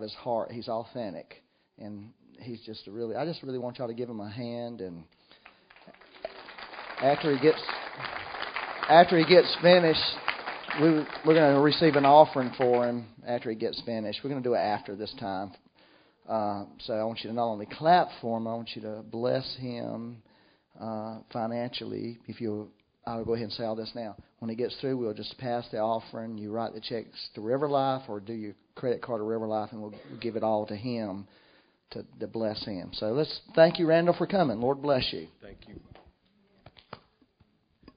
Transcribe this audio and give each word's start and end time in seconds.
his 0.00 0.14
heart. 0.14 0.50
He's 0.52 0.68
authentic, 0.68 1.42
and 1.78 2.10
he's 2.40 2.60
just 2.62 2.86
a 2.86 2.90
really. 2.90 3.16
I 3.16 3.24
just 3.24 3.42
really 3.42 3.58
want 3.58 3.78
y'all 3.78 3.88
to 3.88 3.94
give 3.94 4.08
him 4.08 4.20
a 4.20 4.30
hand, 4.30 4.80
and 4.80 5.04
after 7.02 7.34
he 7.34 7.40
gets 7.40 7.60
after 8.88 9.18
he 9.18 9.24
gets 9.24 9.54
finished, 9.62 10.00
we 10.80 10.88
we're 11.24 11.34
going 11.34 11.54
to 11.54 11.60
receive 11.60 11.96
an 11.96 12.04
offering 12.04 12.52
for 12.56 12.86
him 12.86 13.06
after 13.26 13.50
he 13.50 13.56
gets 13.56 13.80
finished. 13.86 14.20
We're 14.22 14.30
going 14.30 14.42
to 14.42 14.48
do 14.48 14.54
it 14.54 14.58
after 14.58 14.96
this 14.96 15.14
time. 15.18 15.52
Uh, 16.28 16.64
so 16.80 16.92
I 16.92 17.02
want 17.04 17.20
you 17.24 17.30
to 17.30 17.34
not 17.34 17.46
only 17.46 17.66
clap 17.66 18.08
for 18.20 18.36
him, 18.38 18.46
I 18.46 18.54
want 18.54 18.70
you 18.74 18.82
to 18.82 19.02
bless 19.02 19.56
him 19.56 20.22
uh, 20.80 21.18
financially. 21.32 22.18
If 22.26 22.40
you, 22.40 22.68
I'll 23.06 23.24
go 23.24 23.34
ahead 23.34 23.44
and 23.44 23.52
say 23.52 23.64
all 23.64 23.76
this 23.76 23.92
now. 23.94 24.16
When 24.40 24.48
he 24.48 24.56
gets 24.56 24.76
through, 24.80 24.98
we'll 24.98 25.14
just 25.14 25.36
pass 25.38 25.66
the 25.70 25.78
offering. 25.78 26.38
You 26.38 26.52
write 26.52 26.74
the 26.74 26.80
checks 26.80 27.28
to 27.34 27.40
River 27.40 27.68
Life, 27.68 28.02
or 28.08 28.20
do 28.20 28.32
your 28.32 28.54
credit 28.74 29.02
card 29.02 29.20
to 29.20 29.24
River 29.24 29.46
Life, 29.46 29.70
and 29.72 29.80
we'll 29.80 29.94
give 30.20 30.36
it 30.36 30.42
all 30.42 30.66
to 30.66 30.76
him 30.76 31.26
to, 31.90 32.04
to 32.20 32.26
bless 32.26 32.64
him. 32.64 32.90
So 32.92 33.06
let's 33.12 33.40
thank 33.54 33.78
you, 33.78 33.86
Randall, 33.86 34.14
for 34.16 34.26
coming. 34.26 34.60
Lord 34.60 34.82
bless 34.82 35.12
you. 35.12 35.28
Thank 35.42 35.58
you. 35.66 35.80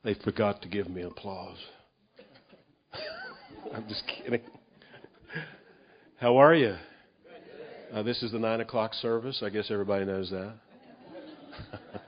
They 0.03 0.15
forgot 0.15 0.61
to 0.63 0.67
give 0.67 0.89
me 0.89 1.03
applause. 1.03 1.57
I'm 3.73 3.87
just 3.87 4.03
kidding. 4.07 4.41
How 6.17 6.37
are 6.37 6.55
you? 6.55 6.75
Uh, 7.93 8.03
this 8.03 8.23
is 8.23 8.31
the 8.31 8.39
nine 8.39 8.59
o'clock 8.59 8.93
service. 8.95 9.41
I 9.45 9.49
guess 9.49 9.67
everybody 9.69 10.05
knows 10.05 10.29
that. 10.31 10.53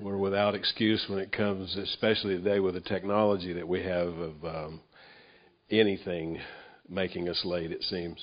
We're 0.00 0.16
without 0.16 0.54
excuse 0.54 1.04
when 1.08 1.18
it 1.18 1.30
comes, 1.30 1.76
especially 1.76 2.36
today 2.36 2.58
with 2.58 2.72
the 2.72 2.80
technology 2.80 3.52
that 3.52 3.68
we 3.68 3.82
have 3.82 4.08
of 4.08 4.44
um, 4.44 4.80
anything 5.70 6.38
making 6.88 7.28
us 7.28 7.38
late. 7.44 7.70
It 7.70 7.82
seems. 7.82 8.18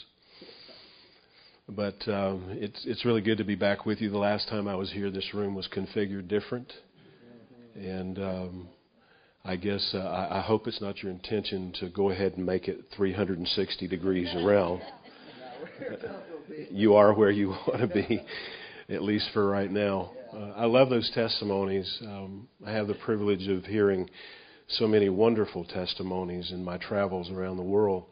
But 1.69 1.95
um, 2.07 2.45
it's 2.49 2.83
it's 2.85 3.05
really 3.05 3.21
good 3.21 3.37
to 3.37 3.43
be 3.43 3.53
back 3.53 3.85
with 3.85 4.01
you. 4.01 4.09
The 4.09 4.17
last 4.17 4.49
time 4.49 4.67
I 4.67 4.73
was 4.73 4.91
here, 4.91 5.11
this 5.11 5.35
room 5.35 5.53
was 5.53 5.67
configured 5.67 6.27
different, 6.27 6.73
and 7.75 8.17
um, 8.17 8.69
I 9.45 9.55
guess 9.55 9.91
uh, 9.93 9.99
I, 9.99 10.39
I 10.39 10.41
hope 10.41 10.65
it's 10.65 10.81
not 10.81 11.03
your 11.03 11.11
intention 11.11 11.73
to 11.79 11.89
go 11.89 12.09
ahead 12.09 12.33
and 12.37 12.45
make 12.45 12.67
it 12.67 12.85
360 12.95 13.87
degrees 13.87 14.29
around. 14.35 14.81
you 16.71 16.95
are 16.95 17.13
where 17.13 17.29
you 17.29 17.49
want 17.49 17.81
to 17.81 17.87
be, 17.87 18.23
at 18.89 19.03
least 19.03 19.29
for 19.31 19.47
right 19.47 19.71
now. 19.71 20.11
Uh, 20.33 20.51
I 20.57 20.65
love 20.65 20.89
those 20.89 21.09
testimonies. 21.13 21.97
Um, 22.01 22.47
I 22.65 22.71
have 22.71 22.87
the 22.87 22.95
privilege 22.95 23.47
of 23.47 23.63
hearing 23.63 24.09
so 24.67 24.85
many 24.87 25.07
wonderful 25.09 25.63
testimonies 25.63 26.51
in 26.51 26.63
my 26.63 26.77
travels 26.77 27.29
around 27.31 27.57
the 27.57 27.63
world, 27.63 28.05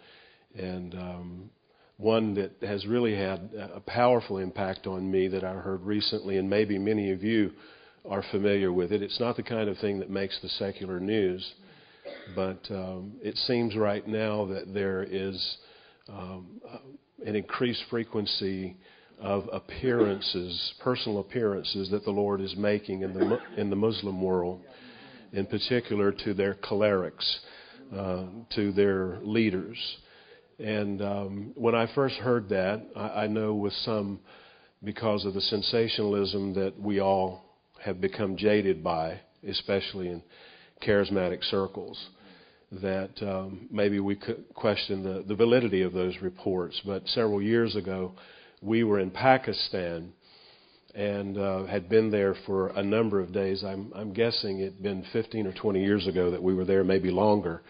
and 0.57 0.93
um, 0.93 1.49
one 1.97 2.33
that 2.35 2.51
has 2.61 2.85
really 2.85 3.15
had 3.15 3.49
a 3.73 3.81
powerful 3.81 4.37
impact 4.37 4.87
on 4.87 5.09
me 5.11 5.27
that 5.27 5.43
I 5.43 5.53
heard 5.53 5.81
recently, 5.81 6.37
and 6.37 6.49
maybe 6.49 6.77
many 6.77 7.11
of 7.11 7.21
you 7.21 7.51
are 8.09 8.23
familiar 8.31 8.71
with 8.71 8.93
it. 8.93 9.01
It's 9.01 9.19
not 9.19 9.35
the 9.35 9.43
kind 9.43 9.67
of 9.67 9.77
thing 9.79 9.99
that 9.99 10.09
makes 10.09 10.39
the 10.41 10.49
secular 10.49 11.01
news, 11.01 11.45
but 12.33 12.59
um, 12.69 13.13
it 13.21 13.35
seems 13.39 13.75
right 13.75 14.07
now 14.07 14.45
that 14.45 14.73
there 14.73 15.03
is 15.03 15.57
um, 16.07 16.61
an 17.25 17.35
increased 17.35 17.83
frequency 17.89 18.77
of 19.19 19.49
appearances, 19.51 20.73
personal 20.79 21.19
appearances 21.19 21.89
that 21.91 22.03
the 22.03 22.11
Lord 22.11 22.41
is 22.41 22.55
making 22.55 23.01
in 23.01 23.13
the 23.13 23.39
in 23.57 23.69
the 23.69 23.75
Muslim 23.75 24.21
world, 24.21 24.61
in 25.33 25.45
particular 25.45 26.11
to 26.11 26.33
their 26.33 26.53
clerics, 26.53 27.39
uh, 27.95 28.25
to 28.55 28.71
their 28.71 29.19
leaders. 29.21 29.77
And 30.59 31.01
um, 31.01 31.51
when 31.55 31.75
I 31.75 31.93
first 31.93 32.15
heard 32.15 32.49
that, 32.49 32.85
I, 32.95 33.23
I 33.23 33.27
know 33.27 33.53
with 33.53 33.73
some, 33.73 34.19
because 34.83 35.25
of 35.25 35.33
the 35.33 35.41
sensationalism 35.41 36.53
that 36.53 36.79
we 36.79 36.99
all 37.01 37.43
have 37.83 37.99
become 37.99 38.37
jaded 38.37 38.83
by, 38.83 39.19
especially 39.47 40.07
in 40.07 40.23
charismatic 40.85 41.43
circles, 41.49 41.97
that 42.71 43.11
um, 43.21 43.67
maybe 43.71 43.99
we 43.99 44.15
could 44.15 44.45
question 44.53 45.03
the, 45.03 45.23
the 45.27 45.35
validity 45.35 45.81
of 45.81 45.93
those 45.93 46.15
reports. 46.21 46.81
But 46.85 47.07
several 47.07 47.41
years 47.41 47.75
ago, 47.75 48.13
we 48.61 48.83
were 48.83 48.99
in 48.99 49.11
Pakistan 49.11 50.13
and 50.95 51.37
uh, 51.37 51.65
had 51.65 51.89
been 51.89 52.09
there 52.09 52.35
for 52.45 52.69
a 52.69 52.83
number 52.83 53.19
of 53.19 53.33
days. 53.33 53.63
I'm, 53.63 53.91
I'm 53.93 54.13
guessing 54.13 54.59
it'd 54.59 54.81
been 54.81 55.03
15 55.11 55.45
or 55.45 55.53
20 55.53 55.83
years 55.83 56.07
ago 56.07 56.31
that 56.31 56.41
we 56.41 56.53
were 56.53 56.63
there, 56.63 56.83
maybe 56.83 57.11
longer. 57.11 57.61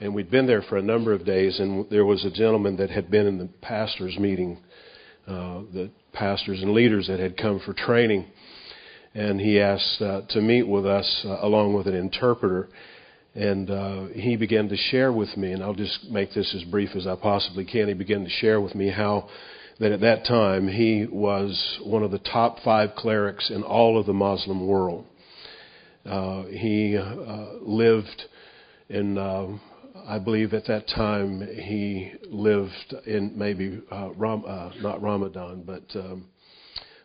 And 0.00 0.14
we'd 0.14 0.30
been 0.30 0.46
there 0.46 0.62
for 0.62 0.78
a 0.78 0.82
number 0.82 1.12
of 1.12 1.26
days, 1.26 1.58
and 1.58 1.90
there 1.90 2.04
was 2.04 2.24
a 2.24 2.30
gentleman 2.30 2.76
that 2.76 2.88
had 2.88 3.10
been 3.10 3.26
in 3.26 3.38
the 3.38 3.48
pastors' 3.60 4.16
meeting, 4.18 4.58
uh, 5.26 5.62
the 5.74 5.90
pastors 6.12 6.62
and 6.62 6.72
leaders 6.72 7.08
that 7.08 7.18
had 7.18 7.36
come 7.36 7.60
for 7.66 7.74
training, 7.74 8.26
and 9.14 9.40
he 9.40 9.60
asked 9.60 10.00
uh, 10.00 10.22
to 10.30 10.40
meet 10.40 10.66
with 10.66 10.86
us 10.86 11.22
uh, 11.24 11.38
along 11.42 11.74
with 11.74 11.86
an 11.86 11.94
interpreter. 11.94 12.68
And 13.34 13.70
uh, 13.70 14.06
he 14.06 14.36
began 14.36 14.68
to 14.68 14.76
share 14.76 15.12
with 15.12 15.36
me, 15.36 15.52
and 15.52 15.62
I'll 15.62 15.74
just 15.74 16.08
make 16.10 16.32
this 16.34 16.52
as 16.54 16.64
brief 16.64 16.90
as 16.96 17.06
I 17.06 17.16
possibly 17.16 17.64
can. 17.64 17.88
He 17.88 17.94
began 17.94 18.24
to 18.24 18.30
share 18.30 18.60
with 18.60 18.74
me 18.74 18.90
how 18.90 19.28
that 19.80 19.92
at 19.92 20.00
that 20.00 20.24
time 20.26 20.68
he 20.68 21.06
was 21.10 21.78
one 21.82 22.02
of 22.02 22.10
the 22.10 22.18
top 22.18 22.58
five 22.62 22.94
clerics 22.94 23.50
in 23.50 23.62
all 23.62 23.98
of 23.98 24.06
the 24.06 24.12
Muslim 24.12 24.66
world. 24.66 25.06
Uh, 26.04 26.44
he 26.44 26.96
uh, 26.96 27.46
lived 27.60 28.22
in 28.88 29.18
uh, 29.18 29.46
I 30.06 30.18
believe 30.18 30.54
at 30.54 30.66
that 30.66 30.88
time 30.88 31.40
he 31.40 32.12
lived 32.28 32.94
in 33.06 33.36
maybe 33.36 33.80
uh, 33.90 34.10
Ram, 34.16 34.44
uh, 34.46 34.70
not 34.80 35.02
Ramadan, 35.02 35.62
but 35.64 35.84
um, 35.94 36.26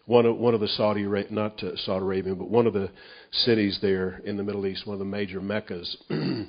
one 0.06 0.26
of 0.26 0.38
one 0.38 0.54
of 0.54 0.60
the 0.60 0.68
Saudi 0.68 1.04
not 1.30 1.64
uh, 1.64 1.76
Saudi 1.78 2.04
Arabia, 2.04 2.36
but 2.36 2.50
one 2.50 2.68
of 2.68 2.74
the 2.74 2.90
cities 3.32 3.80
there 3.82 4.22
in 4.26 4.38
the 4.38 4.44
Middle 4.44 4.66
East, 4.66 4.86
one 4.86 4.96
of 4.96 5.00
the 5.00 5.06
major 5.06 5.42
meccas 5.42 5.98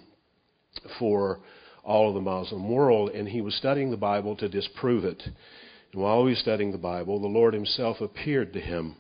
for 0.99 1.41
all 1.85 2.09
of 2.09 2.15
the 2.15 2.21
Muslim 2.21 2.69
world, 2.71 3.11
and 3.11 3.29
he 3.29 3.41
was 3.41 3.55
studying 3.55 3.91
the 3.91 3.97
Bible 3.97 4.37
to 4.37 4.49
disprove 4.49 5.05
it. 5.05 5.23
And 5.93 6.03
while 6.03 6.25
he 6.25 6.31
was 6.31 6.39
studying 6.39 6.73
the 6.73 6.79
Bible, 6.79 7.21
the 7.21 7.27
Lord 7.27 7.55
Himself 7.55 8.01
appeared 8.01 8.53
to 8.53 8.61
him. 8.61 8.97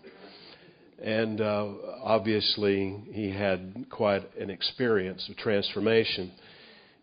And 1.03 1.41
uh, 1.41 1.69
obviously, 2.03 3.05
he 3.13 3.31
had 3.31 3.87
quite 3.91 4.23
an 4.37 4.51
experience 4.51 5.29
of 5.29 5.37
transformation 5.37 6.33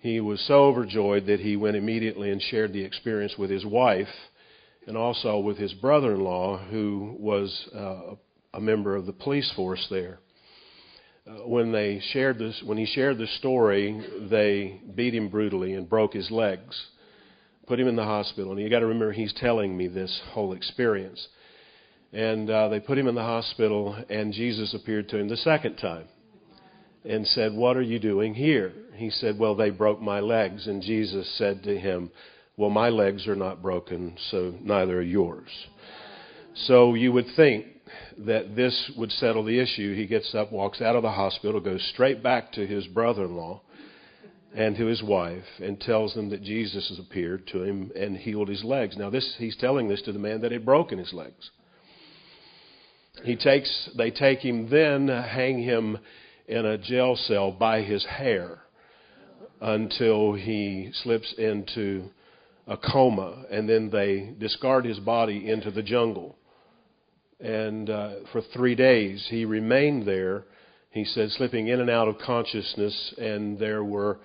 he 0.04 0.20
was 0.20 0.42
so 0.42 0.66
overjoyed 0.66 1.28
that 1.28 1.40
he 1.40 1.56
went 1.56 1.78
immediately 1.78 2.30
and 2.30 2.42
shared 2.42 2.74
the 2.74 2.84
experience 2.84 3.38
with 3.38 3.50
his 3.50 3.66
wife 3.66 4.10
and 4.86 4.98
also 4.98 5.40
with 5.40 5.58
his 5.58 5.74
brother 5.76 6.16
in 6.16 6.20
law, 6.20 6.58
who 6.58 7.16
was 7.18 7.70
uh, 7.74 8.16
a 8.54 8.60
member 8.60 8.98
of 8.98 9.06
the 9.06 9.14
police 9.14 9.50
force 9.56 9.88
there. 9.90 10.20
Uh, 11.26 11.48
when 11.48 11.72
they 11.72 12.02
shared 12.12 12.38
this, 12.38 12.62
when 12.66 12.78
he 12.78 12.86
shared 12.86 13.18
the 13.18 13.28
story, 13.40 14.06
they 14.30 14.82
beat 14.94 15.16
him 15.16 15.30
brutally 15.30 15.72
and 15.72 15.88
broke 15.88 16.14
his 16.14 16.30
legs, 16.30 16.86
put 17.68 17.79
him 17.79 17.88
in 17.88 17.96
the 17.96 18.03
hospital. 18.03 18.51
And 18.51 18.62
you 18.62 18.69
got 18.69 18.79
to 18.79 18.88
remember, 18.88 19.12
he's 19.12 19.34
telling 19.34 19.75
me 19.75 19.88
this 19.88 20.22
whole 20.31 20.53
experience. 20.53 21.28
And 22.12 22.50
uh, 22.50 22.69
they 22.69 22.79
put 22.79 22.97
him 22.97 23.07
in 23.07 23.16
the 23.16 23.22
hospital, 23.22 23.96
and 24.09 24.34
Jesus 24.34 24.74
appeared 24.74 25.09
to 25.09 25.18
him 25.18 25.29
the 25.29 25.38
second 25.38 25.78
time 25.78 26.06
and 27.03 27.25
said, 27.28 27.53
What 27.53 27.75
are 27.75 27.81
you 27.81 28.00
doing 28.00 28.34
here? 28.34 28.72
He 28.96 29.09
said, 29.09 29.40
Well, 29.40 29.56
they 29.56 29.72
broke 29.72 30.01
my 30.01 30.19
legs. 30.19 30.68
And 30.68 30.81
Jesus 30.81 31.28
said 31.38 31.63
to 31.63 31.78
him, 31.78 32.12
Well, 32.56 32.69
my 32.69 32.90
legs 32.90 33.28
are 33.28 33.35
not 33.35 33.62
broken, 33.62 34.16
so 34.30 34.53
neither 34.62 35.00
are 35.00 35.01
yours. 35.01 35.50
So 36.56 36.94
you 36.94 37.12
would 37.12 37.28
think 37.35 37.66
that 38.19 38.56
this 38.56 38.91
would 38.95 39.12
settle 39.12 39.44
the 39.44 39.59
issue. 39.59 39.95
He 39.95 40.06
gets 40.06 40.35
up, 40.35 40.51
walks 40.51 40.81
out 40.81 40.95
of 40.95 41.01
the 41.01 41.12
hospital, 41.12 41.59
goes 41.59 41.84
straight 41.94 42.22
back 42.22 42.51
to 42.53 42.68
his 42.68 42.85
brother 42.88 43.25
in 43.25 43.35
law 43.35 43.62
and 44.56 44.75
to 44.75 44.86
his 44.86 45.02
wife, 45.02 45.44
and 45.62 45.80
tells 45.80 46.14
them 46.14 46.30
that 46.30 46.44
Jesus 46.44 46.88
has 46.90 47.00
appeared 47.00 47.47
to 47.47 47.64
him 47.64 47.91
and 47.96 48.16
healed 48.16 48.50
his 48.50 48.64
legs. 48.64 48.96
Now, 48.96 49.09
this, 49.09 49.36
he's 49.38 49.57
telling 49.57 49.88
this 49.88 50.01
to 50.04 50.12
the 50.12 50.19
man 50.19 50.42
that 50.42 50.51
had 50.51 50.66
broken 50.66 51.00
his 51.00 51.13
legs. 51.13 51.50
He 53.24 53.36
takes, 53.36 53.89
they 53.98 54.12
take 54.12 54.39
him 54.39 54.69
then, 54.69 55.07
hang 55.07 55.62
him 55.62 55.98
in 56.48 56.66
a 56.66 56.78
jail 56.78 57.16
cell 57.16 57.51
by 57.51 57.81
his 57.81 58.06
hair 58.06 58.60
until 59.62 60.33
he 60.33 60.92
slips 61.04 61.33
into 61.38 62.10
a 62.68 62.78
coma, 62.78 63.45
and 63.50 63.68
then 63.68 63.89
they 63.89 64.33
discard 64.39 64.86
his 64.86 65.00
body 65.00 65.50
into 65.50 65.72
the 65.72 65.83
jungle. 65.83 66.36
And 67.39 67.89
uh, 67.89 68.12
for 68.31 68.42
three 68.54 68.75
days, 68.75 69.25
he 69.30 69.45
remained 69.45 70.06
there, 70.07 70.45
he 70.92 71.06
said, 71.06 71.31
slipping 71.31 71.68
in 71.68 71.81
and 71.81 71.89
out 71.89 72.07
of 72.07 72.19
consciousness, 72.19 73.13
and 73.18 73.57
there 73.57 73.83
were 73.83 74.19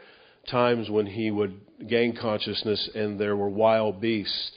times 0.46 0.88
when 0.90 1.06
he 1.06 1.30
would 1.30 1.60
gain 1.88 2.16
consciousness, 2.16 2.90
and 2.94 3.18
there 3.18 3.36
were 3.36 3.48
wild 3.48 4.00
beasts 4.00 4.52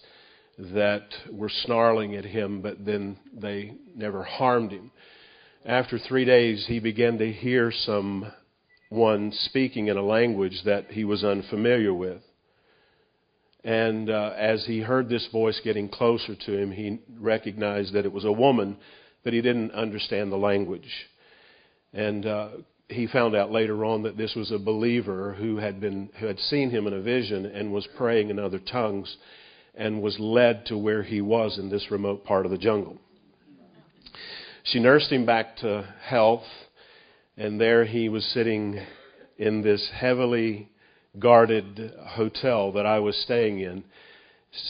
that 0.57 1.07
were 1.31 1.49
snarling 1.49 2.15
at 2.15 2.25
him, 2.25 2.61
but 2.61 2.85
then 2.85 3.17
they 3.33 3.73
never 3.95 4.23
harmed 4.23 4.71
him 4.71 4.91
after 5.65 5.99
three 5.99 6.25
days, 6.25 6.65
he 6.67 6.79
began 6.79 7.17
to 7.19 7.31
hear 7.31 7.71
someone 7.71 9.31
speaking 9.31 9.87
in 9.87 9.97
a 9.97 10.01
language 10.01 10.61
that 10.65 10.91
he 10.91 11.03
was 11.03 11.23
unfamiliar 11.23 11.93
with. 11.93 12.21
And 13.63 14.09
uh, 14.09 14.33
as 14.35 14.65
he 14.65 14.79
heard 14.79 15.07
this 15.07 15.27
voice 15.31 15.61
getting 15.63 15.87
closer 15.87 16.35
to 16.35 16.57
him, 16.57 16.71
he 16.71 16.99
recognized 17.19 17.93
that 17.93 18.05
it 18.05 18.11
was 18.11 18.25
a 18.25 18.31
woman, 18.31 18.77
but 19.23 19.33
he 19.33 19.41
didn't 19.41 19.71
understand 19.71 20.31
the 20.31 20.37
language. 20.37 20.89
And 21.93 22.25
uh, 22.25 22.49
he 22.91 23.07
found 23.07 23.35
out 23.35 23.51
later 23.51 23.85
on 23.85 24.03
that 24.03 24.17
this 24.17 24.35
was 24.35 24.51
a 24.51 24.59
believer 24.59 25.33
who 25.33 25.57
had 25.57 25.79
been 25.79 26.09
who 26.19 26.25
had 26.25 26.39
seen 26.39 26.69
him 26.69 26.87
in 26.87 26.93
a 26.93 27.01
vision 27.01 27.45
and 27.45 27.71
was 27.71 27.87
praying 27.97 28.29
in 28.29 28.39
other 28.39 28.59
tongues 28.59 29.17
and 29.75 30.01
was 30.01 30.19
led 30.19 30.65
to 30.65 30.77
where 30.77 31.03
he 31.03 31.21
was 31.21 31.57
in 31.57 31.69
this 31.69 31.89
remote 31.89 32.23
part 32.25 32.45
of 32.45 32.51
the 32.51 32.57
jungle. 32.57 32.97
She 34.63 34.79
nursed 34.79 35.11
him 35.11 35.25
back 35.25 35.57
to 35.57 35.87
health, 36.03 36.43
and 37.37 37.59
there 37.59 37.85
he 37.85 38.09
was 38.09 38.25
sitting 38.25 38.79
in 39.37 39.61
this 39.61 39.89
heavily 39.93 40.69
guarded 41.17 41.93
hotel 42.09 42.71
that 42.73 42.85
I 42.85 42.99
was 42.99 43.15
staying 43.23 43.59
in. 43.59 43.83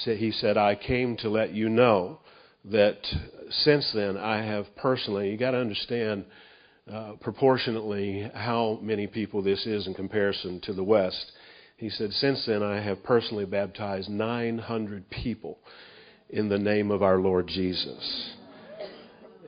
He 0.06 0.32
said, 0.32 0.58
I 0.58 0.76
came 0.76 1.18
to 1.18 1.30
let 1.30 1.54
you 1.54 1.68
know 1.68 2.20
that 2.66 3.00
since 3.50 3.92
then 3.94 4.16
I 4.16 4.44
have 4.46 4.76
personally, 4.76 5.32
you 5.32 5.38
got 5.38 5.52
to 5.52 5.58
understand 5.58 6.26
uh, 6.92 7.14
proportionately 7.22 8.30
how 8.34 8.78
many 8.82 9.08
people 9.08 9.42
this 9.42 9.66
is 9.66 9.88
in 9.88 9.94
comparison 9.94 10.60
to 10.60 10.74
the 10.74 10.84
West. 10.84 11.32
He 11.78 11.90
said, 11.90 12.12
Since 12.12 12.46
then, 12.46 12.62
I 12.62 12.82
have 12.82 13.02
personally 13.02 13.46
baptized 13.46 14.10
900 14.10 15.10
people 15.10 15.58
in 16.30 16.50
the 16.50 16.58
name 16.58 16.92
of 16.92 17.02
our 17.02 17.18
Lord 17.20 17.48
Jesus. 17.48 18.36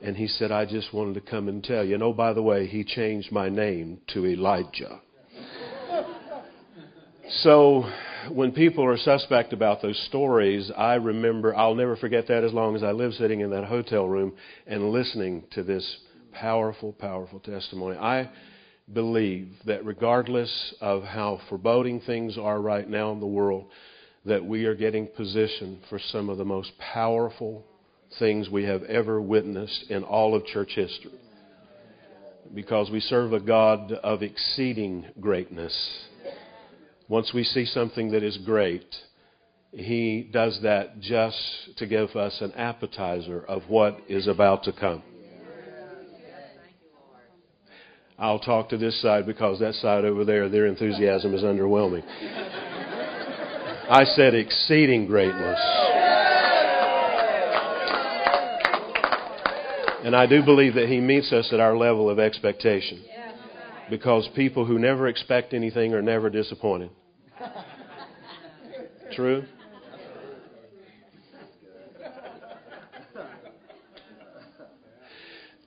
And 0.02 0.16
he 0.16 0.26
said, 0.26 0.52
I 0.52 0.64
just 0.64 0.94
wanted 0.94 1.14
to 1.14 1.30
come 1.30 1.48
and 1.48 1.62
tell 1.62 1.84
you. 1.84 1.94
And 1.94 2.02
oh, 2.02 2.14
by 2.14 2.32
the 2.32 2.42
way, 2.42 2.66
he 2.66 2.82
changed 2.82 3.30
my 3.30 3.50
name 3.50 4.00
to 4.14 4.24
Elijah. 4.24 5.00
so 7.42 7.84
when 8.30 8.52
people 8.52 8.86
are 8.86 8.96
suspect 8.96 9.52
about 9.52 9.82
those 9.82 10.02
stories, 10.08 10.70
I 10.74 10.94
remember, 10.94 11.54
I'll 11.54 11.74
never 11.74 11.96
forget 11.96 12.26
that 12.28 12.42
as 12.42 12.54
long 12.54 12.74
as 12.74 12.82
I 12.82 12.92
live 12.92 13.12
sitting 13.12 13.40
in 13.40 13.50
that 13.50 13.64
hotel 13.64 14.06
room 14.06 14.32
and 14.66 14.90
listening 14.90 15.44
to 15.52 15.62
this 15.62 15.98
powerful, 16.34 16.92
powerful 16.92 17.40
testimony. 17.40 17.96
I 17.96 18.30
believe 18.92 19.48
that 19.64 19.84
regardless 19.84 20.74
of 20.80 21.02
how 21.02 21.40
foreboding 21.48 22.00
things 22.00 22.36
are 22.36 22.60
right 22.60 22.88
now 22.88 23.12
in 23.12 23.20
the 23.20 23.26
world, 23.26 23.66
that 24.26 24.44
we 24.44 24.64
are 24.64 24.74
getting 24.74 25.06
positioned 25.06 25.78
for 25.88 25.98
some 25.98 26.28
of 26.28 26.38
the 26.38 26.44
most 26.44 26.72
powerful 26.78 27.64
things 28.18 28.48
we 28.48 28.64
have 28.64 28.82
ever 28.84 29.20
witnessed 29.20 29.90
in 29.90 30.02
all 30.02 30.34
of 30.34 30.44
church 30.46 30.72
history. 30.74 31.12
Because 32.54 32.90
we 32.90 33.00
serve 33.00 33.32
a 33.32 33.40
God 33.40 33.92
of 33.92 34.22
exceeding 34.22 35.06
greatness. 35.20 35.74
Once 37.08 37.32
we 37.34 37.44
see 37.44 37.64
something 37.64 38.12
that 38.12 38.22
is 38.22 38.38
great, 38.38 38.86
He 39.72 40.28
does 40.32 40.60
that 40.62 41.00
just 41.00 41.38
to 41.78 41.86
give 41.86 42.10
us 42.10 42.38
an 42.40 42.52
appetizer 42.52 43.44
of 43.46 43.62
what 43.68 43.98
is 44.08 44.26
about 44.28 44.64
to 44.64 44.72
come. 44.72 45.02
I'll 48.18 48.38
talk 48.38 48.68
to 48.68 48.76
this 48.76 49.00
side 49.02 49.26
because 49.26 49.58
that 49.58 49.74
side 49.74 50.04
over 50.04 50.24
there, 50.24 50.48
their 50.48 50.66
enthusiasm 50.66 51.34
is 51.34 51.42
underwhelming. 51.42 52.04
I 53.90 54.04
said 54.04 54.34
exceeding 54.34 55.06
greatness. 55.06 55.58
And 60.04 60.14
I 60.14 60.26
do 60.26 60.44
believe 60.44 60.74
that 60.74 60.88
He 60.88 61.00
meets 61.00 61.32
us 61.32 61.50
at 61.52 61.60
our 61.60 61.76
level 61.76 62.08
of 62.08 62.18
expectation. 62.18 63.02
Because 63.90 64.28
people 64.34 64.64
who 64.64 64.78
never 64.78 65.08
expect 65.08 65.52
anything 65.52 65.92
are 65.92 66.02
never 66.02 66.30
disappointed. 66.30 66.90
True? 69.12 69.44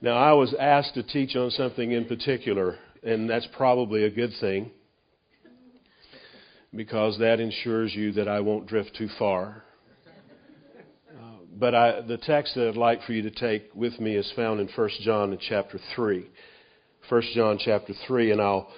Now, 0.00 0.16
I 0.16 0.32
was 0.32 0.54
asked 0.54 0.94
to 0.94 1.02
teach 1.02 1.34
on 1.34 1.50
something 1.50 1.90
in 1.90 2.04
particular, 2.04 2.76
and 3.02 3.28
that's 3.28 3.48
probably 3.56 4.04
a 4.04 4.10
good 4.10 4.30
thing 4.40 4.70
because 6.74 7.18
that 7.18 7.40
ensures 7.40 7.92
you 7.94 8.12
that 8.12 8.28
I 8.28 8.38
won't 8.38 8.68
drift 8.68 8.94
too 8.96 9.08
far. 9.18 9.64
Uh, 11.10 11.22
but 11.58 11.74
I, 11.74 12.00
the 12.02 12.18
text 12.18 12.54
that 12.54 12.68
I'd 12.68 12.76
like 12.76 13.02
for 13.02 13.12
you 13.12 13.22
to 13.22 13.30
take 13.30 13.70
with 13.74 13.98
me 13.98 14.14
is 14.14 14.32
found 14.36 14.60
in 14.60 14.68
1 14.68 14.90
John 15.00 15.32
in 15.32 15.38
chapter 15.40 15.80
3. 15.96 16.30
1 17.08 17.22
John 17.34 17.58
chapter 17.58 17.92
3, 18.06 18.30
and 18.30 18.40
I'll 18.40 18.70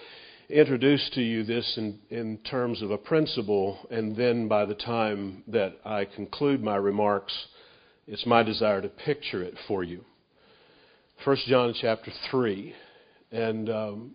introduce 0.48 1.10
to 1.14 1.20
you 1.20 1.44
this 1.44 1.74
in, 1.76 1.98
in 2.08 2.38
terms 2.38 2.80
of 2.80 2.92
a 2.92 2.98
principle, 2.98 3.78
and 3.90 4.16
then 4.16 4.48
by 4.48 4.64
the 4.64 4.74
time 4.74 5.44
that 5.48 5.76
I 5.84 6.06
conclude 6.06 6.62
my 6.62 6.76
remarks, 6.76 7.34
it's 8.06 8.24
my 8.24 8.42
desire 8.42 8.80
to 8.80 8.88
picture 8.88 9.42
it 9.42 9.54
for 9.68 9.84
you. 9.84 10.04
1 11.24 11.36
John 11.46 11.74
chapter 11.78 12.10
3. 12.30 12.74
And 13.30 13.68
um, 13.68 14.12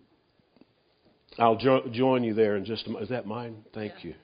I'll 1.38 1.56
jo- 1.56 1.88
join 1.92 2.24
you 2.24 2.34
there 2.34 2.56
in 2.56 2.64
just 2.64 2.84
a 2.86 2.90
moment. 2.90 3.04
Is 3.04 3.10
that 3.10 3.26
mine? 3.26 3.64
Thank 3.72 3.92
yeah. 4.02 4.08
you. 4.08 4.14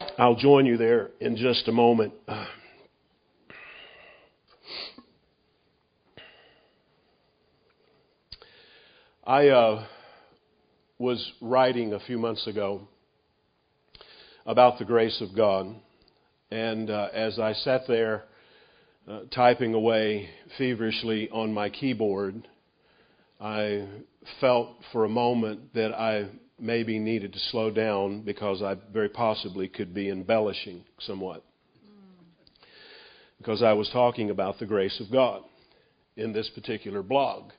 Yeah. 0.00 0.08
I'll 0.18 0.36
join 0.36 0.66
you 0.66 0.76
there 0.76 1.10
in 1.20 1.36
just 1.36 1.66
a 1.68 1.72
moment. 1.72 2.12
I 9.26 9.48
uh, 9.48 9.86
was 10.98 11.32
writing 11.40 11.94
a 11.94 12.00
few 12.00 12.18
months 12.18 12.46
ago 12.46 12.88
about 14.46 14.78
the 14.78 14.84
grace 14.84 15.20
of 15.20 15.34
God. 15.36 15.74
And 16.50 16.88
uh, 16.90 17.08
as 17.12 17.38
I 17.38 17.52
sat 17.52 17.82
there 17.86 18.24
uh, 19.06 19.20
typing 19.30 19.74
away 19.74 20.30
feverishly 20.56 21.28
on 21.30 21.52
my 21.52 21.68
keyboard, 21.68 22.48
I 23.40 23.86
felt 24.40 24.70
for 24.92 25.04
a 25.04 25.08
moment 25.08 25.74
that 25.74 25.92
I 25.94 26.28
maybe 26.58 26.98
needed 26.98 27.34
to 27.34 27.38
slow 27.38 27.70
down 27.70 28.22
because 28.22 28.62
I 28.62 28.76
very 28.92 29.10
possibly 29.10 29.68
could 29.68 29.94
be 29.94 30.08
embellishing 30.08 30.84
somewhat. 31.00 31.44
Because 33.36 33.62
I 33.62 33.74
was 33.74 33.88
talking 33.90 34.30
about 34.30 34.58
the 34.58 34.66
grace 34.66 34.98
of 35.00 35.12
God 35.12 35.42
in 36.16 36.32
this 36.32 36.50
particular 36.54 37.02
blog. 37.02 37.52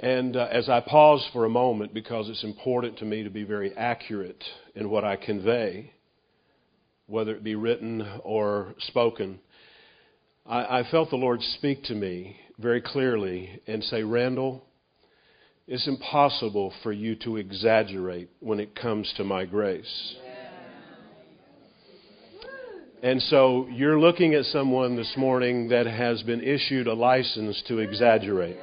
And 0.00 0.36
uh, 0.36 0.48
as 0.50 0.68
I 0.68 0.80
paused 0.80 1.26
for 1.32 1.44
a 1.44 1.50
moment, 1.50 1.92
because 1.92 2.28
it's 2.28 2.44
important 2.44 2.98
to 2.98 3.04
me 3.04 3.24
to 3.24 3.30
be 3.30 3.44
very 3.44 3.76
accurate 3.76 4.42
in 4.74 4.88
what 4.88 5.04
I 5.04 5.16
convey, 5.16 5.92
whether 7.12 7.34
it 7.34 7.44
be 7.44 7.54
written 7.54 8.00
or 8.24 8.74
spoken, 8.78 9.38
I, 10.46 10.78
I 10.78 10.90
felt 10.90 11.10
the 11.10 11.16
Lord 11.16 11.42
speak 11.58 11.84
to 11.84 11.94
me 11.94 12.38
very 12.58 12.80
clearly 12.80 13.60
and 13.66 13.84
say, 13.84 14.02
Randall, 14.02 14.64
it's 15.68 15.86
impossible 15.86 16.72
for 16.82 16.90
you 16.90 17.14
to 17.16 17.36
exaggerate 17.36 18.30
when 18.40 18.60
it 18.60 18.74
comes 18.74 19.12
to 19.18 19.24
my 19.24 19.44
grace. 19.44 20.16
And 23.02 23.20
so 23.22 23.68
you're 23.70 24.00
looking 24.00 24.32
at 24.32 24.46
someone 24.46 24.96
this 24.96 25.12
morning 25.14 25.68
that 25.68 25.86
has 25.86 26.22
been 26.22 26.40
issued 26.40 26.86
a 26.86 26.94
license 26.94 27.62
to 27.68 27.80
exaggerate. 27.80 28.56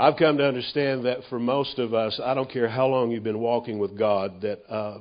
I've 0.00 0.16
come 0.16 0.38
to 0.38 0.46
understand 0.46 1.06
that 1.06 1.24
for 1.28 1.40
most 1.40 1.80
of 1.80 1.92
us, 1.92 2.20
I 2.22 2.32
don't 2.32 2.48
care 2.48 2.68
how 2.68 2.86
long 2.86 3.10
you've 3.10 3.24
been 3.24 3.40
walking 3.40 3.80
with 3.80 3.98
God, 3.98 4.42
that 4.42 4.62
uh, 4.72 4.98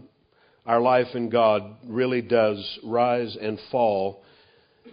our 0.65 0.81
life 0.81 1.13
in 1.13 1.29
God 1.29 1.75
really 1.85 2.23
does 2.23 2.79
rise 2.83 3.37
and 3.39 3.59
fall 3.69 4.23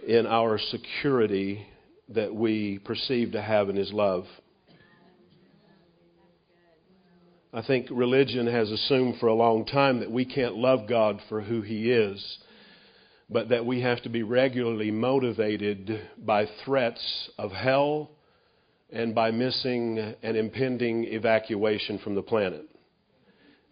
in 0.05 0.27
our 0.27 0.59
security 0.59 1.65
that 2.09 2.35
we 2.35 2.77
perceive 2.85 3.31
to 3.31 3.41
have 3.41 3.67
in 3.67 3.75
His 3.75 3.91
love. 3.91 4.27
I 7.51 7.63
think 7.63 7.87
religion 7.89 8.45
has 8.45 8.69
assumed 8.69 9.15
for 9.19 9.25
a 9.25 9.33
long 9.33 9.65
time 9.65 10.01
that 10.01 10.11
we 10.11 10.23
can't 10.23 10.55
love 10.55 10.87
God 10.87 11.19
for 11.29 11.41
who 11.41 11.63
He 11.63 11.91
is, 11.91 12.37
but 13.27 13.49
that 13.49 13.65
we 13.65 13.81
have 13.81 14.03
to 14.03 14.09
be 14.09 14.21
regularly 14.21 14.91
motivated 14.91 15.99
by 16.15 16.47
threats 16.63 17.31
of 17.39 17.51
hell 17.51 18.11
and 18.95 19.13
by 19.13 19.29
missing 19.29 19.99
an 20.23 20.37
impending 20.37 21.03
evacuation 21.03 21.99
from 21.99 22.15
the 22.15 22.21
planet. 22.21 22.65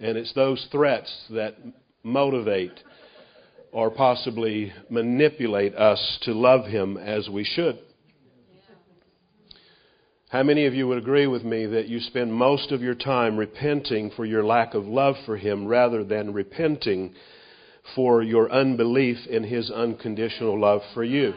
And 0.01 0.17
it's 0.17 0.33
those 0.33 0.67
threats 0.69 1.09
that 1.29 1.55
motivate 2.03 2.77
or 3.71 3.89
possibly 3.89 4.73
manipulate 4.89 5.75
us 5.75 6.19
to 6.23 6.33
love 6.33 6.65
Him 6.65 6.97
as 6.97 7.29
we 7.29 7.45
should. 7.45 7.79
How 10.27 10.43
many 10.43 10.65
of 10.65 10.73
you 10.73 10.89
would 10.89 10.97
agree 10.97 11.27
with 11.27 11.45
me 11.45 11.67
that 11.67 11.87
you 11.87 12.01
spend 12.01 12.33
most 12.33 12.73
of 12.73 12.81
your 12.81 12.95
time 12.95 13.37
repenting 13.37 14.11
for 14.11 14.25
your 14.25 14.43
lack 14.43 14.73
of 14.73 14.85
love 14.85 15.15
for 15.25 15.37
Him 15.37 15.65
rather 15.65 16.03
than 16.03 16.33
repenting 16.33 17.13
for 17.95 18.21
your 18.21 18.51
unbelief 18.51 19.25
in 19.27 19.45
His 19.45 19.71
unconditional 19.71 20.59
love 20.59 20.81
for 20.93 21.05
you? 21.05 21.33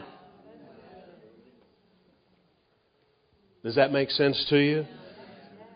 Does 3.67 3.75
that 3.75 3.91
make 3.91 4.09
sense 4.11 4.45
to 4.47 4.57
you? 4.57 4.85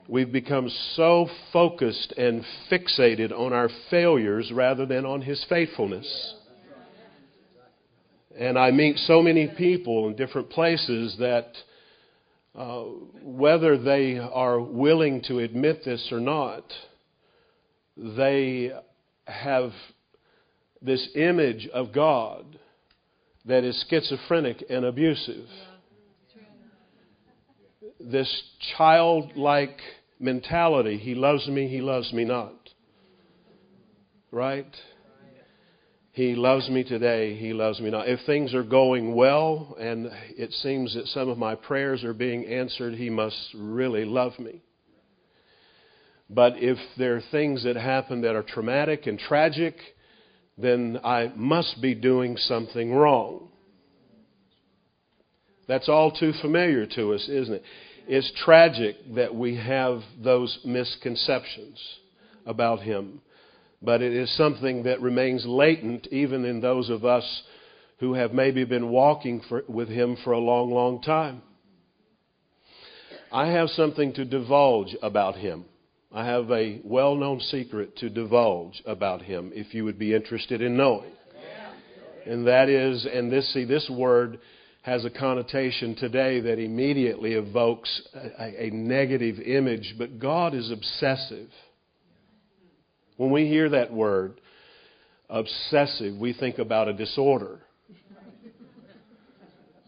We've 0.07 0.31
become 0.31 0.69
so 0.95 1.27
focused 1.51 2.13
and 2.13 2.41
fixated 2.71 3.37
on 3.37 3.51
our 3.51 3.67
failures 3.89 4.49
rather 4.49 4.85
than 4.85 5.05
on 5.05 5.21
His 5.21 5.45
faithfulness. 5.49 6.35
And 8.39 8.57
I 8.57 8.71
meet 8.71 8.97
so 8.99 9.21
many 9.21 9.49
people 9.57 10.07
in 10.07 10.15
different 10.15 10.49
places 10.49 11.17
that, 11.19 11.47
uh, 12.55 12.83
whether 13.23 13.77
they 13.77 14.19
are 14.19 14.61
willing 14.61 15.21
to 15.23 15.39
admit 15.39 15.83
this 15.83 16.13
or 16.13 16.21
not, 16.21 16.63
they 17.97 18.71
have 19.25 19.73
this 20.81 21.09
image 21.13 21.67
of 21.73 21.91
God 21.91 22.57
that 23.43 23.65
is 23.65 23.83
schizophrenic 23.89 24.63
and 24.69 24.85
abusive. 24.85 25.45
This 28.03 28.43
childlike 28.77 29.77
mentality 30.19 30.97
He 30.97 31.15
loves 31.15 31.47
me, 31.47 31.67
He 31.67 31.81
loves 31.81 32.11
me 32.13 32.25
not. 32.25 32.53
Right? 34.31 34.73
He 36.13 36.35
loves 36.35 36.69
me 36.69 36.83
today, 36.83 37.35
He 37.35 37.53
loves 37.53 37.79
me 37.79 37.89
not. 37.89 38.07
If 38.07 38.19
things 38.25 38.53
are 38.53 38.63
going 38.63 39.15
well 39.15 39.75
and 39.79 40.09
it 40.37 40.51
seems 40.53 40.93
that 40.95 41.07
some 41.07 41.29
of 41.29 41.37
my 41.37 41.55
prayers 41.55 42.03
are 42.03 42.13
being 42.13 42.45
answered, 42.45 42.95
He 42.95 43.09
must 43.09 43.37
really 43.55 44.05
love 44.05 44.37
me. 44.39 44.61
But 46.29 46.53
if 46.57 46.77
there 46.97 47.15
are 47.17 47.23
things 47.31 47.63
that 47.65 47.75
happen 47.75 48.21
that 48.21 48.35
are 48.35 48.43
traumatic 48.43 49.05
and 49.05 49.19
tragic, 49.19 49.75
then 50.57 50.99
I 51.03 51.31
must 51.35 51.81
be 51.81 51.93
doing 51.93 52.37
something 52.37 52.93
wrong. 52.93 53.49
That's 55.67 55.89
all 55.89 56.11
too 56.11 56.33
familiar 56.41 56.85
to 56.85 57.13
us, 57.13 57.27
isn't 57.29 57.55
it? 57.55 57.63
It's 58.07 58.31
tragic 58.43 58.95
that 59.15 59.33
we 59.33 59.55
have 59.55 60.01
those 60.21 60.59
misconceptions 60.65 61.79
about 62.45 62.81
Him. 62.81 63.21
But 63.81 64.01
it 64.01 64.13
is 64.13 64.35
something 64.37 64.83
that 64.83 65.01
remains 65.01 65.45
latent 65.45 66.07
even 66.11 66.45
in 66.45 66.61
those 66.61 66.89
of 66.89 67.05
us 67.05 67.43
who 67.99 68.13
have 68.13 68.33
maybe 68.33 68.63
been 68.63 68.89
walking 68.89 69.41
for, 69.47 69.63
with 69.67 69.89
Him 69.89 70.17
for 70.23 70.33
a 70.33 70.39
long, 70.39 70.71
long 70.71 71.01
time. 71.01 71.41
I 73.31 73.47
have 73.47 73.69
something 73.69 74.13
to 74.13 74.25
divulge 74.25 74.95
about 75.01 75.35
Him. 75.35 75.65
I 76.13 76.25
have 76.25 76.51
a 76.51 76.81
well 76.83 77.15
known 77.15 77.39
secret 77.39 77.95
to 77.97 78.09
divulge 78.09 78.81
about 78.85 79.21
him 79.21 79.51
if 79.55 79.73
you 79.73 79.85
would 79.85 79.97
be 79.97 80.13
interested 80.13 80.61
in 80.61 80.75
knowing. 80.75 81.11
And 82.25 82.47
that 82.47 82.69
is, 82.69 83.07
and 83.11 83.31
this, 83.31 83.51
see, 83.53 83.63
this 83.63 83.89
word 83.89 84.39
has 84.83 85.05
a 85.05 85.09
connotation 85.09 85.95
today 85.95 86.39
that 86.41 86.57
immediately 86.57 87.33
evokes 87.33 88.01
a, 88.15 88.65
a, 88.65 88.69
negative 88.71 89.39
image, 89.39 89.95
but 89.97 90.19
God 90.19 90.55
is 90.55 90.71
obsessive. 90.71 91.49
When 93.17 93.31
we 93.31 93.47
hear 93.47 93.69
that 93.69 93.93
word, 93.93 94.41
obsessive, 95.29 96.17
we 96.17 96.33
think 96.33 96.57
about 96.57 96.87
a 96.87 96.93
disorder. 96.93 97.59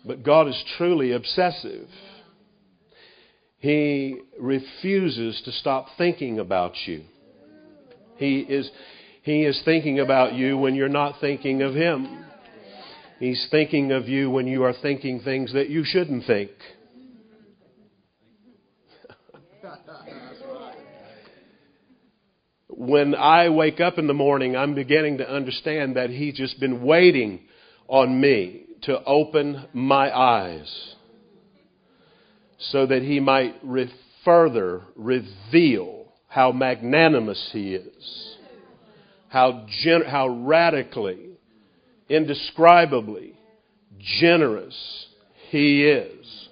But 0.05 0.23
God 0.23 0.47
is 0.47 0.63
truly 0.77 1.13
obsessive. 1.13 1.87
He 3.57 4.19
refuses 4.39 5.41
to 5.45 5.51
stop 5.53 5.87
thinking 5.97 6.37
about 6.37 6.73
you. 6.85 7.03
He 8.17 8.39
is, 8.39 8.69
he 9.23 9.43
is 9.43 9.59
thinking 9.63 9.99
about 9.99 10.33
you 10.33 10.57
when 10.57 10.75
you're 10.75 10.89
not 10.89 11.19
thinking 11.19 11.61
of 11.61 11.73
Him. 11.73 12.25
He's 13.23 13.47
thinking 13.49 13.93
of 13.93 14.09
you 14.09 14.29
when 14.29 14.47
you 14.47 14.63
are 14.65 14.73
thinking 14.81 15.21
things 15.21 15.53
that 15.53 15.69
you 15.69 15.85
shouldn't 15.85 16.25
think. 16.25 16.51
when 22.67 23.15
I 23.15 23.47
wake 23.47 23.79
up 23.79 23.97
in 23.97 24.07
the 24.07 24.13
morning, 24.13 24.57
I'm 24.57 24.75
beginning 24.75 25.19
to 25.19 25.29
understand 25.33 25.95
that 25.95 26.09
He's 26.09 26.35
just 26.35 26.59
been 26.59 26.83
waiting 26.83 27.39
on 27.87 28.19
me 28.19 28.65
to 28.81 29.01
open 29.05 29.69
my 29.71 30.13
eyes 30.13 30.95
so 32.59 32.85
that 32.85 33.03
he 33.03 33.21
might 33.21 33.55
re- 33.63 33.89
further 34.25 34.81
reveal 34.97 36.11
how 36.27 36.51
magnanimous 36.51 37.51
he 37.53 37.73
is, 37.73 38.35
how, 39.29 39.65
gen- 39.81 40.03
how 40.03 40.27
radically, 40.27 41.32
indescribably 42.09 43.33
generous 44.19 45.07
he 45.49 45.83
is. 45.83 46.47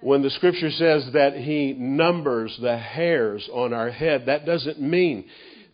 When 0.00 0.22
the 0.22 0.30
scripture 0.30 0.70
says 0.70 1.08
that 1.14 1.34
he 1.34 1.72
numbers 1.72 2.58
the 2.60 2.76
hairs 2.76 3.48
on 3.52 3.72
our 3.72 3.90
head, 3.90 4.26
that 4.26 4.44
doesn't 4.44 4.80
mean 4.80 5.24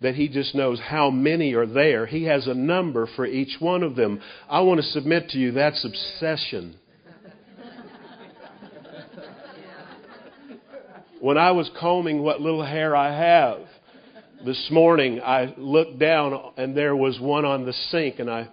that 0.00 0.15
he 0.15 0.29
just 0.29 0.55
knows 0.55 0.81
how 0.81 1.11
many 1.11 1.53
are 1.55 1.67
there. 1.67 2.07
He 2.07 2.25
has 2.25 2.47
a 2.47 2.55
number 2.55 3.09
for 3.17 3.27
each 3.27 3.57
one 3.59 3.83
of 3.83 3.97
them. 3.97 4.21
I 4.49 4.61
want 4.61 4.81
to 4.81 4.87
submit 4.87 5.31
to 5.31 5.39
you 5.39 5.53
that's 5.53 5.85
obsession. 5.85 6.77
When 11.21 11.37
I 11.37 11.50
was 11.50 11.71
combing 11.79 12.23
what 12.23 12.41
little 12.41 12.65
hair 12.65 12.97
I 12.97 13.15
have 13.15 13.67
this 14.45 14.69
morning, 14.71 15.21
I 15.21 15.55
looked 15.57 15.99
down 15.99 16.53
and 16.57 16.77
there 16.77 16.95
was 16.97 17.19
one 17.21 17.45
on 17.45 17.67
the 17.67 17.73
sink, 17.73 18.19
and 18.19 18.29
I, 18.31 18.49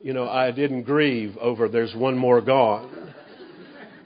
you 0.00 0.12
know, 0.12 0.28
I 0.28 0.50
didn't 0.50 0.82
grieve 0.82 1.38
over 1.38 1.68
there's 1.68 1.94
one 1.94 2.16
more 2.16 2.40
gone. 2.40 3.14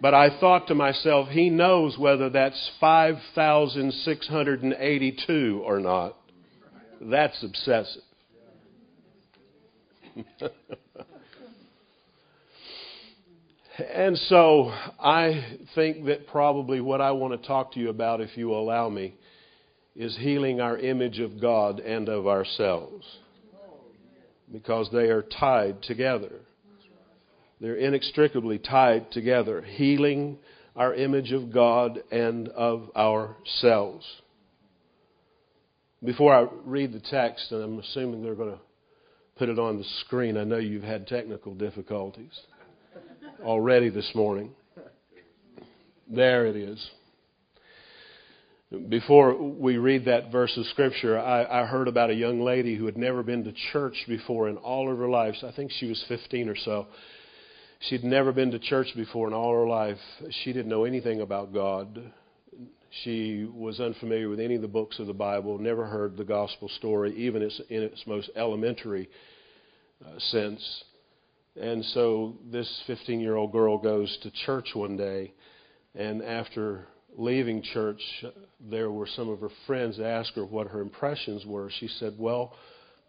But 0.00 0.14
I 0.14 0.38
thought 0.38 0.68
to 0.68 0.74
myself, 0.74 1.28
he 1.28 1.50
knows 1.50 1.98
whether 1.98 2.30
that's 2.30 2.70
5,682 2.80 5.62
or 5.64 5.80
not. 5.80 6.16
That's 7.00 7.42
obsessive. 7.42 8.02
And 13.92 14.16
so 14.16 14.72
I 15.00 15.44
think 15.74 16.06
that 16.06 16.28
probably 16.28 16.80
what 16.80 17.00
I 17.00 17.10
want 17.10 17.40
to 17.40 17.46
talk 17.46 17.72
to 17.72 17.80
you 17.80 17.88
about, 17.88 18.20
if 18.20 18.36
you 18.36 18.52
allow 18.52 18.88
me, 18.88 19.14
is 19.96 20.16
healing 20.16 20.60
our 20.60 20.78
image 20.78 21.20
of 21.20 21.40
God 21.40 21.80
and 21.80 22.08
of 22.08 22.26
ourselves. 22.26 23.06
Because 24.52 24.88
they 24.92 25.08
are 25.08 25.22
tied 25.22 25.82
together. 25.82 26.32
They're 27.60 27.76
inextricably 27.76 28.58
tied 28.58 29.10
together. 29.12 29.62
Healing 29.62 30.38
our 30.76 30.94
image 30.94 31.32
of 31.32 31.52
God 31.52 32.02
and 32.10 32.48
of 32.48 32.90
ourselves. 32.96 34.04
Before 36.04 36.34
I 36.34 36.46
read 36.64 36.92
the 36.92 37.00
text, 37.00 37.50
and 37.52 37.62
I'm 37.62 37.78
assuming 37.78 38.22
they're 38.22 38.34
going 38.34 38.52
to 38.52 38.60
put 39.36 39.48
it 39.48 39.58
on 39.58 39.78
the 39.78 39.84
screen, 40.00 40.36
I 40.36 40.44
know 40.44 40.58
you've 40.58 40.82
had 40.82 41.06
technical 41.06 41.54
difficulties 41.54 42.38
already 43.42 43.88
this 43.88 44.10
morning. 44.14 44.50
There 46.10 46.46
it 46.46 46.56
is. 46.56 46.84
Before 48.74 49.34
we 49.34 49.76
read 49.76 50.06
that 50.06 50.32
verse 50.32 50.56
of 50.56 50.66
Scripture, 50.66 51.18
I, 51.18 51.62
I, 51.62 51.66
heard 51.66 51.86
about 51.88 52.10
a 52.10 52.14
young 52.14 52.40
lady 52.40 52.76
who 52.76 52.86
had 52.86 52.96
never 52.96 53.22
been 53.22 53.44
to 53.44 53.52
church 53.72 53.94
before 54.08 54.48
in 54.48 54.56
all 54.56 54.90
of 54.90 54.98
her 54.98 55.08
life. 55.08 55.34
I 55.42 55.52
think 55.52 55.70
she 55.70 55.86
was 55.86 56.02
15 56.08 56.48
or 56.48 56.56
so. 56.56 56.86
She'd 57.80 58.04
never 58.04 58.32
been 58.32 58.50
to 58.50 58.58
church 58.58 58.88
before 58.96 59.28
in 59.28 59.34
all 59.34 59.52
her 59.52 59.66
life. 59.66 59.98
She 60.42 60.52
didn't 60.52 60.68
know 60.68 60.84
anything 60.84 61.20
about 61.20 61.52
God. 61.52 62.12
She 63.02 63.48
was 63.52 63.80
unfamiliar 63.80 64.28
with 64.28 64.40
any 64.40 64.54
of 64.54 64.62
the 64.62 64.68
books 64.68 64.98
of 64.98 65.06
the 65.06 65.12
Bible, 65.12 65.58
never 65.58 65.86
heard 65.86 66.16
the 66.16 66.24
gospel 66.24 66.68
story, 66.68 67.14
even 67.16 67.42
in 67.42 67.82
its 67.82 68.02
most 68.06 68.30
elementary 68.36 69.08
uh, 70.04 70.18
sense. 70.18 70.84
And 71.60 71.84
so 71.86 72.36
this 72.50 72.82
15 72.86 73.20
year 73.20 73.36
old 73.36 73.52
girl 73.52 73.78
goes 73.78 74.16
to 74.22 74.30
church 74.46 74.70
one 74.74 74.96
day, 74.96 75.32
and 75.94 76.22
after 76.22 76.88
leaving 77.16 77.62
church, 77.62 78.00
there 78.60 78.90
were 78.90 79.06
some 79.06 79.28
of 79.28 79.40
her 79.40 79.50
friends 79.66 80.00
asked 80.00 80.32
her 80.36 80.44
what 80.44 80.68
her 80.68 80.80
impressions 80.80 81.44
were. 81.46 81.70
She 81.78 81.88
said, 81.88 82.14
Well, 82.18 82.54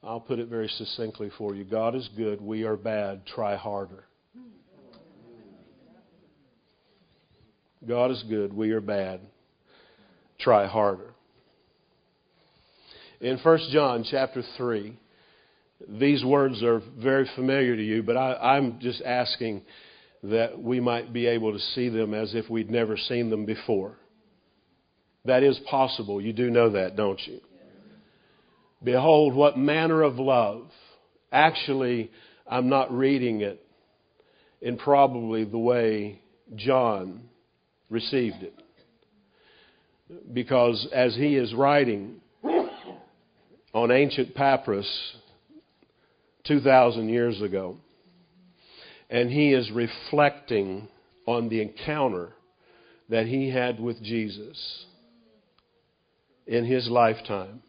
I'll 0.03 0.19
put 0.19 0.39
it 0.39 0.47
very 0.47 0.67
succinctly 0.67 1.31
for 1.37 1.55
you 1.55 1.63
God 1.63 1.95
is 1.95 2.07
good, 2.15 2.41
we 2.41 2.63
are 2.63 2.77
bad, 2.77 3.25
try 3.25 3.55
harder. 3.55 4.05
God 7.87 8.11
is 8.11 8.23
good, 8.29 8.51
we 8.53 8.71
are 8.71 8.81
bad, 8.81 9.21
try 10.39 10.65
harder. 10.65 11.13
In 13.21 13.37
1 13.37 13.59
John 13.71 14.03
chapter 14.09 14.43
3, 14.57 14.97
these 15.87 16.23
words 16.23 16.63
are 16.63 16.81
very 16.97 17.29
familiar 17.35 17.75
to 17.75 17.83
you, 17.83 18.01
but 18.01 18.17
I, 18.17 18.55
I'm 18.55 18.79
just 18.79 19.01
asking 19.03 19.61
that 20.31 20.59
we 20.59 20.79
might 20.79 21.13
be 21.13 21.27
able 21.27 21.53
to 21.53 21.59
see 21.59 21.89
them 21.89 22.13
as 22.13 22.33
if 22.33 22.49
we'd 22.49 22.71
never 22.71 22.97
seen 22.97 23.29
them 23.29 23.45
before. 23.45 23.97
That 25.25 25.43
is 25.43 25.59
possible. 25.69 26.21
You 26.21 26.33
do 26.33 26.49
know 26.49 26.71
that, 26.71 26.95
don't 26.95 27.19
you? 27.27 27.39
Behold, 28.83 29.35
what 29.35 29.57
manner 29.57 30.01
of 30.01 30.17
love. 30.17 30.67
Actually, 31.31 32.11
I'm 32.47 32.69
not 32.69 32.95
reading 32.95 33.41
it 33.41 33.65
in 34.61 34.77
probably 34.77 35.43
the 35.43 35.57
way 35.57 36.21
John 36.55 37.23
received 37.89 38.41
it. 38.43 38.53
Because 40.33 40.87
as 40.93 41.15
he 41.15 41.35
is 41.35 41.53
writing 41.53 42.21
on 43.73 43.91
ancient 43.91 44.35
papyrus 44.35 44.87
2,000 46.45 47.09
years 47.09 47.41
ago, 47.41 47.77
and 49.09 49.29
he 49.31 49.53
is 49.53 49.71
reflecting 49.71 50.87
on 51.25 51.49
the 51.49 51.61
encounter 51.61 52.33
that 53.09 53.27
he 53.27 53.49
had 53.49 53.79
with 53.79 54.01
Jesus 54.01 54.85
in 56.47 56.65
his 56.65 56.87
lifetime. 56.89 57.61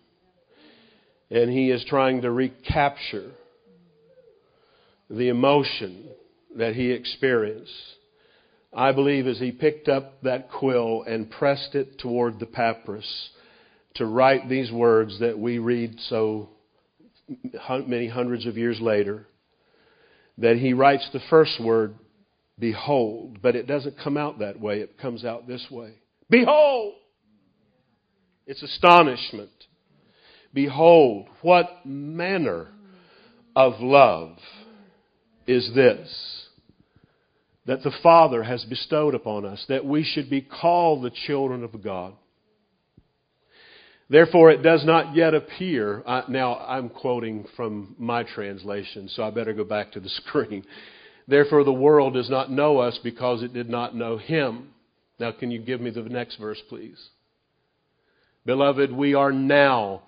And 1.30 1.50
he 1.50 1.70
is 1.70 1.84
trying 1.88 2.22
to 2.22 2.30
recapture 2.30 3.32
the 5.10 5.28
emotion 5.28 6.08
that 6.56 6.74
he 6.74 6.90
experienced. 6.90 7.72
I 8.72 8.92
believe 8.92 9.26
as 9.26 9.38
he 9.38 9.52
picked 9.52 9.88
up 9.88 10.22
that 10.22 10.50
quill 10.50 11.02
and 11.06 11.30
pressed 11.30 11.74
it 11.74 11.98
toward 11.98 12.38
the 12.38 12.46
papyrus 12.46 13.30
to 13.94 14.06
write 14.06 14.48
these 14.48 14.70
words 14.70 15.18
that 15.20 15.38
we 15.38 15.58
read 15.58 15.98
so 16.08 16.50
many 17.86 18.08
hundreds 18.08 18.46
of 18.46 18.56
years 18.56 18.80
later, 18.80 19.26
that 20.38 20.56
he 20.56 20.72
writes 20.72 21.08
the 21.12 21.20
first 21.30 21.60
word, 21.60 21.94
behold, 22.58 23.38
but 23.42 23.56
it 23.56 23.66
doesn't 23.66 23.96
come 24.02 24.16
out 24.16 24.38
that 24.40 24.60
way, 24.60 24.80
it 24.80 24.98
comes 24.98 25.24
out 25.24 25.46
this 25.46 25.66
way. 25.70 25.94
Behold! 26.28 26.94
It's 28.46 28.62
astonishment. 28.62 29.50
Behold, 30.52 31.28
what 31.42 31.84
manner 31.84 32.68
of 33.54 33.80
love 33.80 34.36
is 35.46 35.70
this 35.74 36.42
that 37.66 37.82
the 37.82 37.92
Father 38.00 38.44
has 38.44 38.64
bestowed 38.64 39.14
upon 39.14 39.44
us, 39.44 39.64
that 39.68 39.84
we 39.84 40.04
should 40.04 40.30
be 40.30 40.40
called 40.40 41.02
the 41.02 41.10
children 41.26 41.64
of 41.64 41.82
God. 41.82 42.14
Therefore, 44.08 44.50
it 44.50 44.62
does 44.62 44.84
not 44.84 45.16
yet 45.16 45.34
appear. 45.34 46.02
Now, 46.28 46.58
I'm 46.58 46.88
quoting 46.88 47.46
from 47.56 47.96
my 47.98 48.22
translation, 48.22 49.08
so 49.08 49.24
I 49.24 49.30
better 49.30 49.52
go 49.52 49.64
back 49.64 49.92
to 49.92 50.00
the 50.00 50.08
screen. 50.26 50.64
Therefore, 51.26 51.64
the 51.64 51.72
world 51.72 52.14
does 52.14 52.30
not 52.30 52.50
know 52.50 52.78
us 52.78 52.98
because 53.02 53.42
it 53.42 53.52
did 53.52 53.68
not 53.68 53.96
know 53.96 54.16
Him. 54.16 54.68
Now, 55.18 55.32
can 55.32 55.50
you 55.50 55.60
give 55.60 55.80
me 55.80 55.90
the 55.90 56.02
next 56.02 56.36
verse, 56.36 56.60
please? 56.68 57.08
Beloved, 58.44 58.92
we 58.92 59.14
are 59.14 59.32
now 59.32 60.02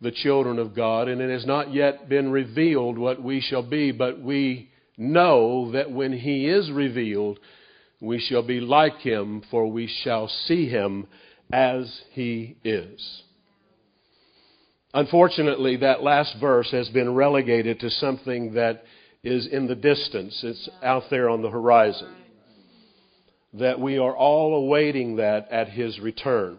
the 0.00 0.10
children 0.10 0.58
of 0.58 0.74
God, 0.74 1.08
and 1.08 1.20
it 1.20 1.30
has 1.30 1.44
not 1.46 1.74
yet 1.74 2.08
been 2.08 2.30
revealed 2.30 2.96
what 2.96 3.22
we 3.22 3.40
shall 3.40 3.62
be, 3.62 3.92
but 3.92 4.20
we 4.20 4.70
know 4.96 5.72
that 5.72 5.90
when 5.90 6.12
He 6.12 6.48
is 6.48 6.70
revealed, 6.70 7.38
we 8.00 8.18
shall 8.18 8.42
be 8.42 8.60
like 8.60 8.96
Him, 8.98 9.42
for 9.50 9.66
we 9.66 9.92
shall 10.02 10.26
see 10.46 10.70
Him 10.70 11.06
as 11.52 12.00
He 12.12 12.56
is. 12.64 13.22
Unfortunately, 14.94 15.76
that 15.78 16.02
last 16.02 16.36
verse 16.38 16.70
has 16.70 16.88
been 16.90 17.14
relegated 17.14 17.80
to 17.80 17.88
something 17.88 18.54
that 18.54 18.84
is 19.24 19.46
in 19.46 19.66
the 19.66 19.74
distance. 19.74 20.38
It's 20.42 20.68
out 20.82 21.04
there 21.08 21.30
on 21.30 21.40
the 21.40 21.48
horizon. 21.48 22.14
That 23.54 23.80
we 23.80 23.96
are 23.98 24.14
all 24.14 24.54
awaiting 24.54 25.16
that 25.16 25.50
at 25.50 25.68
His 25.68 25.98
return. 25.98 26.58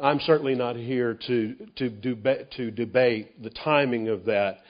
I'm 0.00 0.20
certainly 0.20 0.54
not 0.54 0.76
here 0.76 1.18
to, 1.26 1.54
to, 1.76 1.90
deba- 1.90 2.50
to 2.56 2.70
debate 2.70 3.42
the 3.42 3.50
timing 3.50 4.08
of 4.08 4.24
that, 4.26 4.60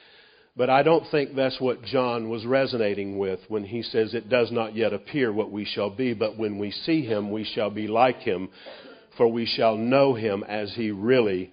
but 0.57 0.71
I 0.71 0.83
don't 0.83 1.05
think 1.11 1.37
that's 1.37 1.61
what 1.61 1.83
John 1.83 2.29
was 2.29 2.45
resonating 2.45 3.19
with 3.19 3.39
when 3.49 3.63
he 3.63 3.83
says, 3.83 4.15
It 4.15 4.29
does 4.29 4.51
not 4.51 4.75
yet 4.75 4.93
appear 4.93 5.33
what 5.33 5.53
we 5.53 5.65
shall 5.65 5.91
be, 5.91 6.15
but 6.15 6.39
when 6.39 6.59
we 6.59 6.73
see 6.73 7.05
him, 7.05 7.31
we 7.31 7.45
shall 7.45 7.71
be 7.71 7.87
like 7.87 8.21
him, 8.21 8.49
for 9.17 9.29
we 9.29 9.47
shall 9.47 9.77
know 9.77 10.15
him 10.15 10.43
as 10.49 10.73
he 10.75 10.91
really 10.91 11.43
is. 11.43 11.51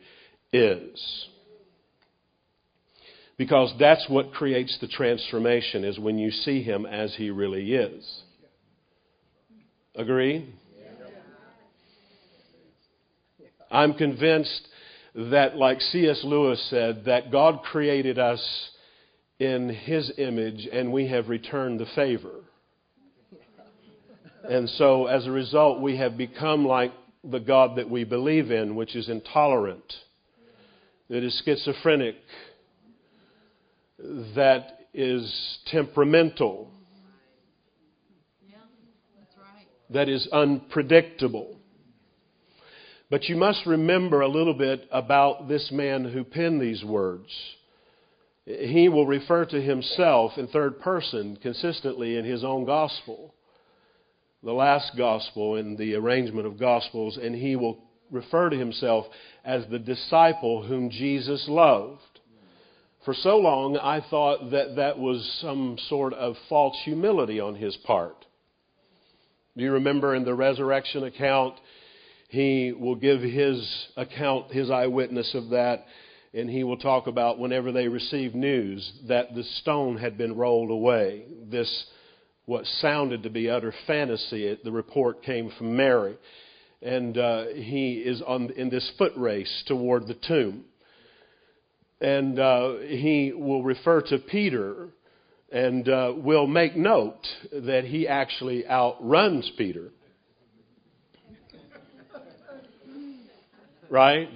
Because 3.38 3.74
that's 3.80 4.08
what 4.08 4.34
creates 4.34 4.78
the 4.80 4.88
transformation, 4.88 5.84
is 5.84 6.00
when 6.00 6.18
you 6.18 6.32
see 6.32 6.62
him 6.62 6.86
as 6.86 7.14
he 7.16 7.30
really 7.30 7.74
is. 7.74 8.22
Agree? 9.96 10.54
I'm 13.72 13.94
convinced 13.94 14.68
that, 15.16 15.58
like 15.58 15.82
C.S. 15.82 16.22
Lewis 16.24 16.66
said, 16.70 17.06
that 17.06 17.32
God 17.32 17.62
created 17.64 18.20
us 18.20 18.42
in 19.40 19.70
His 19.70 20.12
image 20.18 20.68
and 20.72 20.92
we 20.92 21.08
have 21.08 21.30
returned 21.30 21.80
the 21.80 21.88
favor. 21.96 22.42
And 24.50 24.70
so, 24.70 25.08
as 25.08 25.26
a 25.26 25.32
result, 25.32 25.82
we 25.82 25.98
have 25.98 26.18
become 26.18 26.66
like 26.66 26.94
the 27.24 27.40
God 27.40 27.78
that 27.78 27.90
we 27.90 28.04
believe 28.04 28.52
in, 28.52 28.76
which 28.76 28.96
is 28.96 29.10
intolerant, 29.10 29.92
that 31.10 31.24
is 31.24 31.42
schizophrenic, 31.46 32.16
that 34.36 34.88
is 34.94 35.60
temperamental, 35.68 36.72
that 39.90 40.10
is 40.10 40.28
unpredictable. 40.32 41.60
But 43.10 43.30
you 43.30 43.36
must 43.36 43.66
remember 43.66 44.22
a 44.22 44.28
little 44.28 44.56
bit 44.56 44.88
about 44.92 45.48
this 45.48 45.70
man 45.72 46.06
who 46.06 46.24
penned 46.24 46.60
these 46.60 46.84
words. 46.84 47.30
He 48.46 48.90
will 48.90 49.06
refer 49.06 49.46
to 49.46 49.62
himself 49.62 50.34
in 50.38 50.48
third 50.48 50.80
person 50.80 51.38
consistently 51.42 52.18
in 52.18 52.26
his 52.26 52.44
own 52.44 52.66
gospel, 52.66 53.34
the 54.44 54.54
last 54.54 54.98
gospel 54.98 55.56
in 55.56 55.76
the 55.78 55.96
arrangement 55.96 56.48
of 56.48 56.60
gospels, 56.60 57.18
and 57.18 57.36
he 57.36 57.56
will 57.56 57.85
refer 58.12 58.50
to 58.50 58.58
himself 58.58 59.06
as 59.44 59.64
the 59.70 59.80
disciple 59.80 60.64
whom 60.64 60.90
Jesus 60.90 61.46
loved. 61.48 62.02
For 63.04 63.14
so 63.14 63.38
long, 63.38 63.78
I 63.78 64.02
thought 64.10 64.52
that 64.52 64.76
that 64.78 64.98
was 64.98 65.24
some 65.42 65.78
sort 65.90 66.14
of 66.14 66.36
false 66.50 66.76
humility 66.84 67.40
on 67.40 67.56
his 67.56 67.76
part. 67.86 68.26
Do 69.56 69.64
you 69.64 69.74
remember 69.74 70.16
in 70.16 70.26
the 70.26 70.34
resurrection 70.34 71.04
account, 71.04 71.56
he 72.30 72.74
will 72.78 72.96
give 72.96 73.22
his 73.22 73.88
account, 73.96 74.52
his 74.52 74.70
eyewitness 74.72 75.34
of 75.36 75.50
that, 75.50 75.86
and 76.34 76.50
he 76.50 76.64
will 76.64 76.78
talk 76.78 77.08
about 77.08 77.40
whenever 77.40 77.72
they 77.72 77.88
received 77.88 78.36
news 78.36 78.92
that 79.08 79.34
the 79.36 79.44
stone 79.62 79.98
had 79.98 80.18
been 80.18 80.36
rolled 80.36 80.72
away. 80.72 81.26
This, 81.50 81.86
what 82.46 82.66
sounded 82.82 83.24
to 83.24 83.30
be 83.30 83.50
utter 83.50 83.74
fantasy, 83.88 84.58
the 84.64 84.72
report 84.72 85.24
came 85.24 85.52
from 85.58 85.78
Mary. 85.78 86.18
And 86.86 87.18
uh, 87.18 87.46
he 87.48 87.94
is 87.94 88.22
on, 88.22 88.52
in 88.52 88.70
this 88.70 88.90
foot 89.00 89.14
race 89.18 89.64
toward 89.66 90.06
the 90.06 90.14
tomb. 90.14 90.66
And 92.00 92.40
uh, 92.40 92.78
he 92.88 93.34
will 93.36 93.64
refer 93.64 94.02
to 94.02 94.20
Peter 94.20 94.90
and 95.52 95.90
uh, 95.90 96.14
will 96.16 96.46
make 96.46 96.76
note 96.76 97.26
that 97.52 97.86
he 97.86 98.08
actually 98.08 98.68
outruns 98.68 99.52
Peter. 99.58 99.90
right? 103.90 104.30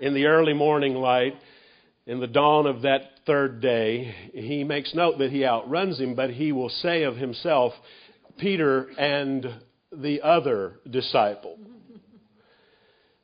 In 0.00 0.14
the 0.14 0.26
early 0.26 0.54
morning 0.54 0.94
light, 0.94 1.34
in 2.06 2.18
the 2.18 2.26
dawn 2.26 2.66
of 2.66 2.82
that 2.82 3.02
third 3.24 3.60
day, 3.60 4.14
he 4.32 4.64
makes 4.64 4.94
note 4.94 5.18
that 5.18 5.30
he 5.30 5.44
outruns 5.44 6.00
him, 6.00 6.16
but 6.16 6.30
he 6.30 6.50
will 6.50 6.70
say 6.70 7.04
of 7.04 7.16
himself, 7.16 7.72
Peter 8.38 8.88
and 8.98 9.46
the 9.92 10.22
other 10.22 10.80
disciple. 10.88 11.58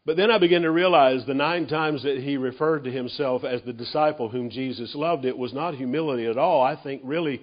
But 0.07 0.16
then 0.18 0.31
I 0.31 0.38
begin 0.38 0.62
to 0.62 0.70
realize 0.70 1.24
the 1.27 1.35
nine 1.35 1.66
times 1.66 2.03
that 2.03 2.18
he 2.18 2.37
referred 2.37 2.85
to 2.85 2.90
himself 2.90 3.42
as 3.42 3.62
the 3.62 3.72
disciple 3.72 4.29
whom 4.29 4.50
Jesus 4.50 4.94
loved, 4.94 5.24
it 5.24 5.37
was 5.37 5.55
not 5.55 5.74
humility 5.74 6.27
at 6.27 6.37
all. 6.37 6.62
I 6.62 6.77
think 6.83 7.00
really 7.05 7.40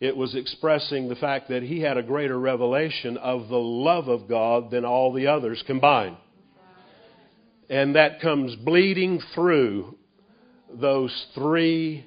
it 0.00 0.16
was 0.16 0.34
expressing 0.34 1.08
the 1.08 1.14
fact 1.14 1.48
that 1.48 1.62
he 1.62 1.80
had 1.80 1.96
a 1.96 2.02
greater 2.02 2.38
revelation 2.38 3.16
of 3.16 3.48
the 3.48 3.56
love 3.56 4.08
of 4.08 4.28
God 4.28 4.70
than 4.70 4.84
all 4.84 5.12
the 5.12 5.28
others 5.28 5.62
combined. 5.66 6.16
And 7.70 7.94
that 7.94 8.20
comes 8.20 8.54
bleeding 8.56 9.20
through 9.34 9.96
those 10.72 11.26
three 11.34 12.04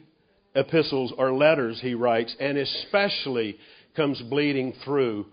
epistles 0.56 1.14
or 1.18 1.32
letters 1.34 1.80
he 1.82 1.94
writes, 1.94 2.36
and 2.40 2.58
especially 2.58 3.58
comes 3.96 4.22
bleeding 4.24 4.74
through 4.84 5.26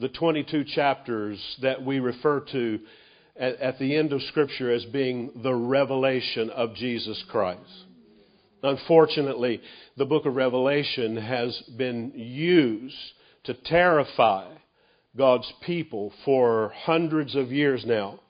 the 0.00 0.08
22 0.08 0.64
chapters 0.64 1.38
that 1.60 1.84
we 1.84 2.00
refer 2.00 2.40
to 2.52 2.80
at, 3.38 3.56
at, 3.60 3.78
the 3.78 3.96
end 3.96 4.12
of 4.12 4.22
Scripture 4.22 4.72
as 4.72 4.84
being 4.86 5.30
the 5.42 5.54
revelation 5.54 6.50
of 6.50 6.74
Jesus 6.74 7.22
Christ. 7.28 7.60
Unfortunately, 8.62 9.60
the 9.96 10.06
book 10.06 10.26
of 10.26 10.34
Revelation 10.34 11.16
has 11.16 11.56
been 11.76 12.12
used 12.14 12.96
to 13.44 13.54
terrify 13.54 14.48
God's 15.16 15.50
people 15.64 16.12
for 16.24 16.72
hundreds 16.84 17.34
of 17.34 17.52
years 17.52 17.84
now. 17.86 18.20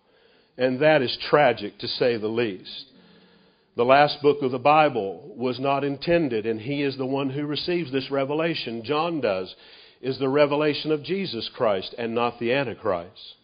And 0.56 0.80
that 0.80 1.02
is 1.02 1.16
tragic, 1.28 1.78
to 1.78 1.88
say 1.88 2.16
the 2.16 2.28
least. 2.28 2.87
The 3.76 3.85
last 3.85 4.20
book 4.22 4.42
of 4.42 4.50
the 4.50 4.59
Bible 4.59 5.33
was 5.37 5.59
not 5.59 5.85
intended, 5.85 6.46
and 6.46 6.61
he 6.61 6.83
is 6.83 6.96
the 6.96 7.06
one 7.06 7.30
who 7.30 7.46
receives 7.46 7.90
this 7.90 8.11
revelation. 8.11 8.83
John 8.85 9.20
does. 9.20 9.54
Is 10.00 10.18
the 10.18 10.28
revelation 10.28 10.92
of 10.92 11.02
Jesus 11.02 11.50
Christ 11.54 11.94
and 11.98 12.14
not 12.14 12.38
the 12.38 12.52
Antichrist. 12.52 13.34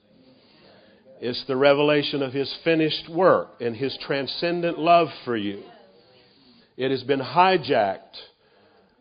It's 1.20 1.44
the 1.46 1.56
revelation 1.56 2.22
of 2.22 2.32
His 2.32 2.54
finished 2.64 3.08
work 3.08 3.48
and 3.60 3.76
His 3.76 3.96
transcendent 4.06 4.78
love 4.78 5.08
for 5.24 5.36
you. 5.36 5.62
It 6.76 6.90
has 6.90 7.02
been 7.02 7.20
hijacked 7.20 8.16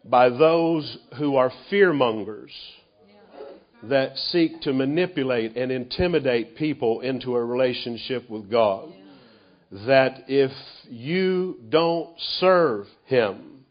by 0.03 0.29
those 0.29 0.97
who 1.17 1.35
are 1.35 1.51
fearmongers 1.71 2.51
that 3.83 4.17
seek 4.17 4.61
to 4.61 4.73
manipulate 4.73 5.57
and 5.57 5.71
intimidate 5.71 6.55
people 6.55 7.01
into 7.01 7.35
a 7.35 7.43
relationship 7.43 8.29
with 8.29 8.49
God. 8.49 8.93
That 9.87 10.23
if 10.27 10.51
you 10.89 11.57
don't 11.69 12.17
serve 12.39 12.85
Him, 13.05 13.65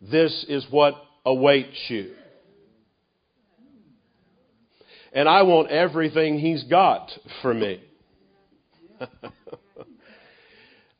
this 0.00 0.46
is 0.48 0.66
what 0.70 0.94
awaits 1.26 1.76
you. 1.88 2.14
And 5.12 5.28
I 5.28 5.42
want 5.42 5.70
everything 5.70 6.38
He's 6.38 6.64
got 6.64 7.10
for 7.42 7.52
me. 7.52 7.82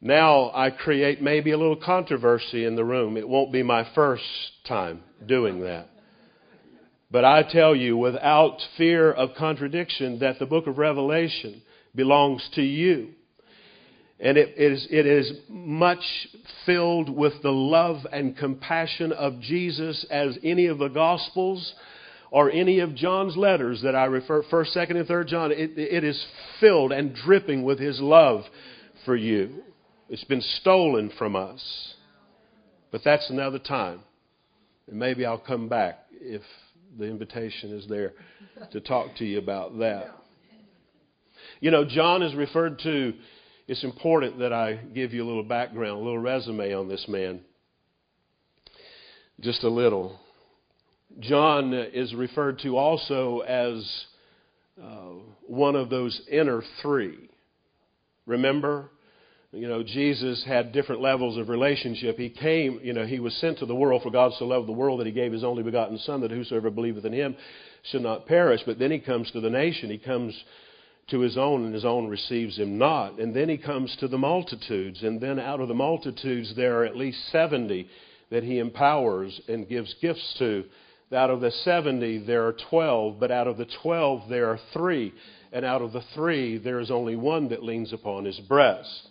now 0.00 0.50
I 0.54 0.70
create 0.70 1.22
maybe 1.22 1.52
a 1.52 1.58
little 1.58 1.76
controversy 1.76 2.64
in 2.64 2.76
the 2.76 2.84
room. 2.84 3.16
It 3.16 3.28
won't 3.28 3.52
be 3.52 3.62
my 3.62 3.88
first 3.94 4.24
time 4.66 5.00
doing 5.26 5.60
that. 5.60 5.88
But 7.10 7.24
I 7.24 7.42
tell 7.42 7.76
you, 7.76 7.96
without 7.96 8.58
fear 8.78 9.12
of 9.12 9.34
contradiction, 9.36 10.18
that 10.20 10.38
the 10.38 10.46
book 10.46 10.66
of 10.66 10.78
Revelation 10.78 11.62
belongs 11.94 12.46
to 12.54 12.62
you. 12.62 13.10
And 14.18 14.38
it 14.38 14.54
is, 14.56 14.86
it 14.90 15.04
is 15.04 15.32
much 15.48 16.02
filled 16.64 17.10
with 17.10 17.34
the 17.42 17.50
love 17.50 18.06
and 18.12 18.36
compassion 18.36 19.12
of 19.12 19.40
Jesus 19.40 20.06
as 20.10 20.38
any 20.42 20.66
of 20.66 20.78
the 20.78 20.88
Gospels 20.88 21.74
or 22.32 22.50
any 22.50 22.80
of 22.80 22.94
John's 22.94 23.36
letters 23.36 23.82
that 23.82 23.94
I 23.94 24.06
refer, 24.06 24.42
1st, 24.42 24.74
2nd, 24.74 24.96
and 24.96 25.06
3rd 25.06 25.26
John. 25.26 25.52
It, 25.52 25.76
it 25.76 26.02
is 26.02 26.20
filled 26.60 26.90
and 26.90 27.14
dripping 27.14 27.62
with 27.62 27.78
his 27.78 28.00
love 28.00 28.44
for 29.04 29.14
you. 29.14 29.62
It's 30.08 30.24
been 30.24 30.40
stolen 30.40 31.12
from 31.18 31.36
us. 31.36 31.94
But 32.90 33.02
that's 33.04 33.28
another 33.28 33.58
time. 33.58 34.00
And 34.88 34.98
maybe 34.98 35.26
I'll 35.26 35.38
come 35.38 35.68
back 35.68 36.06
if 36.10 36.40
the 36.98 37.04
invitation 37.04 37.70
is 37.76 37.86
there 37.86 38.14
to 38.72 38.80
talk 38.80 39.14
to 39.16 39.26
you 39.26 39.38
about 39.38 39.78
that. 39.80 40.06
You 41.60 41.70
know, 41.70 41.84
John 41.84 42.22
is 42.22 42.34
referred 42.34 42.78
to, 42.80 43.12
it's 43.68 43.84
important 43.84 44.38
that 44.38 44.54
I 44.54 44.76
give 44.76 45.12
you 45.12 45.22
a 45.22 45.28
little 45.28 45.44
background, 45.44 46.00
a 46.00 46.02
little 46.02 46.18
resume 46.18 46.72
on 46.72 46.88
this 46.88 47.04
man. 47.08 47.40
Just 49.40 49.64
a 49.64 49.68
little. 49.68 50.18
John 51.20 51.72
is 51.72 52.14
referred 52.14 52.60
to 52.60 52.76
also 52.76 53.40
as 53.40 54.04
uh, 54.82 55.10
one 55.46 55.76
of 55.76 55.90
those 55.90 56.20
inner 56.30 56.62
three. 56.80 57.28
Remember? 58.26 58.90
you 59.52 59.68
know, 59.68 59.82
Jesus 59.82 60.42
had 60.46 60.72
different 60.72 61.02
levels 61.02 61.36
of 61.36 61.50
relationship. 61.50 62.16
He 62.16 62.30
came, 62.30 62.80
you 62.82 62.94
know, 62.94 63.04
he 63.04 63.20
was 63.20 63.34
sent 63.34 63.58
to 63.58 63.66
the 63.66 63.74
world 63.74 64.02
for 64.02 64.10
God 64.10 64.32
so 64.38 64.46
loved 64.46 64.66
the 64.66 64.72
world 64.72 65.00
that 65.00 65.06
he 65.06 65.12
gave 65.12 65.30
his 65.30 65.44
only 65.44 65.62
begotten 65.62 65.98
Son, 65.98 66.22
that 66.22 66.30
whosoever 66.30 66.70
believeth 66.70 67.04
in 67.04 67.12
him 67.12 67.36
should 67.90 68.00
not 68.00 68.26
perish. 68.26 68.62
But 68.64 68.78
then 68.78 68.90
he 68.90 68.98
comes 68.98 69.30
to 69.32 69.40
the 69.40 69.50
nation. 69.50 69.90
He 69.90 69.98
comes 69.98 70.34
to 71.10 71.20
his 71.20 71.36
own, 71.36 71.66
and 71.66 71.74
his 71.74 71.84
own 71.84 72.08
receives 72.08 72.56
him 72.56 72.78
not. 72.78 73.18
And 73.18 73.36
then 73.36 73.50
he 73.50 73.58
comes 73.58 73.94
to 74.00 74.08
the 74.08 74.16
multitudes. 74.16 75.02
And 75.02 75.20
then 75.20 75.38
out 75.38 75.60
of 75.60 75.68
the 75.68 75.74
multitudes, 75.74 76.54
there 76.56 76.80
are 76.80 76.86
at 76.86 76.96
least 76.96 77.18
70 77.30 77.86
that 78.30 78.44
he 78.44 78.58
empowers 78.58 79.38
and 79.48 79.68
gives 79.68 79.94
gifts 80.00 80.34
to. 80.38 80.64
Out 81.12 81.30
of 81.30 81.40
the 81.40 81.50
70, 81.50 82.24
there 82.24 82.46
are 82.46 82.56
12, 82.70 83.20
but 83.20 83.30
out 83.30 83.46
of 83.46 83.58
the 83.58 83.66
12, 83.82 84.28
there 84.30 84.46
are 84.48 84.58
three. 84.72 85.12
And 85.52 85.64
out 85.64 85.82
of 85.82 85.92
the 85.92 86.02
three, 86.14 86.56
there 86.56 86.80
is 86.80 86.90
only 86.90 87.16
one 87.16 87.50
that 87.50 87.62
leans 87.62 87.92
upon 87.92 88.24
his 88.24 88.38
breast. 88.40 89.08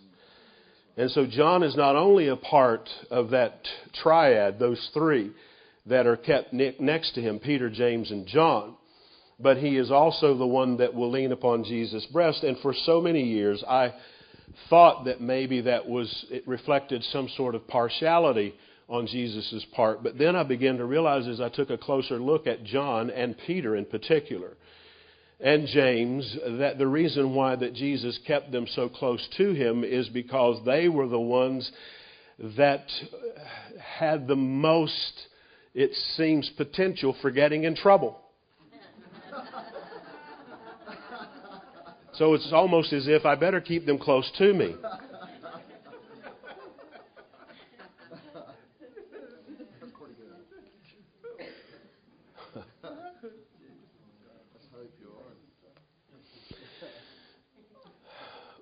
And 0.97 1.11
so 1.11 1.25
John 1.25 1.63
is 1.63 1.75
not 1.75 1.95
only 1.95 2.27
a 2.27 2.35
part 2.35 2.89
of 3.11 3.29
that 3.29 3.67
triad, 4.01 4.57
those 4.57 4.89
three 4.93 5.31
that 5.85 6.07
are 6.07 6.17
kept 6.17 6.53
next 6.53 7.13
to 7.15 7.21
him 7.21 7.39
Peter, 7.39 7.69
James, 7.69 8.11
and 8.11 8.27
John, 8.27 8.75
but 9.39 9.57
he 9.57 9.77
is 9.77 9.91
also 9.91 10.37
the 10.37 10.45
one 10.45 10.77
that 10.77 10.93
will 10.93 11.11
lean 11.11 11.31
upon 11.31 11.63
Jesus' 11.63 12.05
breast. 12.07 12.43
And 12.43 12.57
for 12.59 12.73
so 12.73 12.99
many 12.99 13.23
years, 13.23 13.63
I 13.67 13.93
thought 14.69 15.05
that 15.05 15.21
maybe 15.21 15.61
that 15.61 15.87
was, 15.87 16.25
it 16.29 16.47
reflected 16.47 17.03
some 17.05 17.29
sort 17.35 17.55
of 17.55 17.67
partiality 17.67 18.53
on 18.91 19.07
Jesus' 19.07 19.65
part. 19.73 20.03
But 20.03 20.17
then 20.17 20.35
I 20.35 20.43
began 20.43 20.77
to 20.77 20.85
realize 20.85 21.27
as 21.27 21.39
I 21.39 21.49
took 21.49 21.69
a 21.69 21.77
closer 21.77 22.19
look 22.19 22.45
at 22.45 22.65
John 22.65 23.09
and 23.09 23.35
Peter 23.47 23.75
in 23.75 23.85
particular, 23.85 24.57
and 25.39 25.65
James 25.65 26.37
that 26.59 26.77
the 26.77 26.85
reason 26.85 27.33
why 27.33 27.55
that 27.55 27.73
Jesus 27.73 28.19
kept 28.27 28.51
them 28.51 28.67
so 28.75 28.89
close 28.89 29.25
to 29.37 29.53
him 29.53 29.83
is 29.83 30.09
because 30.09 30.63
they 30.65 30.89
were 30.89 31.07
the 31.07 31.19
ones 31.19 31.71
that 32.57 32.85
had 33.79 34.27
the 34.27 34.35
most 34.35 35.27
it 35.73 35.95
seems 36.17 36.51
potential 36.57 37.15
for 37.21 37.31
getting 37.31 37.63
in 37.63 37.75
trouble. 37.75 38.19
So 42.13 42.33
it's 42.33 42.51
almost 42.51 42.91
as 42.91 43.07
if 43.07 43.25
I 43.25 43.35
better 43.35 43.61
keep 43.61 43.85
them 43.85 43.97
close 43.97 44.29
to 44.37 44.53
me. 44.53 44.75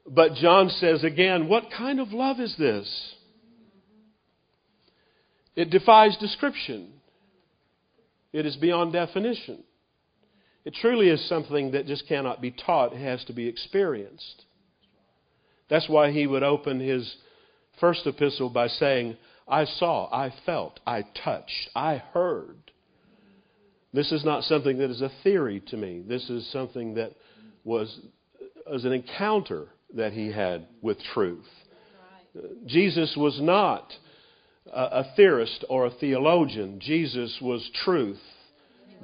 But 0.09 0.33
John 0.35 0.69
says 0.69 1.03
again, 1.03 1.47
what 1.47 1.65
kind 1.75 1.99
of 1.99 2.11
love 2.11 2.39
is 2.39 2.55
this? 2.57 3.15
It 5.55 5.69
defies 5.69 6.17
description. 6.17 6.93
It 8.33 8.45
is 8.45 8.55
beyond 8.55 8.93
definition. 8.93 9.63
It 10.65 10.73
truly 10.81 11.09
is 11.09 11.27
something 11.29 11.71
that 11.71 11.85
just 11.85 12.07
cannot 12.07 12.41
be 12.41 12.51
taught, 12.51 12.93
it 12.93 13.01
has 13.01 13.23
to 13.25 13.33
be 13.33 13.47
experienced. 13.47 14.45
That's 15.69 15.87
why 15.87 16.11
he 16.11 16.25
would 16.25 16.43
open 16.43 16.79
his 16.79 17.15
first 17.79 18.05
epistle 18.07 18.49
by 18.49 18.67
saying, 18.67 19.15
I 19.47 19.65
saw, 19.65 20.09
I 20.11 20.33
felt, 20.45 20.79
I 20.85 21.03
touched, 21.23 21.69
I 21.75 21.97
heard. 22.13 22.57
This 23.93 24.11
is 24.11 24.25
not 24.25 24.43
something 24.43 24.77
that 24.79 24.89
is 24.89 25.01
a 25.01 25.11
theory 25.23 25.61
to 25.67 25.77
me. 25.77 26.03
This 26.07 26.29
is 26.29 26.51
something 26.51 26.95
that 26.95 27.13
was 27.63 27.99
as 28.71 28.85
an 28.85 28.91
encounter 28.91 29.67
that 29.95 30.13
he 30.13 30.31
had 30.31 30.67
with 30.81 30.97
truth. 31.13 31.45
Jesus 32.65 33.15
was 33.17 33.39
not 33.41 33.91
a, 34.71 35.03
theorist 35.15 35.65
or 35.69 35.85
a 35.85 35.91
theologian. 35.91 36.79
Jesus 36.79 37.37
was 37.41 37.67
truth. 37.83 38.19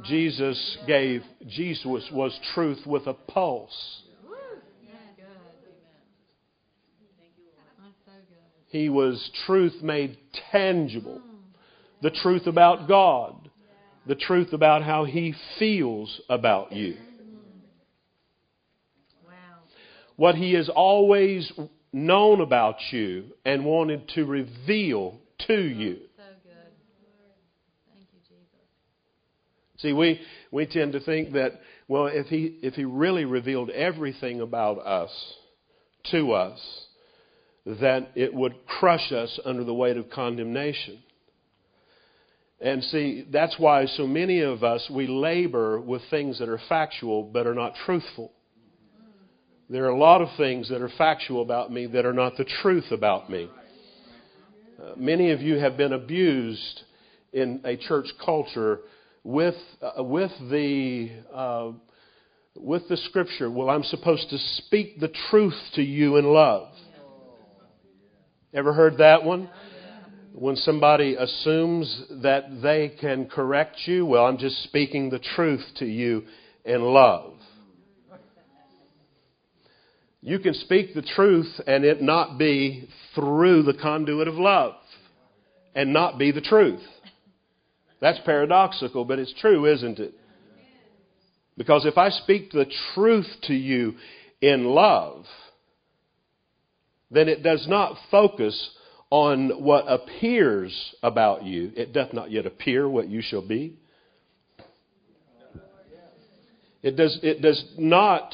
Jesus 0.04 0.78
gave, 0.86 1.24
Jesus 1.48 2.04
was 2.12 2.38
truth 2.54 2.86
with 2.86 3.08
a 3.08 3.14
pulse. 3.14 4.04
He 8.68 8.90
was 8.90 9.32
truth 9.46 9.82
made 9.82 10.18
tangible. 10.52 11.22
The 12.02 12.12
truth 12.12 12.46
about 12.46 12.90
God. 12.90 13.50
The 14.06 14.16
truth 14.16 14.52
about 14.52 14.84
how 14.84 15.06
He 15.06 15.34
feels 15.58 16.20
about 16.30 16.74
you. 16.74 16.98
What 20.16 20.36
He 20.36 20.54
has 20.54 20.70
always 20.70 21.52
known 21.96 22.42
about 22.42 22.76
you 22.92 23.26
and 23.46 23.64
wanted 23.64 24.08
to 24.10 24.26
reveal 24.26 25.18
to 25.48 25.62
you. 25.62 25.98
So 26.18 26.24
good. 26.44 26.54
Thank 27.94 28.08
you, 28.12 28.20
Jesus. 28.28 29.82
See, 29.82 29.94
we, 29.94 30.20
we 30.52 30.66
tend 30.66 30.92
to 30.94 31.00
think 31.00 31.34
that, 31.34 31.54
well, 31.88 32.08
if 32.08 32.28
he, 32.28 32.60
if 32.62 32.74
he 32.74 32.84
really 32.84 33.24
revealed 33.26 33.70
everything 33.70 34.42
about 34.42 34.80
us 34.80 35.12
to 36.12 36.34
us, 36.34 36.60
that 37.66 38.10
it 38.16 38.34
would 38.34 38.66
crush 38.68 39.12
us 39.12 39.40
under 39.46 39.64
the 39.64 39.74
weight 39.74 39.98
of 39.98 40.10
condemnation. 40.10 41.02
And 42.60 42.84
see, 42.84 43.26
that's 43.32 43.56
why 43.58 43.86
so 43.86 44.06
many 44.06 44.42
of 44.42 44.64
us, 44.64 44.90
we 44.90 45.08
labor 45.08 45.80
with 45.80 46.02
things 46.10 46.40
that 46.40 46.50
are 46.50 46.60
factual 46.70 47.24
but 47.24 47.48
are 47.48 47.56
not 47.56 47.74
truthful. 47.86 48.32
There 49.68 49.86
are 49.86 49.90
a 49.90 49.98
lot 49.98 50.22
of 50.22 50.28
things 50.38 50.70
that 50.70 50.84
are 50.84 50.92
factual 50.96 51.42
about 51.42 51.72
me 51.72 51.88
that 51.88 52.06
are 52.06 52.14
not 52.14 52.38
the 52.38 52.46
truth 52.62 52.92
about 52.92 53.32
me. 53.32 53.50
Uh, 54.80 54.92
many 54.96 55.32
of 55.32 55.42
you 55.42 55.58
have 55.58 55.76
been 55.76 55.94
abused 55.94 56.84
in 57.34 57.62
a 57.66 57.76
church 57.76 58.06
culture 58.24 58.82
with, 59.24 59.56
uh, 59.82 60.04
with, 60.04 60.32
the, 60.52 61.10
uh, 61.34 61.72
with 62.56 62.88
the 62.90 62.98
scripture. 62.98 63.50
Well, 63.50 63.72
I'm 63.72 63.82
supposed 63.82 64.30
to 64.30 64.38
speak 64.38 65.00
the 65.00 65.12
truth 65.32 65.60
to 65.74 65.82
you 65.82 66.18
in 66.18 66.26
love. 66.26 66.68
Ever 68.54 68.72
heard 68.72 69.00
that 69.00 69.24
one? 69.24 69.50
When 70.32 70.58
somebody 70.58 71.16
assumes 71.16 72.04
that 72.22 72.62
they 72.62 72.90
can 73.02 73.30
correct 73.30 73.78
you, 73.88 74.06
well, 74.06 74.28
I'm 74.28 74.38
just 74.38 74.62
speaking 74.64 75.10
the 75.10 75.20
truth 75.20 75.66
to 75.78 75.86
you 75.86 76.26
in 76.66 76.82
love. 76.82 77.35
You 80.26 80.40
can 80.40 80.56
speak 80.56 80.96
the 80.96 81.04
truth 81.04 81.62
and 81.68 81.86
it 81.86 82.02
not 82.02 82.40
be 82.40 82.90
through 83.14 83.62
the 83.62 83.76
conduit 83.76 84.28
of 84.28 84.34
love 84.34 84.74
and 85.76 85.94
not 85.94 86.18
be 86.18 86.32
the 86.32 86.42
truth. 86.42 86.82
That's 88.02 88.18
paradoxical, 88.26 89.06
but 89.06 89.20
it's 89.20 89.36
true, 89.40 89.72
isn't 89.72 90.00
it? 90.00 90.16
Because 91.56 91.86
if 91.86 92.00
I 92.00 92.10
speak 92.10 92.52
the 92.52 92.66
truth 92.96 93.28
to 93.44 93.54
you 93.54 93.98
in 94.42 94.64
love, 94.66 95.26
then 97.12 97.30
it 97.30 97.44
does 97.44 97.68
not 97.68 97.96
focus 98.10 98.72
on 99.12 99.64
what 99.64 99.86
appears 99.88 100.96
about 101.04 101.44
you. 101.44 101.72
It 101.76 101.94
doth 101.94 102.14
not 102.14 102.32
yet 102.32 102.48
appear 102.48 102.90
what 102.90 103.08
you 103.08 103.22
shall 103.22 103.48
be. 103.48 103.76
It 106.82 106.98
does, 106.98 107.20
it 107.22 107.44
does 107.44 107.64
not 107.78 108.34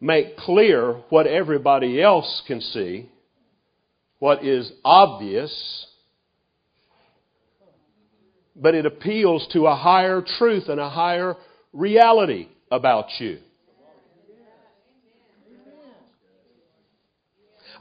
make 0.00 0.36
clear 0.36 0.94
what 1.10 1.26
everybody 1.26 2.00
else 2.02 2.42
can 2.46 2.60
see, 2.60 3.08
what 4.18 4.44
is 4.44 4.70
obvious, 4.84 5.86
but 8.56 8.74
it 8.74 8.86
appeals 8.86 9.46
to 9.52 9.66
a 9.66 9.74
higher 9.74 10.22
truth 10.38 10.68
and 10.68 10.80
a 10.80 10.88
higher 10.88 11.36
reality 11.72 12.48
about 12.70 13.06
you. 13.18 13.38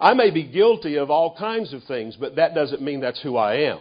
I 0.02 0.14
may 0.14 0.32
be 0.32 0.44
guilty 0.44 0.96
of 0.96 1.12
all 1.12 1.36
kinds 1.38 1.74
of 1.74 1.84
things, 1.84 2.16
but 2.18 2.38
that 2.38 2.56
doesn't 2.56 2.82
mean 2.82 3.02
that's 3.02 3.22
who 3.22 3.36
I 3.36 3.56
am. 3.56 3.80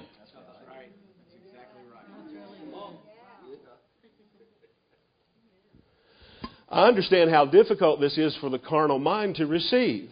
I 6.70 6.86
understand 6.86 7.30
how 7.30 7.46
difficult 7.46 8.00
this 8.00 8.18
is 8.18 8.36
for 8.40 8.50
the 8.50 8.58
carnal 8.58 8.98
mind 8.98 9.36
to 9.36 9.46
receive. 9.46 10.10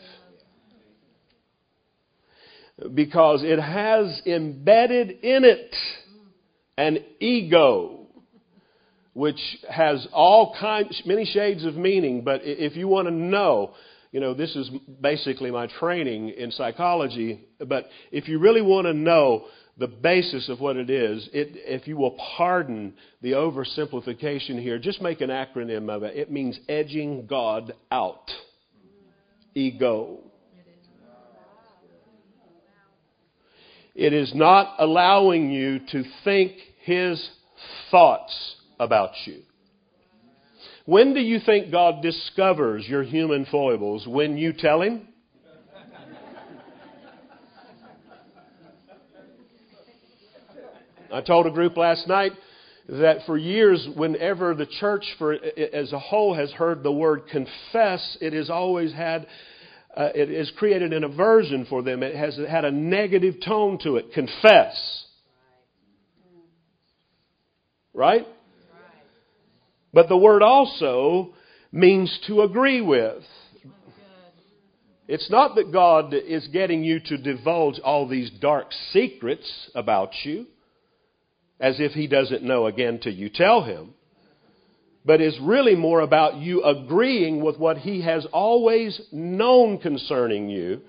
Because 2.94 3.42
it 3.42 3.58
has 3.58 4.22
embedded 4.26 5.10
in 5.10 5.44
it 5.44 5.74
an 6.78 6.98
ego, 7.20 8.06
which 9.12 9.40
has 9.68 10.06
all 10.12 10.54
kinds, 10.58 11.02
many 11.06 11.24
shades 11.24 11.64
of 11.64 11.74
meaning. 11.74 12.22
But 12.22 12.40
if 12.44 12.76
you 12.76 12.88
want 12.88 13.08
to 13.08 13.14
know, 13.14 13.74
you 14.12 14.20
know, 14.20 14.34
this 14.34 14.54
is 14.56 14.70
basically 15.00 15.50
my 15.50 15.66
training 15.66 16.30
in 16.30 16.50
psychology. 16.50 17.46
But 17.58 17.88
if 18.12 18.28
you 18.28 18.38
really 18.38 18.62
want 18.62 18.86
to 18.86 18.94
know 18.94 19.46
the 19.78 19.86
basis 19.86 20.48
of 20.48 20.60
what 20.60 20.76
it 20.76 20.88
is, 20.88 21.28
it, 21.32 21.50
if 21.52 21.86
you 21.86 21.96
will 21.96 22.16
pardon 22.36 22.94
the 23.20 23.32
oversimplification 23.32 24.60
here, 24.60 24.78
just 24.78 25.02
make 25.02 25.20
an 25.20 25.28
acronym 25.28 25.90
of 25.90 26.02
it. 26.02 26.16
It 26.16 26.30
means 26.30 26.58
edging 26.68 27.26
God 27.26 27.74
out. 27.90 28.30
Ego. 29.54 30.20
It 33.94 34.12
is 34.12 34.34
not 34.34 34.76
allowing 34.78 35.50
you 35.50 35.80
to 35.90 36.04
think 36.24 36.52
His 36.82 37.30
thoughts 37.90 38.56
about 38.78 39.12
you. 39.24 39.42
When 40.84 41.14
do 41.14 41.20
you 41.20 41.40
think 41.40 41.70
God 41.70 42.02
discovers 42.02 42.86
your 42.86 43.02
human 43.02 43.46
foibles? 43.46 44.06
When 44.06 44.36
you 44.38 44.52
tell 44.52 44.82
Him? 44.82 45.08
I 51.16 51.22
told 51.22 51.46
a 51.46 51.50
group 51.50 51.78
last 51.78 52.06
night 52.06 52.32
that 52.90 53.20
for 53.24 53.38
years, 53.38 53.88
whenever 53.96 54.54
the 54.54 54.66
church 54.66 55.02
for, 55.16 55.32
as 55.32 55.90
a 55.94 55.98
whole 55.98 56.34
has 56.34 56.52
heard 56.52 56.82
the 56.82 56.92
word 56.92 57.22
confess, 57.32 58.18
it 58.20 58.34
has 58.34 58.50
always 58.50 58.92
had, 58.92 59.26
uh, 59.96 60.10
it 60.14 60.28
has 60.28 60.52
created 60.58 60.92
an 60.92 61.04
aversion 61.04 61.64
for 61.70 61.82
them. 61.82 62.02
It 62.02 62.14
has 62.14 62.38
had 62.50 62.66
a 62.66 62.70
negative 62.70 63.36
tone 63.42 63.78
to 63.84 63.96
it. 63.96 64.12
Confess. 64.12 65.06
Right? 67.94 68.26
But 69.94 70.10
the 70.10 70.18
word 70.18 70.42
also 70.42 71.32
means 71.72 72.14
to 72.26 72.42
agree 72.42 72.82
with. 72.82 73.22
It's 75.08 75.30
not 75.30 75.54
that 75.54 75.72
God 75.72 76.12
is 76.12 76.46
getting 76.48 76.84
you 76.84 77.00
to 77.06 77.16
divulge 77.16 77.80
all 77.82 78.06
these 78.06 78.30
dark 78.38 78.66
secrets 78.92 79.70
about 79.74 80.10
you 80.24 80.46
as 81.60 81.80
if 81.80 81.92
he 81.92 82.06
doesn't 82.06 82.42
know 82.42 82.66
again 82.66 82.98
till 83.02 83.12
you 83.14 83.28
tell 83.28 83.62
him, 83.62 83.94
but 85.04 85.20
is 85.20 85.38
really 85.40 85.74
more 85.74 86.00
about 86.00 86.36
you 86.36 86.62
agreeing 86.62 87.42
with 87.42 87.58
what 87.58 87.78
he 87.78 88.02
has 88.02 88.26
always 88.32 89.00
known 89.12 89.78
concerning 89.78 90.48
you 90.48 90.80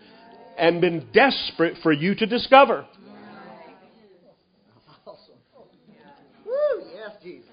and 0.57 0.81
been 0.81 1.07
desperate 1.13 1.77
for 1.83 1.91
you 1.91 2.15
to 2.15 2.25
discover. 2.25 2.85
Awesome. 5.05 5.35
Woo, 6.45 6.83
yes, 6.95 7.11
Jesus. 7.23 7.49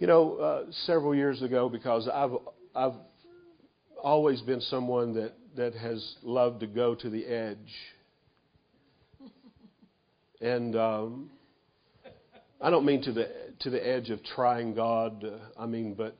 You 0.00 0.06
know, 0.06 0.36
uh, 0.36 0.64
several 0.86 1.12
years 1.12 1.42
ago, 1.42 1.68
because 1.68 2.08
I've 2.08 2.30
I've 2.72 2.92
always 4.02 4.40
been 4.42 4.60
someone 4.60 5.14
that, 5.14 5.32
that 5.56 5.74
has 5.74 6.16
loved 6.22 6.60
to 6.60 6.66
go 6.66 6.94
to 6.94 7.10
the 7.10 7.26
edge. 7.26 7.74
And 10.40 10.76
um, 10.76 11.30
I 12.60 12.70
don't 12.70 12.84
mean 12.84 13.02
to 13.02 13.12
the 13.12 13.28
to 13.60 13.70
the 13.70 13.84
edge 13.84 14.10
of 14.10 14.22
trying 14.22 14.74
God. 14.74 15.24
Uh, 15.24 15.60
I 15.60 15.66
mean, 15.66 15.94
but 15.94 16.16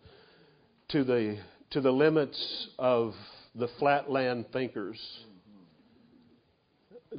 to 0.88 1.04
the 1.04 1.38
to 1.70 1.80
the 1.80 1.92
limits 1.92 2.68
of 2.78 3.14
the 3.54 3.68
flatland 3.78 4.46
thinkers, 4.52 4.98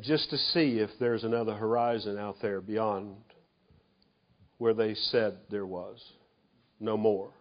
just 0.01 0.29
to 0.31 0.37
see 0.37 0.79
if 0.79 0.89
there's 0.99 1.23
another 1.23 1.53
horizon 1.53 2.17
out 2.17 2.35
there 2.41 2.59
beyond 2.59 3.15
where 4.57 4.73
they 4.73 4.93
said 4.93 5.37
there 5.49 5.65
was, 5.65 6.03
no 6.79 6.97
more. 6.97 7.31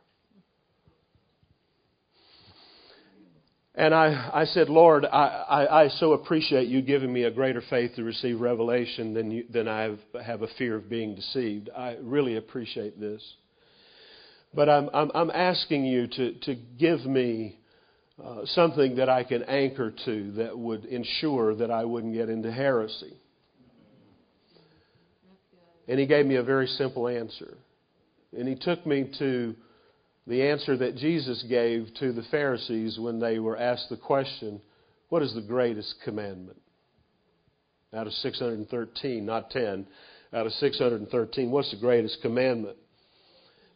And 3.75 3.95
I, 3.95 4.31
I 4.35 4.45
said, 4.47 4.69
Lord, 4.69 5.05
I, 5.05 5.45
I, 5.49 5.83
I 5.85 5.89
so 5.89 6.13
appreciate 6.13 6.69
you 6.69 6.83
giving 6.83 7.13
me 7.13 7.25
a 7.25 7.31
greater 7.31 7.63
faith 7.71 7.95
to 7.97 8.03
receive 8.03 8.41
revelation 8.41 9.15
than, 9.15 9.31
you, 9.31 9.45
than 9.51 9.69
I 9.69 9.83
have, 9.83 9.99
have 10.25 10.43
a 10.43 10.49
fear 10.59 10.75
of 10.75 10.89
being 10.89 11.15
deceived. 11.15 11.71
I 11.77 11.97
really 12.03 12.37
appreciate 12.37 12.99
this. 12.99 13.23
But 14.53 14.69
I'm, 14.69 14.91
I'm, 14.93 15.11
I'm 15.15 15.31
asking 15.31 15.85
you 15.85 16.07
to, 16.09 16.33
to 16.41 16.55
give 16.79 17.05
me 17.05 17.59
uh, 18.23 18.47
something 18.47 18.97
that 18.97 19.09
I 19.09 19.23
can 19.23 19.45
anchor 19.45 19.93
to 20.05 20.33
that 20.33 20.59
would 20.59 20.85
ensure 20.87 21.55
that 21.55 21.71
I 21.71 21.85
wouldn't 21.85 22.15
get 22.15 22.29
into 22.29 22.51
heresy. 22.51 23.15
And 25.87 26.01
he 26.01 26.07
gave 26.07 26.27
me 26.27 26.37
a 26.37 26.43
very 26.43 26.67
simple 26.67 27.07
answer. 27.07 27.57
And 28.37 28.49
he 28.49 28.57
took 28.57 28.85
me 28.85 29.11
to 29.19 29.55
the 30.29 30.43
answer 30.43 30.77
that 30.77 30.97
Jesus 30.97 31.43
gave 31.49 31.89
to 32.01 32.13
the 32.13 32.23
Pharisees 32.31 32.99
when 32.99 33.19
they 33.19 33.39
were 33.39 33.57
asked 33.57 33.89
the 33.89 33.97
question, 33.97 34.61
What 35.09 35.23
is 35.23 35.35
the 35.35 35.41
greatest 35.41 35.95
commandment? 36.05 36.61
Out 37.95 38.07
of 38.07 38.13
613, 38.13 39.25
not 39.25 39.51
10, 39.51 39.87
out 40.35 40.45
of 40.45 40.53
613, 40.53 41.51
what's 41.51 41.71
the 41.71 41.79
greatest 41.79 42.19
commandment? 42.21 42.77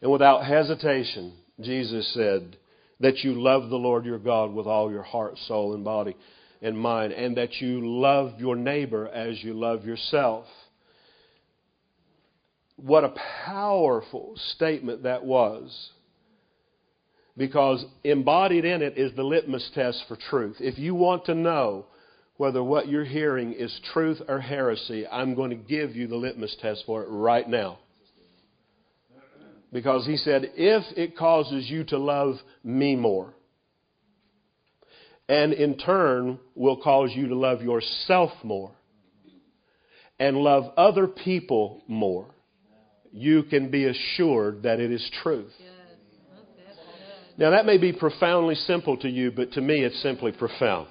And 0.03 0.11
without 0.11 0.45
hesitation, 0.45 1.33
Jesus 1.59 2.13
said, 2.13 2.57
That 2.99 3.23
you 3.23 3.41
love 3.41 3.71
the 3.71 3.75
Lord 3.75 4.05
your 4.05 4.19
God 4.19 4.53
with 4.53 4.67
all 4.67 4.91
your 4.91 5.01
heart, 5.01 5.39
soul, 5.47 5.73
and 5.73 5.83
body 5.83 6.15
and 6.61 6.77
mind, 6.77 7.13
and 7.13 7.35
that 7.37 7.61
you 7.61 7.81
love 7.99 8.39
your 8.39 8.55
neighbor 8.55 9.07
as 9.07 9.43
you 9.43 9.55
love 9.55 9.85
yourself. 9.85 10.45
What 12.75 13.03
a 13.03 13.15
powerful 13.43 14.35
statement 14.55 15.03
that 15.03 15.25
was 15.25 15.91
because 17.35 17.83
embodied 18.03 18.65
in 18.65 18.81
it 18.81 18.97
is 18.97 19.15
the 19.15 19.23
litmus 19.23 19.69
test 19.73 20.03
for 20.07 20.17
truth. 20.29 20.57
If 20.59 20.77
you 20.77 20.93
want 20.93 21.25
to 21.25 21.35
know 21.35 21.85
whether 22.37 22.63
what 22.63 22.87
you're 22.87 23.05
hearing 23.05 23.53
is 23.53 23.79
truth 23.93 24.21
or 24.27 24.39
heresy, 24.39 25.07
I'm 25.07 25.35
going 25.35 25.49
to 25.49 25.55
give 25.55 25.95
you 25.95 26.07
the 26.07 26.15
litmus 26.15 26.55
test 26.61 26.83
for 26.85 27.03
it 27.03 27.07
right 27.09 27.47
now. 27.47 27.79
Because 29.71 30.05
he 30.05 30.17
said, 30.17 30.51
if 30.55 30.83
it 30.95 31.17
causes 31.17 31.67
you 31.69 31.83
to 31.85 31.97
love 31.97 32.35
me 32.63 32.95
more, 32.95 33.33
and 35.27 35.53
in 35.53 35.77
turn 35.77 36.39
will 36.53 36.77
cause 36.77 37.11
you 37.15 37.27
to 37.29 37.35
love 37.35 37.63
yourself 37.63 38.31
more, 38.43 38.71
and 40.19 40.37
love 40.37 40.71
other 40.77 41.07
people 41.07 41.81
more, 41.87 42.27
you 43.11 43.43
can 43.43 43.71
be 43.71 43.85
assured 43.85 44.63
that 44.63 44.79
it 44.79 44.91
is 44.91 45.09
truth. 45.23 45.51
Now, 47.35 47.49
that 47.49 47.65
may 47.65 47.77
be 47.77 47.91
profoundly 47.91 48.55
simple 48.55 48.95
to 48.97 49.09
you, 49.09 49.31
but 49.31 49.53
to 49.53 49.61
me, 49.61 49.83
it's 49.83 50.01
simply 50.03 50.31
profound. 50.31 50.87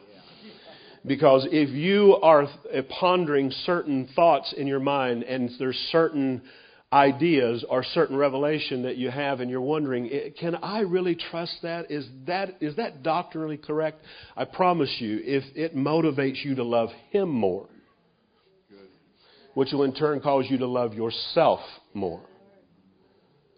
Because 1.07 1.47
if 1.51 1.71
you 1.71 2.17
are 2.23 2.47
pondering 3.01 3.51
certain 3.65 4.09
thoughts 4.15 4.53
in 4.57 4.67
your 4.67 4.81
mind 4.81 5.23
and 5.25 5.51
there's 5.59 5.77
certain 5.91 6.43
ideas 6.93 7.65
or 7.69 7.83
certain 7.83 8.17
revelation 8.17 8.83
that 8.83 8.97
you 8.97 9.11
have 9.11 9.41
and 9.41 9.51
you're 9.51 9.61
wondering, 9.61 10.11
eh, 10.13 10.31
can 10.39 10.57
I 10.57 10.81
really 10.81 11.17
trust 11.17 11.59
that? 11.63 11.91
Is 11.91 12.07
that, 12.27 12.57
is 12.61 12.77
that 12.77 13.03
doctrinally 13.03 13.57
correct? 13.57 14.01
I 14.37 14.45
promise 14.45 14.95
you, 14.99 15.21
if 15.23 15.45
it 15.57 15.77
motivates 15.77 16.45
you 16.45 16.57
to 16.57 16.65
love 16.65 16.91
Him 17.11 17.31
more, 17.31 17.69
which 19.55 19.73
will 19.73 19.85
in 19.85 19.95
turn 19.95 20.21
cause 20.21 20.47
you 20.49 20.59
to 20.59 20.67
love 20.67 20.95
yourself 20.95 21.61
more 21.95 22.23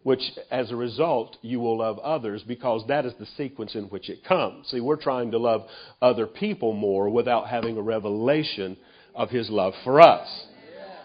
which 0.05 0.21
as 0.51 0.71
a 0.71 0.77
result 0.77 1.37
you 1.43 1.59
will 1.59 1.79
love 1.79 1.99
others 1.99 2.45
because 2.47 2.87
that 2.87 3.05
is 3.05 3.15
the 3.19 3.27
sequence 3.37 3.75
in 3.75 3.85
which 3.85 4.09
it 4.09 4.23
comes. 4.23 4.69
See, 4.69 4.81
we're 4.81 5.01
trying 5.01 5.33
to 5.33 5.39
love 5.39 5.67
other 6.01 6.27
people 6.27 6.75
more 6.75 7.09
without 7.11 7.49
having 7.49 7.77
a 7.77 7.83
revelation 7.83 8.77
of 9.15 9.31
His 9.31 9.51
love 9.51 9.73
for 9.83 10.01
us. 10.01 10.47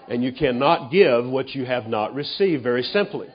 And 0.10 0.24
you 0.24 0.34
cannot 0.34 0.92
give 0.92 1.26
what 1.26 1.50
you 1.56 1.66
have 1.66 1.88
not 1.88 2.14
received, 2.14 2.62
very 2.62 2.84
simply. 2.84 3.28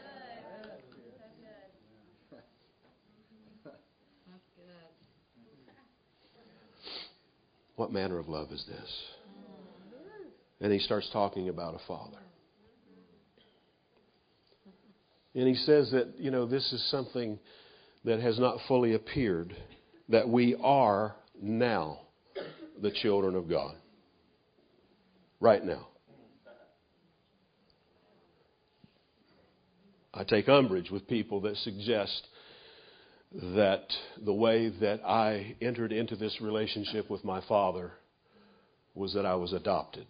What 7.77 7.92
manner 7.92 8.18
of 8.18 8.29
love 8.29 8.53
is 8.53 8.64
this? 8.68 9.03
And 10.61 10.72
he 10.72 10.79
starts 10.79 11.09
talking 11.12 11.48
about 11.48 11.74
a 11.74 11.87
father. 11.87 12.23
And 15.34 15.48
he 15.48 15.54
says 15.54 15.90
that, 15.90 16.14
you 16.18 16.30
know, 16.30 16.46
this 16.46 16.72
is 16.72 16.82
something 16.90 17.38
that 18.04 18.20
has 18.20 18.38
not 18.38 18.58
fully 18.68 18.94
appeared, 18.94 19.56
that 20.08 20.28
we 20.28 20.54
are 20.62 21.16
now 21.40 22.00
the 22.80 22.90
children 22.90 23.34
of 23.34 23.48
God. 23.48 23.74
Right 25.40 25.64
now. 25.64 25.88
I 30.12 30.22
take 30.22 30.48
umbrage 30.48 30.90
with 30.90 31.08
people 31.08 31.40
that 31.40 31.56
suggest 31.56 32.28
that 33.32 33.84
the 34.24 34.32
way 34.32 34.68
that 34.80 35.04
I 35.04 35.56
entered 35.60 35.92
into 35.92 36.14
this 36.14 36.40
relationship 36.40 37.10
with 37.10 37.24
my 37.24 37.40
father 37.48 37.92
was 38.94 39.12
that 39.14 39.26
I 39.26 39.34
was 39.34 39.52
adopted. 39.52 40.06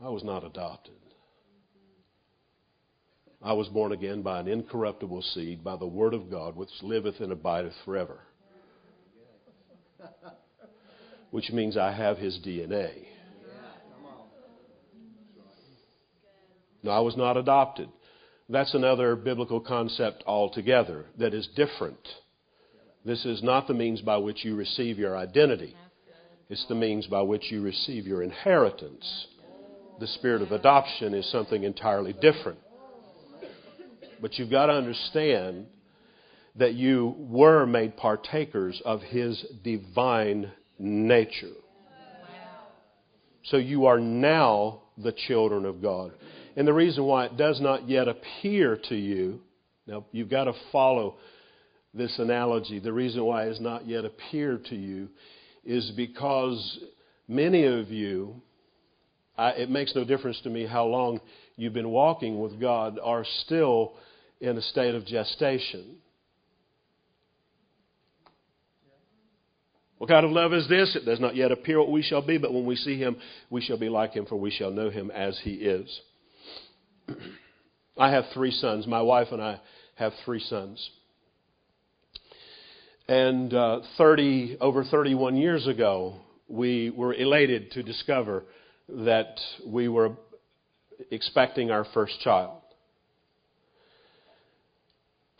I 0.00 0.10
was 0.10 0.22
not 0.22 0.44
adopted. 0.44 0.94
I 3.44 3.52
was 3.52 3.68
born 3.68 3.92
again 3.92 4.22
by 4.22 4.40
an 4.40 4.48
incorruptible 4.48 5.20
seed, 5.20 5.62
by 5.62 5.76
the 5.76 5.86
word 5.86 6.14
of 6.14 6.30
God, 6.30 6.56
which 6.56 6.70
liveth 6.82 7.20
and 7.20 7.30
abideth 7.30 7.74
forever. 7.84 8.20
Which 11.30 11.50
means 11.52 11.76
I 11.76 11.92
have 11.92 12.16
his 12.16 12.38
DNA. 12.38 13.04
No, 16.82 16.90
I 16.90 17.00
was 17.00 17.18
not 17.18 17.36
adopted. 17.36 17.90
That's 18.48 18.72
another 18.72 19.14
biblical 19.14 19.60
concept 19.60 20.22
altogether 20.26 21.04
that 21.18 21.34
is 21.34 21.46
different. 21.54 22.08
This 23.04 23.26
is 23.26 23.42
not 23.42 23.66
the 23.66 23.74
means 23.74 24.00
by 24.00 24.16
which 24.16 24.42
you 24.44 24.56
receive 24.56 24.98
your 24.98 25.16
identity, 25.18 25.76
it's 26.48 26.64
the 26.68 26.74
means 26.74 27.06
by 27.06 27.22
which 27.22 27.50
you 27.50 27.62
receive 27.62 28.06
your 28.06 28.22
inheritance. 28.22 29.26
The 30.00 30.06
spirit 30.06 30.42
of 30.42 30.52
adoption 30.52 31.14
is 31.14 31.30
something 31.30 31.62
entirely 31.62 32.12
different. 32.14 32.58
But 34.24 34.38
you've 34.38 34.50
got 34.50 34.66
to 34.68 34.72
understand 34.72 35.66
that 36.56 36.72
you 36.72 37.14
were 37.18 37.66
made 37.66 37.98
partakers 37.98 38.80
of 38.82 39.02
his 39.02 39.44
divine 39.62 40.50
nature. 40.78 41.52
So 43.42 43.58
you 43.58 43.84
are 43.84 44.00
now 44.00 44.80
the 44.96 45.12
children 45.12 45.66
of 45.66 45.82
God. 45.82 46.12
And 46.56 46.66
the 46.66 46.72
reason 46.72 47.04
why 47.04 47.26
it 47.26 47.36
does 47.36 47.60
not 47.60 47.86
yet 47.86 48.08
appear 48.08 48.78
to 48.88 48.94
you, 48.94 49.40
now 49.86 50.06
you've 50.10 50.30
got 50.30 50.44
to 50.44 50.54
follow 50.72 51.16
this 51.92 52.18
analogy. 52.18 52.78
The 52.78 52.94
reason 52.94 53.24
why 53.24 53.44
it 53.44 53.48
has 53.48 53.60
not 53.60 53.86
yet 53.86 54.06
appeared 54.06 54.64
to 54.70 54.74
you 54.74 55.10
is 55.66 55.90
because 55.98 56.78
many 57.28 57.66
of 57.66 57.90
you, 57.90 58.40
I, 59.36 59.50
it 59.50 59.68
makes 59.68 59.94
no 59.94 60.02
difference 60.02 60.40
to 60.44 60.48
me 60.48 60.64
how 60.64 60.86
long 60.86 61.20
you've 61.56 61.74
been 61.74 61.90
walking 61.90 62.40
with 62.40 62.58
God, 62.58 62.98
are 63.04 63.26
still 63.44 63.92
in 64.40 64.56
a 64.58 64.62
state 64.62 64.94
of 64.94 65.06
gestation. 65.06 65.96
What 69.98 70.10
kind 70.10 70.26
of 70.26 70.32
love 70.32 70.52
is 70.52 70.68
this? 70.68 70.96
It 70.96 71.06
does 71.06 71.20
not 71.20 71.34
yet 71.36 71.52
appear 71.52 71.78
what 71.78 71.90
we 71.90 72.02
shall 72.02 72.20
be, 72.20 72.36
but 72.36 72.52
when 72.52 72.66
we 72.66 72.76
see 72.76 72.98
him, 72.98 73.16
we 73.48 73.62
shall 73.62 73.78
be 73.78 73.88
like 73.88 74.12
him, 74.12 74.26
for 74.26 74.36
we 74.36 74.50
shall 74.50 74.70
know 74.70 74.90
him 74.90 75.10
as 75.10 75.38
he 75.42 75.52
is. 75.52 76.00
I 77.96 78.10
have 78.10 78.24
three 78.34 78.50
sons. 78.50 78.86
My 78.86 79.02
wife 79.02 79.28
and 79.30 79.40
I 79.40 79.60
have 79.94 80.12
three 80.24 80.40
sons. 80.40 80.90
And 83.08 83.54
uh, 83.54 83.80
30, 83.96 84.58
over 84.60 84.84
31 84.84 85.36
years 85.36 85.66
ago, 85.66 86.16
we 86.48 86.90
were 86.90 87.14
elated 87.14 87.70
to 87.72 87.82
discover 87.82 88.44
that 88.88 89.38
we 89.66 89.88
were 89.88 90.12
expecting 91.10 91.70
our 91.70 91.86
first 91.94 92.20
child. 92.20 92.60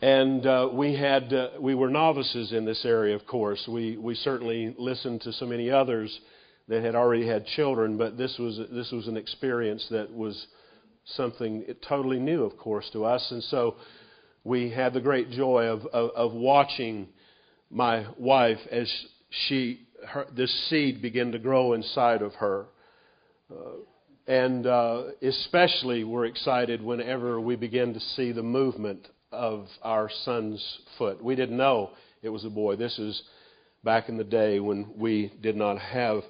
And 0.05 0.45
uh, 0.45 0.69
we 0.71 0.95
had 0.95 1.33
uh, 1.33 1.47
we 1.59 1.73
were 1.73 1.89
novices 1.89 2.51
in 2.51 2.63
this 2.63 2.85
area, 2.85 3.15
of 3.15 3.25
course. 3.25 3.67
We 3.67 3.97
we 3.97 4.13
certainly 4.13 4.75
listened 4.77 5.21
to 5.21 5.33
so 5.33 5.47
many 5.47 5.71
others 5.71 6.19
that 6.67 6.83
had 6.83 6.93
already 6.93 7.25
had 7.25 7.47
children, 7.47 7.97
but 7.97 8.15
this 8.15 8.37
was 8.37 8.59
this 8.71 8.91
was 8.91 9.07
an 9.07 9.17
experience 9.17 9.87
that 9.89 10.13
was 10.13 10.45
something 11.05 11.65
totally 11.89 12.19
new, 12.19 12.43
of 12.43 12.55
course, 12.55 12.87
to 12.93 13.03
us. 13.03 13.27
And 13.31 13.41
so 13.45 13.77
we 14.43 14.69
had 14.69 14.93
the 14.93 15.01
great 15.01 15.31
joy 15.31 15.63
of 15.65 15.87
of, 15.87 16.11
of 16.11 16.33
watching 16.33 17.07
my 17.71 18.05
wife 18.19 18.59
as 18.69 18.87
she 19.47 19.87
her, 20.07 20.27
this 20.37 20.53
seed 20.69 21.01
began 21.01 21.31
to 21.31 21.39
grow 21.39 21.73
inside 21.73 22.21
of 22.21 22.35
her. 22.35 22.67
Uh, 23.49 23.77
and 24.27 24.67
uh, 24.67 25.05
especially 25.23 26.03
we're 26.03 26.25
excited 26.25 26.79
whenever 26.79 27.41
we 27.41 27.55
begin 27.55 27.95
to 27.95 27.99
see 27.99 28.31
the 28.31 28.43
movement 28.43 29.07
of 29.35 29.67
our 29.81 30.09
son's 30.23 30.79
foot. 30.97 31.23
We 31.23 31.35
didn't 31.35 31.57
know 31.57 31.91
it 32.21 32.29
was 32.29 32.45
a 32.45 32.49
boy. 32.49 32.75
This 32.75 32.97
is 32.97 33.21
back 33.83 34.09
in 34.09 34.17
the 34.17 34.23
day 34.23 34.59
when 34.59 34.93
we 34.97 35.31
did 35.41 35.55
not 35.55 35.77
have 35.77 36.21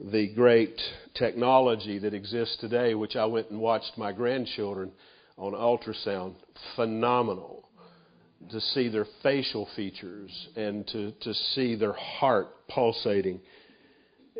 the 0.00 0.32
great 0.34 0.80
technology 1.14 1.98
that 1.98 2.14
exists 2.14 2.56
today, 2.60 2.94
which 2.94 3.14
I 3.14 3.26
went 3.26 3.50
and 3.50 3.60
watched 3.60 3.96
my 3.96 4.12
grandchildren 4.12 4.90
on 5.36 5.52
ultrasound. 5.52 6.34
Phenomenal 6.74 7.68
to 8.50 8.60
see 8.60 8.88
their 8.88 9.06
facial 9.22 9.68
features 9.76 10.48
and 10.56 10.86
to, 10.88 11.12
to 11.20 11.32
see 11.32 11.76
their 11.76 11.92
heart 11.92 12.48
pulsating 12.68 13.40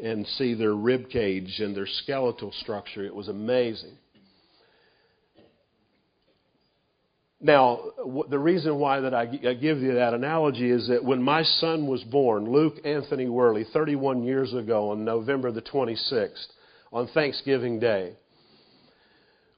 and 0.03 0.27
see 0.27 0.55
their 0.55 0.75
rib 0.75 1.09
cage 1.11 1.61
and 1.61 1.77
their 1.77 1.87
skeletal 1.87 2.53
structure. 2.61 3.05
It 3.05 3.15
was 3.15 3.29
amazing. 3.29 3.97
Now, 7.45 7.81
the 8.31 8.39
reason 8.39 8.79
why 8.79 9.01
that 9.01 9.13
I 9.13 9.27
give 9.27 9.79
you 9.79 9.95
that 9.95 10.15
analogy 10.15 10.71
is 10.71 10.87
that 10.87 11.05
when 11.05 11.21
my 11.21 11.43
son 11.43 11.89
was 11.89 12.05
born, 12.05 12.49
Luke 12.49 12.77
Anthony 12.85 13.29
Worley, 13.29 13.67
31 13.73 14.23
years 14.23 14.55
ago 14.55 14.91
on 14.91 15.05
November 15.05 15.51
the 15.51 15.61
26th, 15.61 16.47
on 16.93 17.09
Thanksgiving 17.09 17.81
Day, 17.81 18.13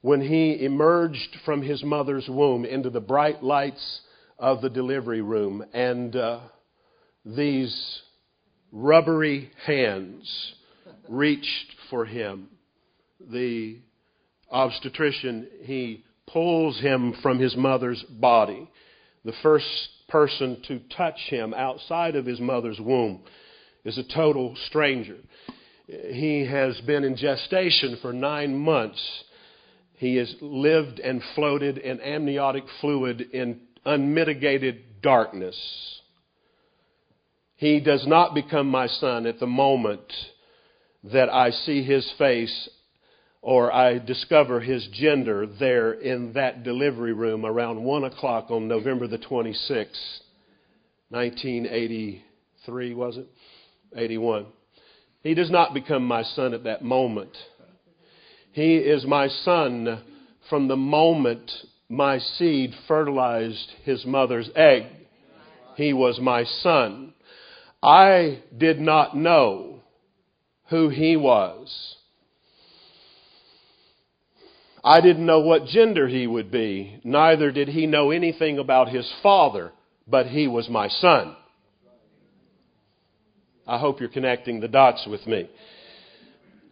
when 0.00 0.22
he 0.22 0.64
emerged 0.64 1.36
from 1.44 1.60
his 1.60 1.84
mother's 1.84 2.26
womb 2.26 2.64
into 2.64 2.88
the 2.88 3.00
bright 3.00 3.42
lights 3.42 4.00
of 4.38 4.62
the 4.62 4.70
delivery 4.70 5.20
room, 5.20 5.62
and 5.74 6.16
uh, 6.16 6.40
these 7.26 8.00
rubbery 8.72 9.50
hands 9.66 10.54
reached 11.10 11.74
for 11.90 12.06
him, 12.06 12.48
the 13.20 13.78
obstetrician, 14.50 15.48
he 15.64 16.02
pulls 16.26 16.80
him 16.80 17.14
from 17.22 17.38
his 17.38 17.56
mother's 17.56 18.02
body. 18.02 18.68
The 19.24 19.34
first 19.42 19.66
person 20.08 20.62
to 20.68 20.80
touch 20.96 21.18
him 21.28 21.54
outside 21.54 22.16
of 22.16 22.26
his 22.26 22.40
mother's 22.40 22.80
womb 22.80 23.22
is 23.84 23.98
a 23.98 24.14
total 24.14 24.56
stranger. 24.66 25.16
He 25.86 26.46
has 26.46 26.80
been 26.82 27.04
in 27.04 27.16
gestation 27.16 27.98
for 28.00 28.12
nine 28.12 28.56
months. 28.56 29.02
He 29.96 30.16
has 30.16 30.34
lived 30.40 30.98
and 30.98 31.22
floated 31.34 31.78
in 31.78 32.00
amniotic 32.00 32.64
fluid 32.80 33.20
in 33.32 33.60
unmitigated 33.84 35.02
darkness. 35.02 35.56
He 37.56 37.80
does 37.80 38.06
not 38.06 38.34
become 38.34 38.68
my 38.68 38.86
son 38.86 39.26
at 39.26 39.38
the 39.38 39.46
moment 39.46 40.12
that 41.04 41.28
I 41.28 41.50
see 41.50 41.82
his 41.82 42.10
face 42.18 42.68
or 43.44 43.70
I 43.70 43.98
discover 43.98 44.58
his 44.58 44.88
gender 44.90 45.46
there 45.46 45.92
in 45.92 46.32
that 46.32 46.62
delivery 46.62 47.12
room 47.12 47.44
around 47.44 47.84
1 47.84 48.04
o'clock 48.04 48.50
on 48.50 48.68
November 48.68 49.06
the 49.06 49.18
26th. 49.18 50.20
1983, 51.10 52.94
was 52.94 53.18
it? 53.18 53.26
81. 53.94 54.46
He 55.22 55.34
does 55.34 55.50
not 55.50 55.74
become 55.74 56.06
my 56.06 56.22
son 56.22 56.54
at 56.54 56.64
that 56.64 56.82
moment. 56.82 57.36
He 58.52 58.76
is 58.76 59.04
my 59.04 59.28
son 59.28 60.02
from 60.48 60.66
the 60.66 60.76
moment 60.76 61.50
my 61.90 62.18
seed 62.18 62.72
fertilized 62.88 63.72
his 63.84 64.06
mother's 64.06 64.48
egg. 64.56 64.84
He 65.76 65.92
was 65.92 66.18
my 66.18 66.44
son. 66.44 67.12
I 67.82 68.42
did 68.56 68.80
not 68.80 69.14
know 69.14 69.82
who 70.70 70.88
he 70.88 71.18
was. 71.18 71.96
I 74.84 75.00
didn't 75.00 75.24
know 75.24 75.40
what 75.40 75.64
gender 75.64 76.06
he 76.06 76.26
would 76.26 76.50
be. 76.50 77.00
Neither 77.04 77.50
did 77.50 77.68
he 77.68 77.86
know 77.86 78.10
anything 78.10 78.58
about 78.58 78.90
his 78.90 79.10
father, 79.22 79.72
but 80.06 80.26
he 80.26 80.46
was 80.46 80.68
my 80.68 80.88
son. 80.88 81.34
I 83.66 83.78
hope 83.78 83.98
you're 83.98 84.10
connecting 84.10 84.60
the 84.60 84.68
dots 84.68 85.06
with 85.06 85.26
me. 85.26 85.48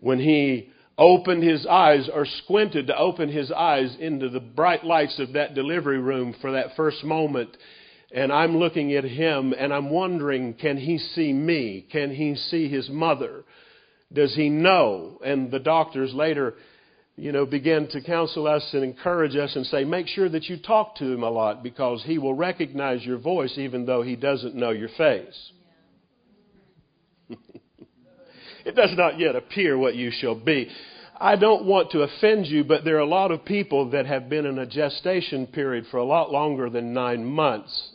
When 0.01 0.19
he 0.19 0.69
opened 0.99 1.43
his 1.43 1.67
eyes 1.67 2.11
or 2.13 2.27
squinted 2.27 2.89
to 2.89 2.99
open 2.99 3.31
his 3.31 3.51
eyes 3.51 3.97
into 3.99 4.29
the 4.29 4.41
bright 4.41 4.85
lights 4.85 5.19
of 5.19 5.33
that 5.33 5.55
delivery 5.55 5.99
room 5.99 6.35
for 6.43 6.53
that 6.53 6.77
first 6.77 7.03
moment, 7.03 7.57
and 8.15 8.31
I'm 8.31 8.59
looking 8.59 8.93
at 8.93 9.05
him 9.05 9.55
and 9.59 9.73
I'm 9.73 9.89
wondering, 9.89 10.53
can 10.53 10.77
he 10.77 10.99
see 10.99 11.33
me? 11.33 11.87
Can 11.91 12.15
he 12.15 12.35
see 12.35 12.69
his 12.69 12.91
mother? 12.91 13.45
Does 14.13 14.35
he 14.35 14.51
know? 14.51 15.19
And 15.25 15.51
the 15.51 15.59
doctors 15.59 16.13
later 16.13 16.57
you 17.17 17.31
know, 17.31 17.45
begin 17.45 17.89
to 17.89 18.01
counsel 18.01 18.47
us 18.47 18.67
and 18.73 18.83
encourage 18.83 19.37
us 19.37 19.55
and 19.55 19.67
say, 19.67 19.85
make 19.85 20.09
sure 20.09 20.29
that 20.29 20.45
you 20.45 20.57
talk 20.57 20.97
to 20.97 21.05
him 21.05 21.23
a 21.23 21.31
lot 21.31 21.63
because 21.63 22.03
he 22.05 22.19
will 22.19 22.35
recognize 22.35 23.05
your 23.05 23.19
voice 23.19 23.59
even 23.59 23.85
though 23.85 24.03
he 24.03 24.17
doesn't 24.17 24.55
know 24.55 24.71
your 24.71 24.89
face. 24.97 25.53
it 28.65 28.75
does 28.75 28.97
not 28.97 29.19
yet 29.19 29.37
appear 29.37 29.77
what 29.77 29.95
you 29.95 30.11
shall 30.11 30.35
be. 30.35 30.71
I 31.21 31.37
don't 31.37 31.67
want 31.67 31.91
to 31.93 32.01
offend 32.01 32.47
you, 32.47 32.65
but 32.65 32.83
there 32.85 32.97
are 32.97 33.01
a 33.01 33.07
lot 33.07 33.31
of 33.31 33.45
people 33.45 33.91
that 33.91 34.07
have 34.07 34.29
been 34.29 34.47
in 34.47 34.59
a 34.59 34.67
gestation 34.67 35.47
period 35.47 35.85
for 35.91 35.99
a 35.99 36.05
lot 36.05 36.33
longer 36.33 36.71
than 36.71 36.95
nine 36.95 37.25
months. 37.25 37.91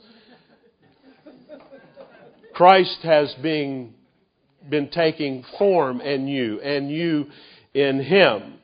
Christ 2.53 2.99
has 3.03 3.33
been, 3.41 3.95
been 4.69 4.89
taking 4.89 5.43
form 5.57 6.01
in 6.01 6.27
you, 6.27 6.61
and 6.61 6.89
you 6.89 7.25
in 7.73 8.01
Him 8.01 8.57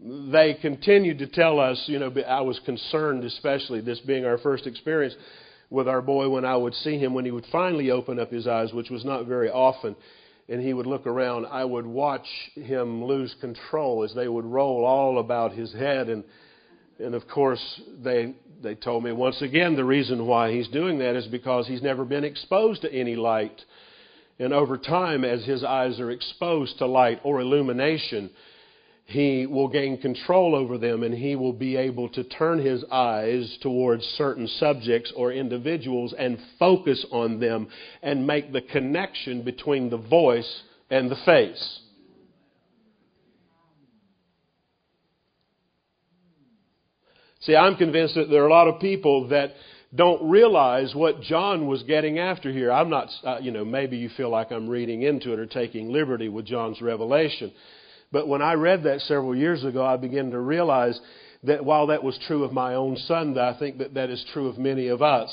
they 0.00 0.54
continued 0.54 1.18
to 1.18 1.26
tell 1.26 1.58
us, 1.58 1.82
you 1.86 1.98
know, 1.98 2.12
I 2.26 2.40
was 2.42 2.60
concerned, 2.64 3.24
especially 3.24 3.80
this 3.80 3.98
being 4.00 4.24
our 4.24 4.38
first 4.38 4.66
experience 4.66 5.14
with 5.70 5.88
our 5.88 6.00
boy 6.00 6.28
when 6.28 6.44
I 6.44 6.56
would 6.56 6.74
see 6.74 6.98
him 6.98 7.14
when 7.14 7.24
he 7.24 7.30
would 7.30 7.46
finally 7.50 7.90
open 7.90 8.18
up 8.18 8.30
his 8.30 8.46
eyes, 8.46 8.72
which 8.72 8.90
was 8.90 9.04
not 9.04 9.26
very 9.26 9.50
often, 9.50 9.96
and 10.48 10.62
he 10.62 10.72
would 10.72 10.86
look 10.86 11.06
around. 11.06 11.46
I 11.46 11.64
would 11.64 11.86
watch 11.86 12.26
him 12.54 13.04
lose 13.04 13.34
control 13.40 14.04
as 14.04 14.14
they 14.14 14.28
would 14.28 14.44
roll 14.44 14.84
all 14.84 15.18
about 15.18 15.52
his 15.52 15.72
head, 15.72 16.08
and 16.08 16.24
and 17.00 17.14
of 17.14 17.28
course 17.28 17.80
they 18.02 18.34
they 18.62 18.74
told 18.74 19.04
me 19.04 19.12
once 19.12 19.42
again 19.42 19.76
the 19.76 19.84
reason 19.84 20.26
why 20.26 20.52
he's 20.52 20.68
doing 20.68 20.98
that 21.00 21.16
is 21.16 21.26
because 21.26 21.66
he's 21.66 21.82
never 21.82 22.04
been 22.04 22.24
exposed 22.24 22.82
to 22.82 22.92
any 22.92 23.16
light, 23.16 23.64
and 24.38 24.52
over 24.52 24.78
time 24.78 25.24
as 25.24 25.44
his 25.44 25.64
eyes 25.64 25.98
are 25.98 26.12
exposed 26.12 26.78
to 26.78 26.86
light 26.86 27.20
or 27.24 27.40
illumination 27.40 28.30
he 29.08 29.46
will 29.46 29.68
gain 29.68 29.96
control 29.96 30.54
over 30.54 30.76
them 30.76 31.02
and 31.02 31.14
he 31.14 31.34
will 31.34 31.54
be 31.54 31.76
able 31.76 32.10
to 32.10 32.22
turn 32.24 32.58
his 32.58 32.84
eyes 32.92 33.56
towards 33.62 34.04
certain 34.04 34.46
subjects 34.46 35.10
or 35.16 35.32
individuals 35.32 36.14
and 36.18 36.38
focus 36.58 37.06
on 37.10 37.40
them 37.40 37.68
and 38.02 38.26
make 38.26 38.52
the 38.52 38.60
connection 38.60 39.42
between 39.42 39.88
the 39.88 39.96
voice 39.96 40.62
and 40.90 41.10
the 41.10 41.16
face. 41.24 41.80
See, 47.40 47.56
I'm 47.56 47.76
convinced 47.76 48.14
that 48.16 48.28
there 48.28 48.42
are 48.42 48.48
a 48.48 48.52
lot 48.52 48.68
of 48.68 48.78
people 48.78 49.28
that 49.28 49.52
don't 49.94 50.28
realize 50.28 50.94
what 50.94 51.22
John 51.22 51.66
was 51.66 51.82
getting 51.84 52.18
after 52.18 52.52
here. 52.52 52.70
I'm 52.70 52.90
not, 52.90 53.08
uh, 53.24 53.38
you 53.40 53.52
know, 53.52 53.64
maybe 53.64 53.96
you 53.96 54.10
feel 54.18 54.28
like 54.28 54.52
I'm 54.52 54.68
reading 54.68 55.00
into 55.00 55.32
it 55.32 55.38
or 55.38 55.46
taking 55.46 55.90
liberty 55.90 56.28
with 56.28 56.44
John's 56.44 56.82
revelation. 56.82 57.52
But 58.10 58.28
when 58.28 58.42
I 58.42 58.54
read 58.54 58.84
that 58.84 59.00
several 59.02 59.36
years 59.36 59.64
ago, 59.64 59.84
I 59.84 59.96
began 59.96 60.30
to 60.30 60.40
realize 60.40 60.98
that 61.44 61.64
while 61.64 61.88
that 61.88 62.02
was 62.02 62.18
true 62.26 62.44
of 62.44 62.52
my 62.52 62.74
own 62.74 62.96
son, 62.96 63.34
that 63.34 63.44
I 63.44 63.58
think 63.58 63.78
that 63.78 63.94
that 63.94 64.10
is 64.10 64.24
true 64.32 64.48
of 64.48 64.58
many 64.58 64.88
of 64.88 65.02
us. 65.02 65.30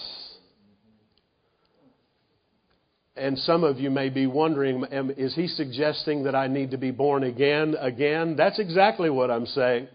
And 3.17 3.39
some 3.39 3.63
of 3.63 3.80
you 3.80 3.89
may 3.89 4.09
be 4.09 4.28
wondering, 4.28 4.84
is 5.17 5.34
he 5.36 5.47
suggesting 5.47 6.23
that 6.23 6.36
I 6.36 6.47
need 6.47 6.71
to 6.71 6.78
be 6.78 6.91
born 6.91 7.23
again 7.23 7.76
again? 7.80 8.36
That's 8.36 8.59
exactly 8.59 9.09
what 9.09 9.32
I'm 9.32 9.45
saying. 9.45 9.88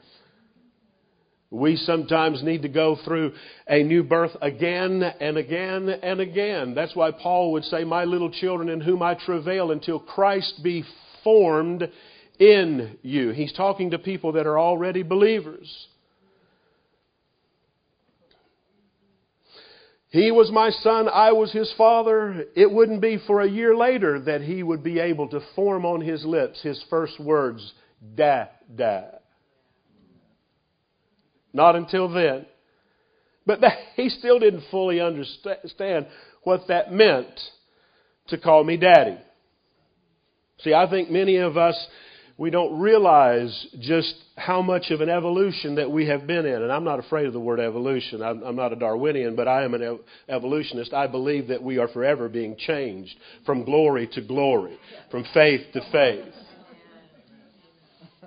We 1.51 1.77
sometimes 1.77 2.43
need 2.43 2.63
to 2.63 2.69
go 2.69 2.97
through 3.05 3.33
a 3.67 3.83
new 3.83 4.05
birth 4.05 4.31
again 4.41 5.03
and 5.03 5.37
again 5.37 5.89
and 5.89 6.21
again. 6.21 6.75
That's 6.75 6.97
why 6.97 7.11
Paul 7.11 7.53
would 7.53 7.65
say, 7.65 7.85
My 7.85 8.05
little 8.05 8.31
children 8.31 8.71
in 8.71 8.81
whom 8.81 9.03
I 9.03 9.15
travail 9.15 9.73
until 9.73 9.99
Christ 9.99 10.61
be 10.63 10.85
formed 11.23 11.87
in 12.41 12.97
you. 13.03 13.31
He's 13.31 13.53
talking 13.53 13.91
to 13.91 13.99
people 13.99 14.33
that 14.33 14.47
are 14.47 14.59
already 14.59 15.05
believers. 15.05 15.87
He 20.09 20.33
was 20.33 20.51
my 20.51 20.71
son, 20.71 21.09
I 21.09 21.31
was 21.33 21.53
his 21.53 21.73
father. 21.79 22.47
It 22.57 22.69
wouldn't 22.69 23.01
be 23.01 23.19
for 23.29 23.43
a 23.43 23.49
year 23.49 23.77
later 23.77 24.19
that 24.21 24.41
he 24.41 24.65
would 24.65 24.83
be 24.83 24.99
able 24.99 25.29
to 25.29 25.41
form 25.55 25.85
on 25.85 26.01
his 26.01 26.25
lips 26.25 26.61
his 26.63 26.83
first 26.91 27.21
words, 27.21 27.73
da, 28.17 28.47
da. 28.75 29.03
Not 31.53 31.77
until 31.77 32.09
then. 32.09 32.47
But 33.47 33.61
he 33.95 34.09
still 34.09 34.41
didn't 34.41 34.65
fully 34.71 35.01
understand 35.01 36.09
what 36.43 36.63
that 36.69 36.93
meant 36.93 37.39
to 38.29 38.39
call 38.39 38.65
me 38.65 38.79
daddy. 38.79 39.19
See, 40.61 40.75
I 40.75 40.91
think 40.91 41.11
many 41.11 41.37
of 41.37 41.57
us 41.57 41.77
we 42.41 42.49
don't 42.49 42.81
realize 42.81 43.67
just 43.81 44.15
how 44.35 44.63
much 44.63 44.91
of 44.91 45.03
an 45.03 45.11
evolution 45.11 45.75
that 45.75 45.91
we 45.91 46.07
have 46.07 46.27
been 46.27 46.47
in. 46.47 46.63
And 46.63 46.73
I'm 46.73 46.85
not 46.85 46.99
afraid 46.99 47.27
of 47.27 47.35
the 47.35 47.39
word 47.39 47.61
evolution. 47.61 48.23
I'm, 48.23 48.43
I'm 48.43 48.57
not 48.57 48.73
a 48.73 48.77
Darwinian, 48.77 49.37
but 49.37 49.47
I 49.47 49.63
am 49.63 49.75
an 49.75 49.83
ev- 49.83 49.99
evolutionist. 50.27 50.95
I 50.95 51.07
believe 51.07 51.49
that 51.49 51.63
we 51.63 51.77
are 51.77 51.89
forever 51.89 52.31
being 52.31 52.57
changed 52.57 53.15
from 53.45 53.67
glory 53.67 54.09
to 54.15 54.23
glory, 54.23 54.79
from 55.11 55.27
faith 55.35 55.61
to 55.75 55.83
faith. 55.93 56.33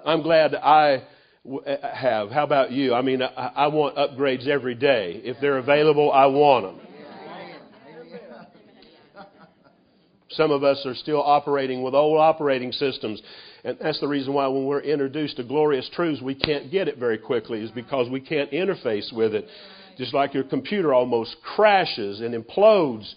I'm 0.06 0.22
glad 0.22 0.54
I 0.54 1.02
eh, 1.66 1.78
have. 1.96 2.30
How 2.30 2.44
about 2.44 2.72
you? 2.72 2.94
I 2.94 3.02
mean, 3.02 3.24
I, 3.24 3.52
I 3.56 3.68
want 3.70 3.96
upgrades 3.96 4.48
every 4.48 4.76
day. 4.76 5.22
If 5.24 5.38
they're 5.42 5.58
available, 5.58 6.12
I 6.12 6.28
want 6.28 6.66
them. 6.68 6.88
Some 10.30 10.52
of 10.52 10.64
us 10.64 10.84
are 10.86 10.96
still 10.96 11.22
operating 11.22 11.82
with 11.82 11.96
old 11.96 12.20
operating 12.20 12.72
systems 12.72 13.22
and 13.64 13.78
that's 13.80 14.00
the 14.00 14.08
reason 14.08 14.34
why 14.34 14.48
when 14.48 14.66
we're 14.66 14.82
introduced 14.82 15.38
to 15.38 15.44
glorious 15.44 15.90
truths, 15.94 16.22
we 16.22 16.36
can't 16.36 16.70
get 16.70 16.88
it 16.88 16.98
very 16.98 17.18
quickly, 17.18 17.62
is 17.62 17.72
because 17.72 18.10
we 18.10 18.20
can't 18.20 18.52
interface 18.52 19.14
with 19.14 19.34
it. 19.34 19.48
Just 19.98 20.14
like 20.14 20.34
your 20.34 20.44
computer 20.44 20.94
almost 20.94 21.36
crashes 21.56 22.20
and 22.22 22.34
implodes 22.34 23.14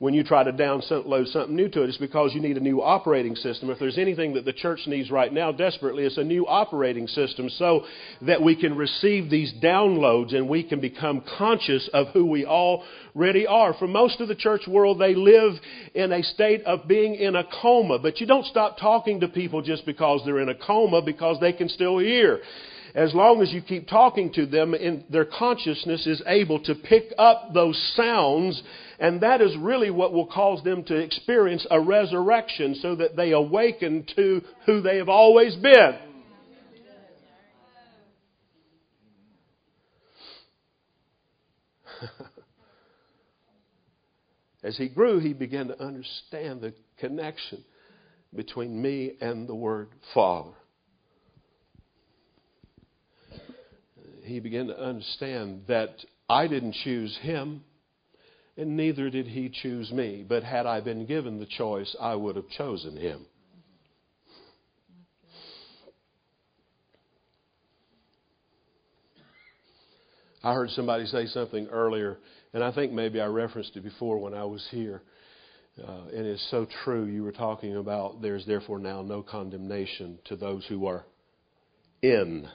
when 0.00 0.14
you 0.14 0.24
try 0.24 0.42
to 0.42 0.50
download 0.50 1.30
something 1.30 1.54
new 1.54 1.68
to 1.68 1.82
it. 1.82 1.90
It's 1.90 1.98
because 1.98 2.34
you 2.34 2.40
need 2.40 2.56
a 2.56 2.60
new 2.60 2.82
operating 2.82 3.36
system. 3.36 3.68
If 3.68 3.78
there's 3.78 3.98
anything 3.98 4.32
that 4.32 4.46
the 4.46 4.52
church 4.52 4.80
needs 4.86 5.10
right 5.10 5.30
now 5.30 5.52
desperately, 5.52 6.04
it's 6.04 6.16
a 6.16 6.24
new 6.24 6.46
operating 6.46 7.06
system 7.06 7.50
so 7.50 7.84
that 8.22 8.42
we 8.42 8.56
can 8.56 8.74
receive 8.76 9.28
these 9.28 9.52
downloads 9.62 10.34
and 10.34 10.48
we 10.48 10.62
can 10.62 10.80
become 10.80 11.22
conscious 11.36 11.86
of 11.92 12.08
who 12.14 12.24
we 12.24 12.46
already 12.46 13.46
are. 13.46 13.74
For 13.74 13.86
most 13.86 14.22
of 14.22 14.28
the 14.28 14.34
church 14.34 14.62
world, 14.66 14.98
they 14.98 15.14
live 15.14 15.52
in 15.94 16.12
a 16.12 16.22
state 16.22 16.62
of 16.62 16.88
being 16.88 17.14
in 17.14 17.36
a 17.36 17.44
coma, 17.60 17.98
but 17.98 18.20
you 18.20 18.26
don't 18.26 18.46
stop 18.46 18.78
talking 18.78 19.20
to 19.20 19.28
people 19.28 19.60
just 19.60 19.84
because 19.84 20.22
they're 20.24 20.40
in 20.40 20.48
a 20.48 20.54
coma 20.54 21.02
because 21.02 21.38
they 21.40 21.52
can 21.52 21.68
still 21.68 21.98
hear 21.98 22.40
as 22.92 23.14
long 23.14 23.40
as 23.40 23.52
you 23.52 23.62
keep 23.62 23.86
talking 23.86 24.32
to 24.32 24.46
them, 24.46 24.74
their 25.10 25.24
consciousness 25.24 26.08
is 26.08 26.20
able 26.26 26.60
to 26.64 26.74
pick 26.74 27.04
up 27.18 27.54
those 27.54 27.78
sounds 27.96 28.60
and 29.00 29.22
that 29.22 29.40
is 29.40 29.56
really 29.56 29.90
what 29.90 30.12
will 30.12 30.26
cause 30.26 30.62
them 30.62 30.84
to 30.84 30.94
experience 30.94 31.66
a 31.70 31.80
resurrection 31.80 32.74
so 32.74 32.94
that 32.96 33.16
they 33.16 33.32
awaken 33.32 34.04
to 34.14 34.42
who 34.66 34.82
they 34.82 34.98
have 34.98 35.08
always 35.08 35.56
been. 35.56 35.98
As 44.62 44.76
he 44.76 44.90
grew, 44.90 45.18
he 45.18 45.32
began 45.32 45.68
to 45.68 45.82
understand 45.82 46.60
the 46.60 46.74
connection 46.98 47.64
between 48.34 48.82
me 48.82 49.12
and 49.22 49.48
the 49.48 49.54
Word 49.54 49.88
Father. 50.12 50.52
He 54.24 54.40
began 54.40 54.66
to 54.66 54.78
understand 54.78 55.62
that 55.68 56.04
I 56.28 56.46
didn't 56.46 56.74
choose 56.84 57.18
him 57.22 57.64
and 58.60 58.76
neither 58.76 59.08
did 59.08 59.26
he 59.26 59.48
choose 59.48 59.90
me. 59.90 60.22
But 60.28 60.44
had 60.44 60.66
I 60.66 60.82
been 60.82 61.06
given 61.06 61.40
the 61.40 61.46
choice, 61.46 61.96
I 61.98 62.14
would 62.14 62.36
have 62.36 62.48
chosen 62.50 62.94
him. 62.94 63.24
I 70.44 70.52
heard 70.52 70.68
somebody 70.70 71.06
say 71.06 71.26
something 71.26 71.68
earlier, 71.68 72.18
and 72.52 72.62
I 72.62 72.70
think 72.72 72.92
maybe 72.92 73.18
I 73.20 73.26
referenced 73.26 73.76
it 73.76 73.82
before 73.82 74.18
when 74.18 74.34
I 74.34 74.44
was 74.44 74.66
here. 74.70 75.02
Uh, 75.82 76.08
and 76.14 76.26
it's 76.26 76.46
so 76.50 76.66
true. 76.84 77.06
You 77.06 77.22
were 77.22 77.32
talking 77.32 77.76
about 77.76 78.20
there's 78.20 78.44
therefore 78.44 78.78
now 78.78 79.00
no 79.00 79.22
condemnation 79.22 80.18
to 80.26 80.36
those 80.36 80.66
who 80.66 80.86
are 80.86 81.06
in 82.02 82.46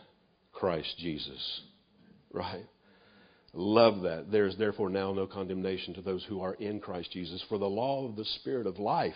Christ 0.53 0.95
Jesus. 0.99 1.61
Right? 2.31 2.65
Love 3.55 4.01
that. 4.01 4.29
There's 4.29 4.57
therefore 4.57 4.89
now 4.89 5.13
no 5.13 5.25
condemnation 5.25 5.93
to 5.93 6.01
those 6.01 6.25
who 6.25 6.41
are 6.41 6.55
in 6.55 6.81
Christ 6.81 7.11
Jesus. 7.11 7.43
For 7.47 7.57
the 7.57 7.65
law 7.65 8.07
of 8.07 8.17
the 8.17 8.25
Spirit 8.25 8.67
of 8.67 8.79
life 8.79 9.13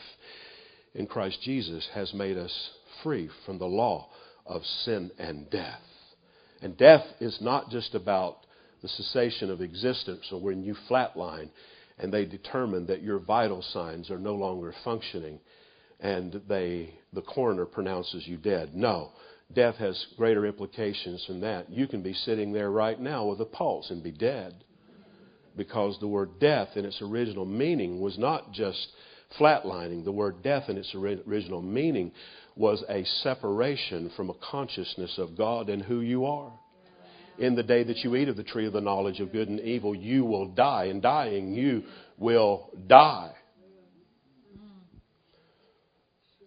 in 0.95 1.07
Christ 1.07 1.39
Jesus 1.43 1.87
has 1.93 2.13
made 2.13 2.37
us 2.37 2.69
free 3.03 3.29
from 3.45 3.59
the 3.59 3.65
law 3.65 4.09
of 4.45 4.63
sin 4.85 5.11
and 5.19 5.49
death. 5.49 5.81
And 6.61 6.77
death 6.77 7.05
is 7.19 7.37
not 7.41 7.69
just 7.69 7.95
about 7.95 8.37
the 8.81 8.87
cessation 8.87 9.51
of 9.51 9.61
existence 9.61 10.25
or 10.31 10.39
when 10.39 10.63
you 10.63 10.75
flatline 10.89 11.49
and 11.97 12.13
they 12.13 12.25
determine 12.25 12.87
that 12.87 13.03
your 13.03 13.19
vital 13.19 13.61
signs 13.61 14.09
are 14.09 14.17
no 14.17 14.35
longer 14.35 14.73
functioning 14.85 15.39
and 15.99 16.41
they 16.47 16.93
the 17.11 17.21
coroner 17.21 17.65
pronounces 17.65 18.25
you 18.25 18.37
dead. 18.37 18.73
No. 18.73 19.11
Death 19.53 19.75
has 19.75 20.05
greater 20.17 20.45
implications 20.45 21.25
than 21.27 21.41
that. 21.41 21.71
You 21.71 21.87
can 21.87 22.01
be 22.01 22.13
sitting 22.13 22.53
there 22.53 22.69
right 22.69 22.99
now 22.99 23.25
with 23.25 23.41
a 23.41 23.45
pulse 23.45 23.89
and 23.89 24.03
be 24.03 24.11
dead. 24.11 24.63
Because 25.57 25.97
the 25.99 26.07
word 26.07 26.39
death 26.39 26.69
in 26.75 26.85
its 26.85 27.01
original 27.01 27.45
meaning 27.45 27.99
was 27.99 28.17
not 28.17 28.53
just 28.53 28.87
flatlining. 29.39 30.05
The 30.05 30.11
word 30.11 30.43
death 30.43 30.69
in 30.69 30.77
its 30.77 30.93
original 30.93 31.61
meaning 31.61 32.11
was 32.55 32.83
a 32.87 33.03
separation 33.23 34.11
from 34.15 34.29
a 34.29 34.35
consciousness 34.51 35.17
of 35.17 35.37
God 35.37 35.69
and 35.69 35.81
who 35.81 36.01
you 36.01 36.25
are 36.25 36.53
in 37.39 37.55
the 37.55 37.63
day 37.63 37.83
that 37.83 37.97
you 37.99 38.15
eat 38.15 38.27
of 38.27 38.35
the 38.35 38.43
tree 38.43 38.67
of 38.67 38.73
the 38.73 38.81
knowledge 38.81 39.19
of 39.19 39.31
good 39.31 39.47
and 39.47 39.59
evil, 39.61 39.95
you 39.95 40.25
will 40.25 40.49
die. 40.49 40.85
and 40.85 41.01
dying, 41.01 41.53
you 41.53 41.83
will 42.17 42.69
die. 42.87 43.31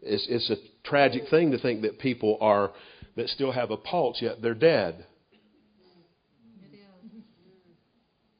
It's, 0.03 0.27
it's 0.29 0.51
a 0.51 0.57
tragic 0.85 1.23
thing 1.31 1.53
to 1.53 1.59
think 1.59 1.83
that 1.83 1.99
people 1.99 2.37
are 2.41 2.73
that 3.17 3.29
still 3.29 3.53
have 3.53 3.71
a 3.71 3.77
pulse, 3.77 4.19
yet 4.21 4.43
they're 4.43 4.55
dead. 4.55 5.07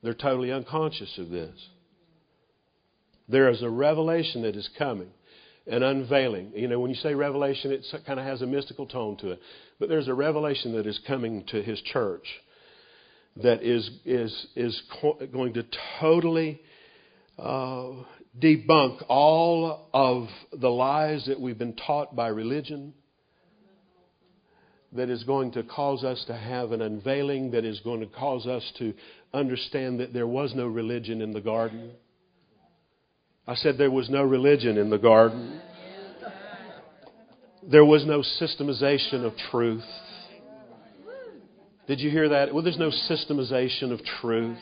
They're 0.03 0.15
totally 0.15 0.51
unconscious 0.51 1.17
of 1.19 1.31
this. 1.31 1.55
There 3.29 3.49
is 3.51 3.63
a 3.63 3.71
revelation 3.71 4.43
that 4.43 4.57
is 4.57 4.69
coming, 4.77 5.11
an 5.67 5.83
unveiling. 5.83 6.53
You 6.55 6.69
know, 6.69 6.81
when 6.81 6.91
you 6.91 6.97
say 6.97 7.15
revelation, 7.15 7.71
it 7.71 7.87
kind 8.05 8.19
of 8.19 8.27
has 8.27 8.43
a 8.43 8.47
mystical 8.47 8.87
tone 8.87 9.17
to 9.19 9.31
it. 9.33 9.41
But 9.79 9.89
there's 9.89 10.09
a 10.09 10.15
revelation 10.15 10.73
that 10.77 10.87
is 10.87 11.01
coming 11.07 11.45
to 11.49 11.63
his 11.63 11.81
church 11.83 12.27
that 13.37 13.63
is, 13.63 13.89
is, 14.05 14.47
is 14.57 14.83
going 15.33 15.55
to 15.55 15.65
totally 16.01 16.61
uh, 17.39 17.93
debunk 18.39 19.05
all 19.09 19.89
of 19.95 20.29
the 20.61 20.69
lies 20.69 21.25
that 21.27 21.41
we've 21.41 21.59
been 21.59 21.77
taught 21.77 22.15
by 22.15 22.29
religion, 22.29 22.93
that 24.95 25.09
is 25.09 25.25
going 25.25 25.53
to 25.53 25.63
cause 25.63 26.05
us 26.05 26.23
to 26.27 26.37
have 26.37 26.73
an 26.73 26.83
unveiling, 26.83 27.51
that 27.53 27.65
is 27.65 27.81
going 27.81 28.01
to 28.01 28.07
cause 28.07 28.47
us 28.47 28.73
to 28.79 28.93
understand 29.33 30.01
that 30.01 30.13
there 30.13 30.27
was 30.27 30.55
no 30.55 30.67
religion 30.67 31.23
in 31.23 31.33
the 31.33 31.41
garden. 31.41 31.93
I 33.47 33.55
said 33.55 33.79
there 33.79 33.91
was 33.91 34.11
no 34.11 34.23
religion 34.23 34.79
in 34.79 34.91
the 34.91 34.99
garden. 34.99 35.61
There 37.71 37.85
was 37.85 38.05
no 38.05 38.21
systemization 38.21 39.25
of 39.25 39.33
truth. 39.51 39.85
Did 41.87 42.01
you 42.01 42.11
hear 42.11 42.29
that? 42.29 42.53
Well, 42.53 42.63
there's 42.63 42.79
no 42.79 42.91
systemization 42.91 43.93
of 43.93 44.01
truth. 44.21 44.59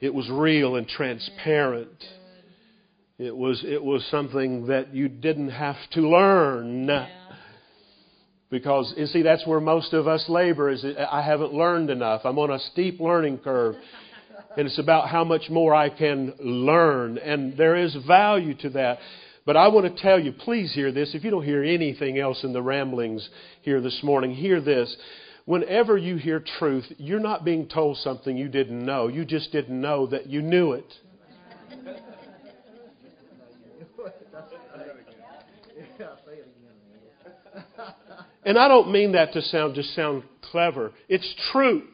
It 0.00 0.12
was 0.12 0.28
real 0.28 0.76
and 0.76 0.88
transparent. 0.88 2.04
It 3.18 3.36
was, 3.36 3.64
it 3.64 3.82
was 3.82 4.04
something 4.10 4.66
that 4.66 4.94
you 4.94 5.08
didn't 5.08 5.50
have 5.50 5.76
to 5.92 6.00
learn. 6.00 6.86
Because, 8.50 8.94
you 8.96 9.06
see, 9.06 9.22
that's 9.22 9.46
where 9.46 9.60
most 9.60 9.92
of 9.92 10.06
us 10.06 10.24
labor 10.28 10.70
is 10.70 10.84
I 10.84 11.22
haven't 11.22 11.52
learned 11.52 11.90
enough. 11.90 12.22
I'm 12.24 12.38
on 12.38 12.50
a 12.50 12.58
steep 12.58 13.00
learning 13.00 13.38
curve. 13.38 13.76
And 14.56 14.66
it's 14.68 14.78
about 14.78 15.08
how 15.08 15.24
much 15.24 15.50
more 15.50 15.74
I 15.74 15.88
can 15.88 16.34
learn. 16.38 17.18
And 17.18 17.56
there 17.56 17.76
is 17.76 17.96
value 18.06 18.54
to 18.58 18.70
that. 18.70 18.98
But 19.44 19.56
I 19.56 19.68
want 19.68 19.94
to 19.94 20.02
tell 20.02 20.18
you, 20.18 20.32
please 20.32 20.72
hear 20.72 20.92
this. 20.92 21.14
If 21.14 21.24
you 21.24 21.30
don't 21.30 21.44
hear 21.44 21.64
anything 21.64 22.18
else 22.18 22.44
in 22.44 22.52
the 22.52 22.62
ramblings 22.62 23.28
here 23.62 23.80
this 23.80 24.00
morning, 24.02 24.34
hear 24.34 24.60
this 24.60 24.96
whenever 25.44 25.96
you 25.96 26.16
hear 26.16 26.42
truth, 26.58 26.84
you're 26.98 27.20
not 27.20 27.44
being 27.44 27.68
told 27.68 27.98
something 27.98 28.36
you 28.36 28.48
didn't 28.48 28.84
know. 28.84 29.08
You 29.08 29.24
just 29.24 29.52
didn't 29.52 29.78
know 29.78 30.06
that 30.06 30.26
you 30.26 30.42
knew 30.42 30.72
it. 30.72 30.86
And 38.44 38.58
I 38.58 38.68
don't 38.68 38.92
mean 38.92 39.12
that 39.12 39.32
to 39.32 39.42
sound 39.42 39.74
just 39.74 39.94
sound 39.94 40.22
clever. 40.42 40.92
It's 41.08 41.34
true. 41.52 41.84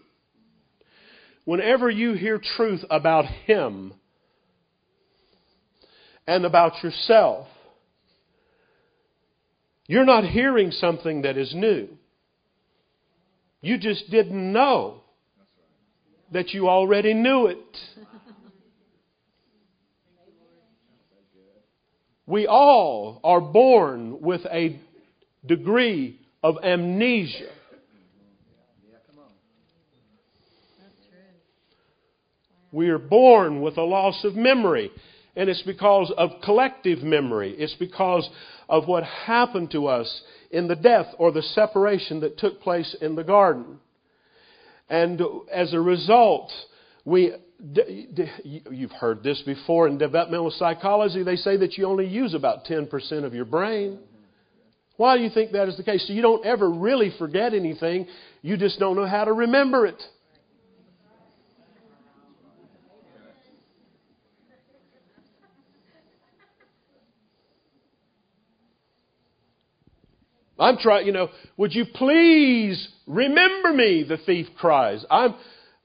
Whenever 1.44 1.88
you 1.88 2.14
hear 2.14 2.40
truth 2.56 2.84
about 2.90 3.24
him 3.24 3.94
and 6.26 6.44
about 6.44 6.82
yourself, 6.82 7.46
you're 9.86 10.04
not 10.04 10.24
hearing 10.24 10.70
something 10.70 11.22
that 11.22 11.36
is 11.36 11.52
new. 11.54 11.88
You 13.60 13.78
just 13.78 14.10
didn't 14.10 14.52
know 14.52 15.02
that 16.32 16.50
you 16.50 16.68
already 16.68 17.14
knew 17.14 17.46
it. 17.46 17.78
We 22.26 22.46
all 22.46 23.20
are 23.24 23.40
born 23.40 24.20
with 24.20 24.42
a 24.46 24.80
degree 25.44 26.19
of 26.42 26.56
amnesia. 26.62 27.50
We 32.72 32.88
are 32.88 32.98
born 32.98 33.62
with 33.62 33.76
a 33.78 33.82
loss 33.82 34.24
of 34.24 34.36
memory. 34.36 34.90
And 35.36 35.48
it's 35.48 35.62
because 35.62 36.12
of 36.16 36.30
collective 36.42 37.02
memory. 37.02 37.54
It's 37.56 37.74
because 37.74 38.28
of 38.68 38.86
what 38.86 39.04
happened 39.04 39.70
to 39.72 39.86
us 39.86 40.22
in 40.50 40.68
the 40.68 40.76
death 40.76 41.06
or 41.18 41.32
the 41.32 41.42
separation 41.42 42.20
that 42.20 42.38
took 42.38 42.60
place 42.60 42.96
in 43.00 43.14
the 43.14 43.24
garden. 43.24 43.78
And 44.88 45.20
as 45.52 45.72
a 45.72 45.80
result, 45.80 46.52
we, 47.04 47.32
you've 48.44 48.92
heard 48.92 49.22
this 49.22 49.40
before 49.42 49.86
in 49.86 49.98
developmental 49.98 50.50
psychology, 50.50 51.22
they 51.22 51.36
say 51.36 51.56
that 51.58 51.78
you 51.78 51.86
only 51.86 52.06
use 52.06 52.34
about 52.34 52.64
10% 52.64 53.24
of 53.24 53.32
your 53.32 53.44
brain. 53.44 54.00
Why 55.00 55.16
do 55.16 55.22
you 55.22 55.30
think 55.30 55.52
that 55.52 55.66
is 55.66 55.78
the 55.78 55.82
case? 55.82 56.06
So 56.06 56.12
you 56.12 56.20
don't 56.20 56.44
ever 56.44 56.68
really 56.68 57.10
forget 57.18 57.54
anything, 57.54 58.06
you 58.42 58.58
just 58.58 58.78
don't 58.78 58.96
know 58.96 59.06
how 59.06 59.24
to 59.24 59.32
remember 59.32 59.86
it. 59.86 59.98
I'm 70.58 70.76
trying, 70.76 71.06
you 71.06 71.12
know, 71.12 71.30
would 71.56 71.74
you 71.74 71.86
please 71.94 72.86
remember 73.06 73.72
me, 73.72 74.04
the 74.06 74.18
thief 74.18 74.48
cries. 74.58 75.02
I'm, 75.10 75.34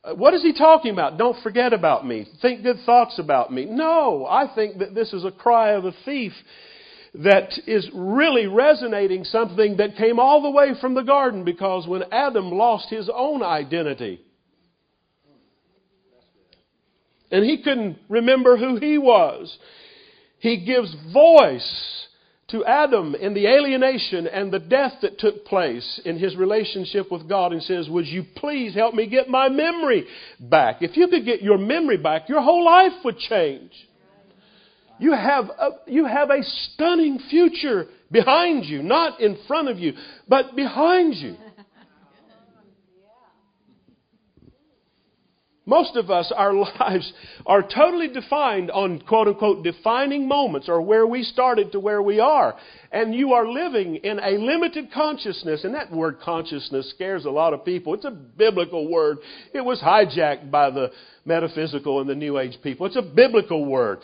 uh, 0.03 0.13
what 0.15 0.33
is 0.33 0.41
he 0.41 0.51
talking 0.51 0.91
about? 0.91 1.17
Don't 1.17 1.41
forget 1.41 1.71
about 1.71 2.05
me. 2.05 2.27
Think 2.41 2.63
good 2.63 2.79
thoughts 2.85 3.17
about 3.17 3.49
me. 3.49 3.63
No, 3.63 4.25
I 4.25 4.53
think 4.53 4.79
that 4.79 4.93
this 4.93 5.13
is 5.13 5.23
a 5.23 5.31
cry 5.31 5.71
of 5.71 5.85
a 5.85 5.93
thief 6.03 6.33
that 7.23 7.51
is 7.65 7.89
really 7.93 8.47
resonating 8.47 9.23
something 9.23 9.77
that 9.77 9.95
came 9.95 10.19
all 10.19 10.41
the 10.41 10.49
way 10.49 10.73
from 10.79 10.93
the 10.93 11.03
garden 11.03 11.43
because 11.43 11.87
when 11.87 12.03
Adam 12.11 12.51
lost 12.51 12.89
his 12.89 13.09
own 13.13 13.41
identity, 13.41 14.21
and 17.31 17.43
he 17.43 17.61
couldn't 17.63 17.97
remember 18.09 18.57
who 18.57 18.77
he 18.77 18.97
was, 18.97 19.57
he 20.39 20.65
gives 20.65 20.95
voice 21.13 22.07
to 22.49 22.63
Adam 22.63 23.15
in 23.15 23.33
the 23.33 23.47
alienation 23.47 24.27
and 24.27 24.51
the 24.51 24.59
death 24.59 24.93
that 25.01 25.17
took 25.17 25.45
place 25.45 25.99
in 26.05 26.19
his 26.19 26.35
relationship 26.35 27.11
with 27.11 27.27
God 27.27 27.51
and 27.51 27.63
says, 27.63 27.89
Would 27.89 28.05
you 28.05 28.23
please 28.35 28.75
help 28.75 28.93
me 28.93 29.07
get 29.07 29.27
my 29.27 29.49
memory 29.49 30.05
back? 30.39 30.77
If 30.81 30.95
you 30.95 31.07
could 31.07 31.25
get 31.25 31.41
your 31.41 31.57
memory 31.57 31.97
back, 31.97 32.29
your 32.29 32.41
whole 32.41 32.63
life 32.63 32.93
would 33.03 33.17
change. 33.17 33.71
You 34.97 35.13
have 35.13 35.45
a, 35.49 35.69
you 35.87 36.05
have 36.05 36.29
a 36.29 36.41
stunning 36.43 37.19
future 37.29 37.87
behind 38.11 38.65
you, 38.65 38.81
not 38.81 39.19
in 39.19 39.37
front 39.47 39.67
of 39.67 39.77
you, 39.77 39.93
but 40.27 40.55
behind 40.55 41.15
you. 41.15 41.35
Most 45.65 45.95
of 45.95 46.11
us, 46.11 46.31
our 46.35 46.53
lives 46.79 47.11
are 47.45 47.63
totally 47.63 48.07
defined 48.07 48.69
on 48.71 48.99
quote 49.01 49.27
unquote 49.27 49.63
defining 49.63 50.27
moments 50.27 50.69
or 50.69 50.81
where 50.81 51.07
we 51.07 51.23
started 51.23 51.71
to 51.71 51.79
where 51.79 52.01
we 52.01 52.19
are. 52.19 52.55
And 52.91 53.13
you 53.13 53.33
are 53.33 53.47
living 53.47 53.95
in 53.97 54.19
a 54.19 54.37
limited 54.37 54.91
consciousness. 54.93 55.63
And 55.63 55.73
that 55.73 55.91
word 55.91 56.19
consciousness 56.23 56.89
scares 56.91 57.25
a 57.25 57.31
lot 57.31 57.53
of 57.53 57.65
people. 57.65 57.93
It's 57.93 58.05
a 58.05 58.11
biblical 58.11 58.89
word. 58.89 59.17
It 59.53 59.61
was 59.61 59.81
hijacked 59.81 60.51
by 60.51 60.69
the 60.69 60.91
metaphysical 61.25 61.99
and 61.99 62.09
the 62.09 62.15
New 62.15 62.37
Age 62.37 62.57
people. 62.61 62.85
It's 62.85 62.95
a 62.95 63.01
biblical 63.01 63.65
word. 63.65 63.99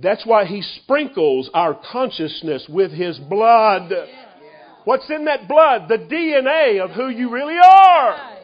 That's 0.00 0.24
why 0.24 0.44
he 0.44 0.62
sprinkles 0.62 1.50
our 1.52 1.78
consciousness 1.90 2.66
with 2.68 2.92
his 2.92 3.18
blood. 3.18 3.92
What's 4.84 5.10
in 5.10 5.24
that 5.24 5.48
blood? 5.48 5.88
The 5.88 5.98
DNA 5.98 6.80
of 6.82 6.92
who 6.92 7.08
you 7.08 7.30
really 7.30 7.58
are. 7.58 8.36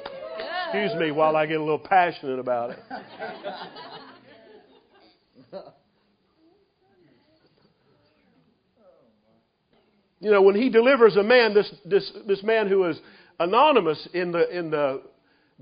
Excuse 0.66 0.94
me 1.00 1.12
while 1.12 1.36
I 1.36 1.46
get 1.46 1.58
a 1.58 1.62
little 1.62 1.78
passionate 1.78 2.40
about 2.40 2.70
it. 2.70 2.78
You 10.20 10.30
know, 10.30 10.40
when 10.40 10.54
he 10.54 10.70
delivers 10.70 11.16
a 11.16 11.22
man, 11.22 11.52
this, 11.52 11.70
this, 11.84 12.10
this 12.26 12.42
man 12.42 12.66
who 12.66 12.84
is 12.88 12.98
anonymous 13.38 14.08
in 14.14 14.32
the, 14.32 14.48
in 14.56 14.70
the 14.70 15.02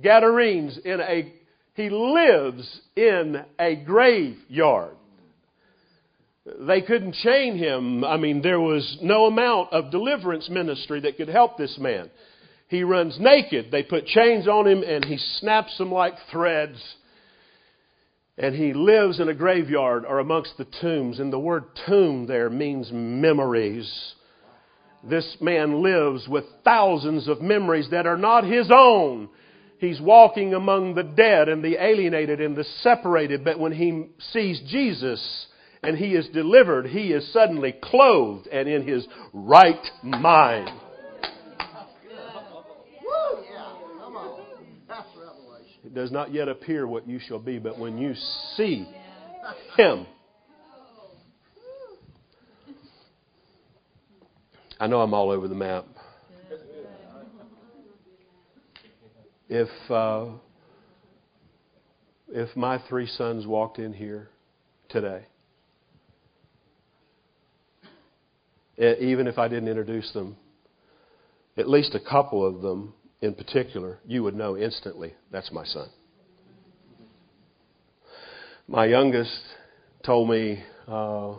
Gadarenes, 0.00 0.78
in 0.84 1.00
a, 1.00 1.32
he 1.74 1.90
lives 1.90 2.80
in 2.94 3.44
a 3.58 3.74
graveyard. 3.74 4.94
They 6.44 6.80
couldn't 6.80 7.14
chain 7.14 7.56
him. 7.56 8.04
I 8.04 8.16
mean, 8.16 8.42
there 8.42 8.60
was 8.60 8.98
no 9.00 9.26
amount 9.26 9.72
of 9.72 9.90
deliverance 9.90 10.48
ministry 10.50 11.00
that 11.00 11.16
could 11.16 11.28
help 11.28 11.56
this 11.56 11.78
man. 11.78 12.10
He 12.68 12.82
runs 12.82 13.18
naked. 13.20 13.70
They 13.70 13.82
put 13.82 14.06
chains 14.06 14.48
on 14.48 14.66
him 14.66 14.82
and 14.82 15.04
he 15.04 15.18
snaps 15.38 15.76
them 15.78 15.92
like 15.92 16.14
threads. 16.30 16.78
And 18.38 18.54
he 18.54 18.72
lives 18.72 19.20
in 19.20 19.28
a 19.28 19.34
graveyard 19.34 20.04
or 20.04 20.18
amongst 20.18 20.56
the 20.58 20.66
tombs. 20.80 21.20
And 21.20 21.32
the 21.32 21.38
word 21.38 21.64
tomb 21.86 22.26
there 22.26 22.50
means 22.50 22.90
memories. 22.90 24.14
This 25.04 25.36
man 25.40 25.82
lives 25.82 26.26
with 26.26 26.44
thousands 26.64 27.28
of 27.28 27.40
memories 27.40 27.88
that 27.90 28.06
are 28.06 28.16
not 28.16 28.44
his 28.44 28.68
own. 28.72 29.28
He's 29.78 30.00
walking 30.00 30.54
among 30.54 30.94
the 30.94 31.02
dead 31.02 31.48
and 31.48 31.62
the 31.62 31.76
alienated 31.76 32.40
and 32.40 32.56
the 32.56 32.64
separated. 32.80 33.44
But 33.44 33.60
when 33.60 33.72
he 33.72 34.06
sees 34.32 34.60
Jesus 34.66 35.46
and 35.82 35.96
he 35.96 36.14
is 36.14 36.28
delivered, 36.28 36.86
he 36.86 37.12
is 37.12 37.32
suddenly 37.32 37.72
clothed 37.82 38.46
and 38.46 38.68
in 38.68 38.86
his 38.86 39.06
right 39.32 39.84
mind. 40.02 40.70
It 45.84 45.94
does 45.94 46.12
not 46.12 46.32
yet 46.32 46.48
appear 46.48 46.86
what 46.86 47.08
you 47.08 47.18
shall 47.18 47.40
be, 47.40 47.58
but 47.58 47.78
when 47.78 47.98
you 47.98 48.14
see 48.56 48.88
him, 49.76 50.06
I 54.78 54.86
know 54.86 55.00
I'm 55.00 55.12
all 55.12 55.30
over 55.30 55.48
the 55.48 55.54
map. 55.54 55.84
If 59.48 59.68
uh, 59.90 60.26
if 62.28 62.56
my 62.56 62.82
three 62.88 63.06
sons 63.06 63.46
walked 63.46 63.78
in 63.78 63.92
here 63.92 64.30
today, 64.88 65.26
even 68.78 69.26
if 69.26 69.38
I 69.38 69.48
didn't 69.48 69.68
introduce 69.68 70.12
them, 70.12 70.36
at 71.56 71.68
least 71.68 71.94
a 71.94 72.00
couple 72.00 72.46
of 72.46 72.62
them 72.62 72.94
in 73.20 73.34
particular, 73.34 73.98
you 74.06 74.22
would 74.22 74.34
know 74.34 74.56
instantly 74.56 75.14
that's 75.30 75.52
my 75.52 75.64
son. 75.64 75.88
My 78.68 78.86
youngest 78.86 79.40
told 80.04 80.30
me 80.30 80.62
uh, 80.88 81.34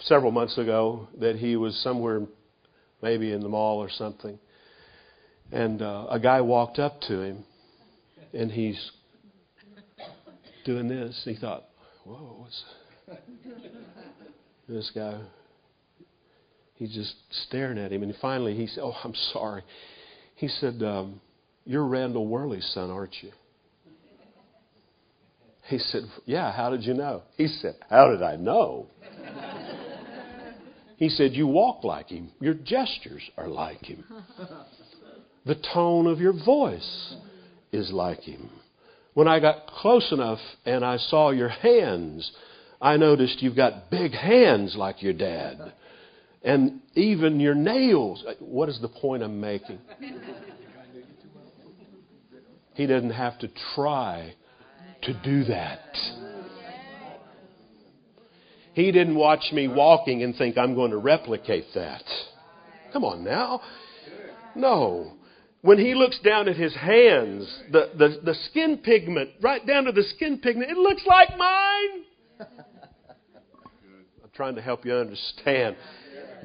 several 0.00 0.30
months 0.30 0.58
ago 0.58 1.08
that 1.20 1.36
he 1.36 1.56
was 1.56 1.76
somewhere, 1.82 2.22
maybe 3.02 3.32
in 3.32 3.40
the 3.40 3.48
mall 3.48 3.78
or 3.78 3.88
something, 3.88 4.38
and 5.52 5.80
uh, 5.80 6.06
a 6.10 6.18
guy 6.18 6.40
walked 6.40 6.78
up 6.78 7.00
to 7.02 7.20
him, 7.20 7.44
and 8.34 8.50
he's 8.50 8.90
doing 10.64 10.88
this. 10.88 11.22
He 11.24 11.36
thought, 11.36 11.64
"Whoa, 12.04 12.36
what's 12.40 12.64
this 14.68 14.90
guy?" 14.94 15.20
He's 16.76 16.94
just 16.94 17.14
staring 17.46 17.78
at 17.78 17.92
him, 17.92 18.02
and 18.02 18.14
finally 18.20 18.54
he 18.54 18.66
said, 18.66 18.82
"Oh, 18.82 18.94
I'm 19.02 19.14
sorry." 19.32 19.62
He 20.36 20.48
said, 20.48 20.82
um, 20.82 21.20
You're 21.64 21.86
Randall 21.86 22.26
Worley's 22.26 22.70
son, 22.72 22.90
aren't 22.90 23.22
you? 23.22 23.32
He 25.68 25.78
said, 25.78 26.02
Yeah, 26.26 26.52
how 26.52 26.70
did 26.70 26.84
you 26.84 26.94
know? 26.94 27.22
He 27.36 27.48
said, 27.48 27.74
How 27.90 28.10
did 28.10 28.22
I 28.22 28.36
know? 28.36 28.86
he 30.96 31.08
said, 31.08 31.32
You 31.32 31.46
walk 31.48 31.82
like 31.82 32.08
him. 32.08 32.30
Your 32.38 32.54
gestures 32.54 33.28
are 33.36 33.48
like 33.48 33.82
him. 33.82 34.04
The 35.44 35.56
tone 35.74 36.06
of 36.06 36.20
your 36.20 36.34
voice 36.44 37.14
is 37.72 37.90
like 37.90 38.20
him. 38.20 38.50
When 39.14 39.26
I 39.26 39.40
got 39.40 39.66
close 39.66 40.12
enough 40.12 40.40
and 40.66 40.84
I 40.84 40.98
saw 40.98 41.30
your 41.30 41.48
hands, 41.48 42.30
I 42.80 42.98
noticed 42.98 43.42
you've 43.42 43.56
got 43.56 43.90
big 43.90 44.12
hands 44.12 44.76
like 44.76 45.02
your 45.02 45.14
dad 45.14 45.72
and 46.46 46.80
even 46.94 47.40
your 47.40 47.56
nails. 47.56 48.24
What 48.38 48.68
is 48.68 48.80
the 48.80 48.88
point 48.88 49.22
I'm 49.22 49.40
making? 49.40 49.80
He 52.74 52.86
doesn't 52.86 53.10
have 53.10 53.38
to 53.40 53.50
try 53.74 54.34
to 55.02 55.12
do 55.24 55.44
that. 55.44 55.80
He 58.74 58.92
didn't 58.92 59.16
watch 59.16 59.52
me 59.52 59.66
walking 59.66 60.22
and 60.22 60.36
think 60.36 60.56
I'm 60.56 60.74
going 60.74 60.92
to 60.92 60.98
replicate 60.98 61.66
that. 61.74 62.04
Come 62.92 63.04
on 63.04 63.24
now. 63.24 63.60
No. 64.54 65.14
When 65.62 65.78
he 65.78 65.94
looks 65.94 66.20
down 66.20 66.48
at 66.48 66.56
his 66.56 66.74
hands, 66.76 67.62
the, 67.72 67.90
the, 67.98 68.20
the 68.22 68.34
skin 68.50 68.78
pigment, 68.78 69.30
right 69.40 69.66
down 69.66 69.84
to 69.86 69.92
the 69.92 70.04
skin 70.14 70.38
pigment, 70.38 70.70
it 70.70 70.76
looks 70.76 71.02
like 71.06 71.36
mine. 71.36 72.04
I'm 72.40 74.30
trying 74.34 74.54
to 74.54 74.62
help 74.62 74.84
you 74.84 74.94
understand 74.94 75.76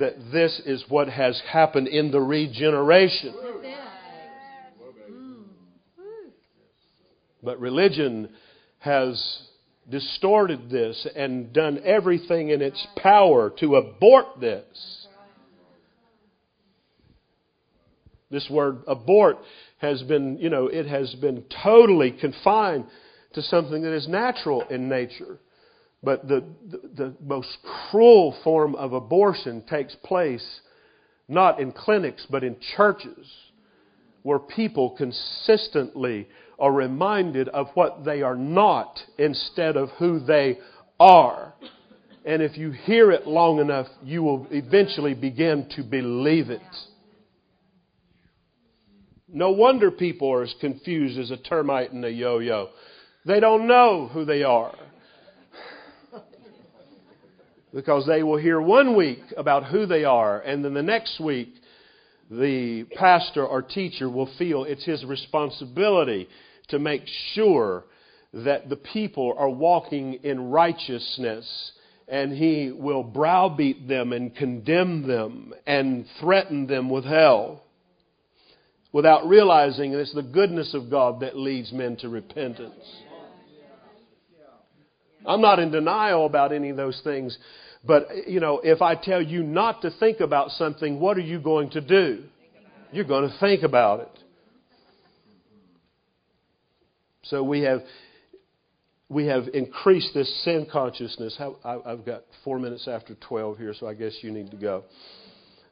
that 0.01 0.31
this 0.31 0.59
is 0.65 0.83
what 0.89 1.07
has 1.07 1.39
happened 1.47 1.87
in 1.87 2.11
the 2.11 2.19
regeneration. 2.19 3.35
But 7.43 7.59
religion 7.59 8.29
has 8.79 9.43
distorted 9.89 10.71
this 10.71 11.07
and 11.15 11.53
done 11.53 11.81
everything 11.85 12.49
in 12.49 12.61
its 12.61 12.85
power 12.97 13.51
to 13.59 13.75
abort 13.75 14.39
this. 14.39 15.07
This 18.31 18.47
word 18.49 18.79
abort 18.87 19.37
has 19.79 20.01
been, 20.03 20.37
you 20.39 20.49
know, 20.49 20.67
it 20.67 20.87
has 20.87 21.13
been 21.15 21.43
totally 21.63 22.11
confined 22.11 22.85
to 23.33 23.41
something 23.43 23.83
that 23.83 23.93
is 23.93 24.07
natural 24.07 24.63
in 24.69 24.89
nature. 24.89 25.37
But 26.03 26.27
the, 26.27 26.43
the, 26.69 26.81
the, 26.95 27.15
most 27.23 27.57
cruel 27.89 28.35
form 28.43 28.75
of 28.75 28.93
abortion 28.93 29.63
takes 29.69 29.95
place 30.03 30.61
not 31.27 31.59
in 31.59 31.71
clinics, 31.71 32.25
but 32.29 32.43
in 32.43 32.57
churches, 32.75 33.31
where 34.23 34.39
people 34.39 34.95
consistently 34.97 36.27
are 36.59 36.71
reminded 36.71 37.49
of 37.49 37.67
what 37.75 38.03
they 38.03 38.21
are 38.21 38.35
not 38.35 38.99
instead 39.17 39.77
of 39.77 39.89
who 39.91 40.19
they 40.19 40.57
are. 40.99 41.53
And 42.25 42.41
if 42.41 42.57
you 42.57 42.71
hear 42.71 43.11
it 43.11 43.25
long 43.27 43.59
enough, 43.59 43.87
you 44.03 44.21
will 44.23 44.47
eventually 44.51 45.13
begin 45.13 45.67
to 45.75 45.83
believe 45.83 46.49
it. 46.49 46.61
No 49.27 49.51
wonder 49.51 49.89
people 49.89 50.31
are 50.33 50.43
as 50.43 50.53
confused 50.59 51.17
as 51.17 51.31
a 51.31 51.37
termite 51.37 51.93
and 51.93 52.03
a 52.03 52.11
yo 52.11 52.39
yo. 52.39 52.69
They 53.25 53.39
don't 53.39 53.67
know 53.67 54.09
who 54.11 54.25
they 54.25 54.43
are. 54.43 54.75
Because 57.73 58.05
they 58.05 58.21
will 58.23 58.37
hear 58.37 58.59
one 58.59 58.95
week 58.95 59.23
about 59.37 59.65
who 59.65 59.85
they 59.85 60.03
are, 60.03 60.39
and 60.41 60.63
then 60.63 60.73
the 60.73 60.83
next 60.83 61.19
week, 61.19 61.53
the 62.29 62.85
pastor 62.95 63.45
or 63.45 63.61
teacher 63.61 64.09
will 64.09 64.29
feel 64.37 64.63
it's 64.63 64.85
his 64.85 65.05
responsibility 65.05 66.27
to 66.69 66.79
make 66.79 67.03
sure 67.33 67.85
that 68.33 68.69
the 68.69 68.75
people 68.77 69.35
are 69.37 69.49
walking 69.49 70.15
in 70.23 70.49
righteousness, 70.49 71.71
and 72.07 72.31
he 72.31 72.71
will 72.71 73.03
browbeat 73.03 73.87
them 73.87 74.13
and 74.13 74.35
condemn 74.35 75.07
them 75.07 75.53
and 75.65 76.05
threaten 76.19 76.67
them 76.67 76.89
with 76.89 77.05
hell 77.05 77.63
without 78.93 79.27
realizing 79.27 79.93
it's 79.93 80.13
the 80.13 80.21
goodness 80.21 80.73
of 80.73 80.89
God 80.89 81.21
that 81.21 81.37
leads 81.37 81.71
men 81.71 81.95
to 81.97 82.09
repentance. 82.09 82.73
I'm 85.25 85.41
not 85.41 85.59
in 85.59 85.71
denial 85.71 86.25
about 86.25 86.51
any 86.51 86.69
of 86.69 86.77
those 86.77 86.99
things. 87.03 87.37
But, 87.83 88.27
you 88.27 88.39
know, 88.39 88.61
if 88.63 88.81
I 88.81 88.95
tell 88.95 89.21
you 89.21 89.43
not 89.43 89.81
to 89.81 89.91
think 89.99 90.19
about 90.19 90.51
something, 90.51 90.99
what 90.99 91.17
are 91.17 91.21
you 91.21 91.39
going 91.39 91.71
to 91.71 91.81
do? 91.81 92.23
You're 92.91 93.05
going 93.05 93.29
to 93.29 93.37
think 93.39 93.63
about 93.63 94.01
it. 94.01 94.19
So 97.23 97.43
we 97.43 97.61
have 97.61 97.81
we 99.11 99.25
have 99.25 99.49
increased 99.53 100.13
this 100.13 100.43
sin 100.45 100.65
consciousness. 100.71 101.37
I've 101.65 102.05
got 102.05 102.23
four 102.45 102.59
minutes 102.59 102.87
after 102.87 103.13
12 103.15 103.57
here, 103.57 103.73
so 103.77 103.85
I 103.85 103.93
guess 103.93 104.13
you 104.21 104.31
need 104.31 104.51
to 104.51 104.57
go. 104.57 104.85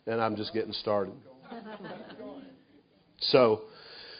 And 0.06 0.20
I'm 0.20 0.36
just 0.36 0.54
getting 0.54 0.74
started. 0.74 1.14
So, 3.22 3.62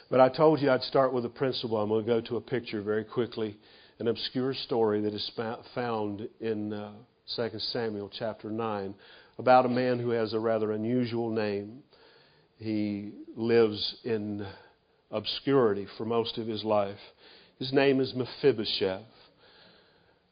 but 0.10 0.22
I 0.22 0.30
told 0.30 0.62
you 0.62 0.70
I'd 0.70 0.84
start 0.84 1.14
with 1.14 1.26
a 1.26 1.30
principle. 1.30 1.78
I'm 1.78 1.90
going 1.90 2.06
to 2.06 2.08
go 2.10 2.22
to 2.22 2.38
a 2.38 2.42
picture 2.42 2.82
very 2.82 3.04
quickly, 3.04 3.58
an 4.00 4.08
obscure 4.08 4.54
story 4.54 5.02
that 5.02 5.14
is 5.14 5.32
found 5.76 6.28
in 6.40 6.72
uh, 6.72 6.92
2 7.36 7.50
Samuel 7.60 8.10
chapter 8.18 8.50
9 8.50 8.96
about 9.38 9.66
a 9.66 9.70
man 9.70 10.00
who 10.00 10.12
has 10.12 10.34
a 10.34 10.40
rather 10.40 10.72
unusual 10.72 11.30
name. 11.30 11.84
He 12.58 13.12
lives 13.36 13.98
in 14.06 14.48
obscurity 15.12 15.86
for 15.98 16.06
most 16.06 16.38
of 16.38 16.48
his 16.48 16.64
life. 16.64 16.98
His 17.58 17.74
name 17.74 18.00
is 18.00 18.14
Mephibosheth. 18.16 19.02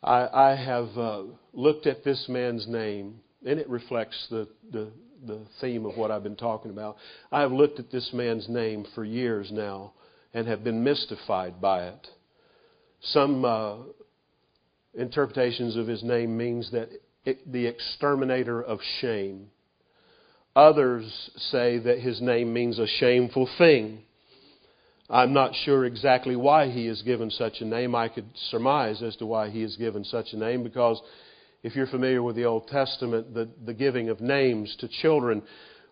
I, 0.01 0.27
I 0.31 0.55
have 0.55 0.97
uh, 0.97 1.23
looked 1.51 1.87
at 1.87 2.05
this 2.05 2.25
man's 2.29 2.67
name, 2.67 3.19
and 3.45 3.59
it 3.59 3.69
reflects 3.69 4.27
the, 4.29 4.47
the, 4.71 4.91
the 5.25 5.41
theme 5.59 5.85
of 5.85 5.97
what 5.97 6.09
I've 6.09 6.23
been 6.23 6.37
talking 6.37 6.71
about. 6.71 6.95
I 7.33 7.41
have 7.41 7.51
looked 7.51 7.79
at 7.79 7.91
this 7.91 8.11
man's 8.13 8.47
name 8.47 8.85
for 8.95 9.03
years 9.03 9.49
now 9.51 9.91
and 10.33 10.47
have 10.47 10.63
been 10.63 10.83
mystified 10.85 11.59
by 11.59 11.87
it. 11.87 12.07
Some 13.01 13.45
uh, 13.45 13.75
interpretations 14.93 15.75
of 15.75 15.87
his 15.87 16.03
name 16.03 16.37
means 16.37 16.71
that 16.71 16.89
it, 17.25 17.51
the 17.51 17.65
exterminator 17.67 18.61
of 18.61 18.79
shame. 19.01 19.47
Others 20.55 21.29
say 21.51 21.77
that 21.77 21.99
his 21.99 22.21
name 22.21 22.51
means 22.53 22.79
a 22.79 22.87
shameful 22.87 23.47
thing. 23.57 24.03
I'm 25.09 25.31
not 25.31 25.53
sure 25.63 25.85
exactly 25.85 26.35
why 26.35 26.69
he 26.69 26.87
is 26.87 27.01
given 27.03 27.29
such 27.29 27.61
a 27.61 27.65
name. 27.65 27.95
I 27.95 28.09
could 28.09 28.25
surmise 28.49 29.01
as 29.01 29.15
to 29.17 29.25
why 29.25 29.49
he 29.49 29.63
is 29.63 29.75
given 29.77 30.03
such 30.03 30.33
a 30.33 30.37
name 30.37 30.63
because 30.63 31.01
if 31.63 31.75
you're 31.75 31.87
familiar 31.87 32.23
with 32.23 32.35
the 32.35 32.45
Old 32.45 32.67
Testament, 32.67 33.33
the, 33.33 33.49
the 33.65 33.73
giving 33.73 34.09
of 34.09 34.19
names 34.19 34.75
to 34.79 34.87
children 34.87 35.43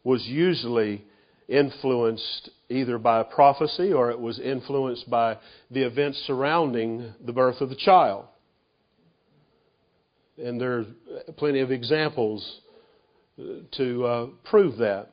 was 0.03 0.25
usually 0.25 1.05
influenced 1.47 2.49
either 2.69 2.97
by 2.97 3.23
prophecy 3.23 3.93
or 3.93 4.09
it 4.09 4.19
was 4.19 4.39
influenced 4.39 5.09
by 5.09 5.37
the 5.69 5.81
events 5.81 6.17
surrounding 6.25 7.13
the 7.23 7.33
birth 7.33 7.61
of 7.61 7.69
the 7.69 7.75
child. 7.75 8.25
And 10.37 10.59
there 10.59 10.79
are 10.79 10.85
plenty 11.37 11.59
of 11.59 11.71
examples 11.71 12.61
to 13.71 14.05
uh, 14.05 14.27
prove 14.43 14.77
that. 14.77 15.11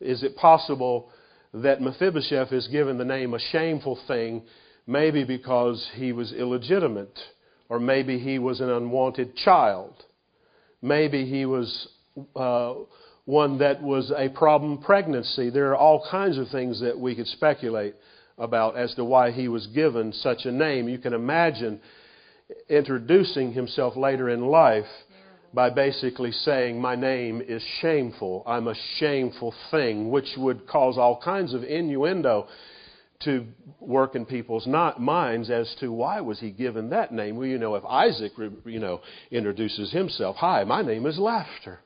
Is 0.00 0.22
it 0.22 0.36
possible 0.36 1.10
that 1.54 1.80
Mephibosheth 1.80 2.52
is 2.52 2.68
given 2.68 2.98
the 2.98 3.04
name 3.04 3.34
a 3.34 3.38
shameful 3.38 3.98
thing, 4.06 4.42
maybe 4.86 5.24
because 5.24 5.88
he 5.94 6.12
was 6.12 6.32
illegitimate, 6.32 7.18
or 7.68 7.78
maybe 7.78 8.18
he 8.18 8.38
was 8.38 8.60
an 8.60 8.70
unwanted 8.70 9.36
child, 9.36 9.94
maybe 10.82 11.24
he 11.24 11.46
was 11.46 11.88
uh, 12.36 12.74
one 13.28 13.58
that 13.58 13.82
was 13.82 14.10
a 14.16 14.30
problem 14.30 14.78
pregnancy. 14.78 15.50
There 15.50 15.68
are 15.68 15.76
all 15.76 16.02
kinds 16.10 16.38
of 16.38 16.48
things 16.48 16.80
that 16.80 16.98
we 16.98 17.14
could 17.14 17.26
speculate 17.26 17.94
about 18.38 18.78
as 18.78 18.94
to 18.94 19.04
why 19.04 19.32
he 19.32 19.48
was 19.48 19.66
given 19.66 20.14
such 20.14 20.46
a 20.46 20.50
name. 20.50 20.88
You 20.88 20.96
can 20.96 21.12
imagine 21.12 21.78
introducing 22.70 23.52
himself 23.52 23.98
later 23.98 24.30
in 24.30 24.46
life 24.46 24.86
by 25.52 25.68
basically 25.68 26.32
saying, 26.32 26.80
My 26.80 26.96
name 26.96 27.42
is 27.46 27.62
shameful. 27.82 28.44
I'm 28.46 28.66
a 28.66 28.74
shameful 28.96 29.54
thing, 29.70 30.10
which 30.10 30.28
would 30.38 30.66
cause 30.66 30.96
all 30.96 31.20
kinds 31.22 31.52
of 31.52 31.64
innuendo 31.64 32.48
to 33.24 33.44
work 33.78 34.14
in 34.14 34.24
people's 34.24 34.66
not 34.66 35.02
minds 35.02 35.50
as 35.50 35.76
to 35.80 35.92
why 35.92 36.22
was 36.22 36.40
he 36.40 36.50
given 36.50 36.88
that 36.90 37.12
name. 37.12 37.36
Well, 37.36 37.46
you 37.46 37.58
know, 37.58 37.74
if 37.74 37.84
Isaac, 37.84 38.32
you 38.64 38.80
know, 38.80 39.02
introduces 39.30 39.92
himself, 39.92 40.36
Hi, 40.36 40.64
my 40.64 40.80
name 40.80 41.04
is 41.04 41.18
Laughter. 41.18 41.80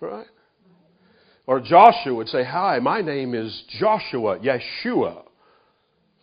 Right? 0.00 0.26
Or 1.46 1.60
Joshua 1.60 2.14
would 2.14 2.28
say, 2.28 2.44
Hi, 2.44 2.78
my 2.78 3.00
name 3.00 3.34
is 3.34 3.62
Joshua, 3.78 4.38
Yeshua. 4.38 5.24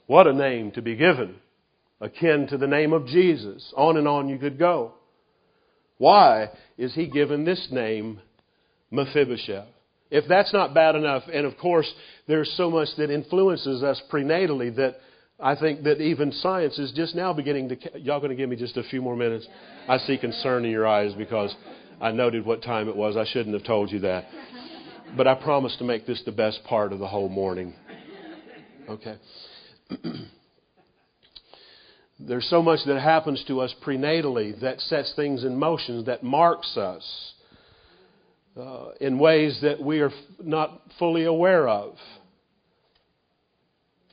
What 0.05 0.27
a 0.27 0.33
name 0.33 0.71
to 0.71 0.81
be 0.81 0.95
given 0.95 1.35
akin 1.99 2.47
to 2.47 2.57
the 2.57 2.67
name 2.67 2.93
of 2.93 3.07
Jesus. 3.07 3.73
On 3.75 3.97
and 3.97 4.07
on 4.07 4.29
you 4.29 4.37
could 4.37 4.59
go. 4.59 4.93
Why 5.97 6.49
is 6.77 6.93
he 6.93 7.07
given 7.07 7.43
this 7.43 7.67
name, 7.71 8.21
Mephibosheth? 8.91 9.67
If 10.09 10.25
that's 10.29 10.53
not 10.53 10.73
bad 10.73 10.95
enough, 10.95 11.23
and 11.31 11.45
of 11.45 11.57
course 11.57 11.91
there's 12.27 12.53
so 12.55 12.69
much 12.69 12.89
that 12.97 13.09
influences 13.09 13.83
us 13.83 14.01
prenatally 14.11 14.73
that 14.75 14.97
I 15.39 15.55
think 15.55 15.83
that 15.83 15.99
even 15.99 16.31
science 16.31 16.79
is 16.79 16.91
just 16.93 17.13
now 17.13 17.33
beginning 17.33 17.69
to. 17.69 17.99
Y'all 17.99 18.19
going 18.19 18.29
to 18.29 18.35
give 18.35 18.49
me 18.49 18.55
just 18.55 18.77
a 18.77 18.83
few 18.83 19.01
more 19.01 19.15
minutes? 19.15 19.47
I 19.87 19.97
see 19.97 20.17
concern 20.17 20.65
in 20.65 20.71
your 20.71 20.87
eyes 20.87 21.13
because 21.13 21.53
I 21.99 22.11
noted 22.11 22.45
what 22.45 22.61
time 22.61 22.87
it 22.89 22.95
was. 22.95 23.17
I 23.17 23.25
shouldn't 23.25 23.55
have 23.55 23.65
told 23.65 23.91
you 23.91 23.99
that. 23.99 24.25
But 25.15 25.27
I 25.27 25.35
promise 25.35 25.75
to 25.77 25.83
make 25.83 26.05
this 26.05 26.21
the 26.25 26.31
best 26.31 26.63
part 26.63 26.93
of 26.93 26.99
the 26.99 27.07
whole 27.07 27.29
morning. 27.29 27.73
Okay. 28.87 29.17
There's 32.19 32.49
so 32.49 32.61
much 32.61 32.79
that 32.85 32.99
happens 32.99 33.43
to 33.47 33.61
us 33.61 33.73
prenatally 33.85 34.59
that 34.61 34.79
sets 34.81 35.13
things 35.15 35.43
in 35.43 35.57
motion, 35.57 36.05
that 36.05 36.23
marks 36.23 36.75
us 36.77 37.33
uh, 38.55 38.89
in 38.99 39.19
ways 39.19 39.59
that 39.61 39.81
we 39.81 39.99
are 39.99 40.11
not 40.43 40.81
fully 40.97 41.25
aware 41.25 41.67
of. 41.67 41.95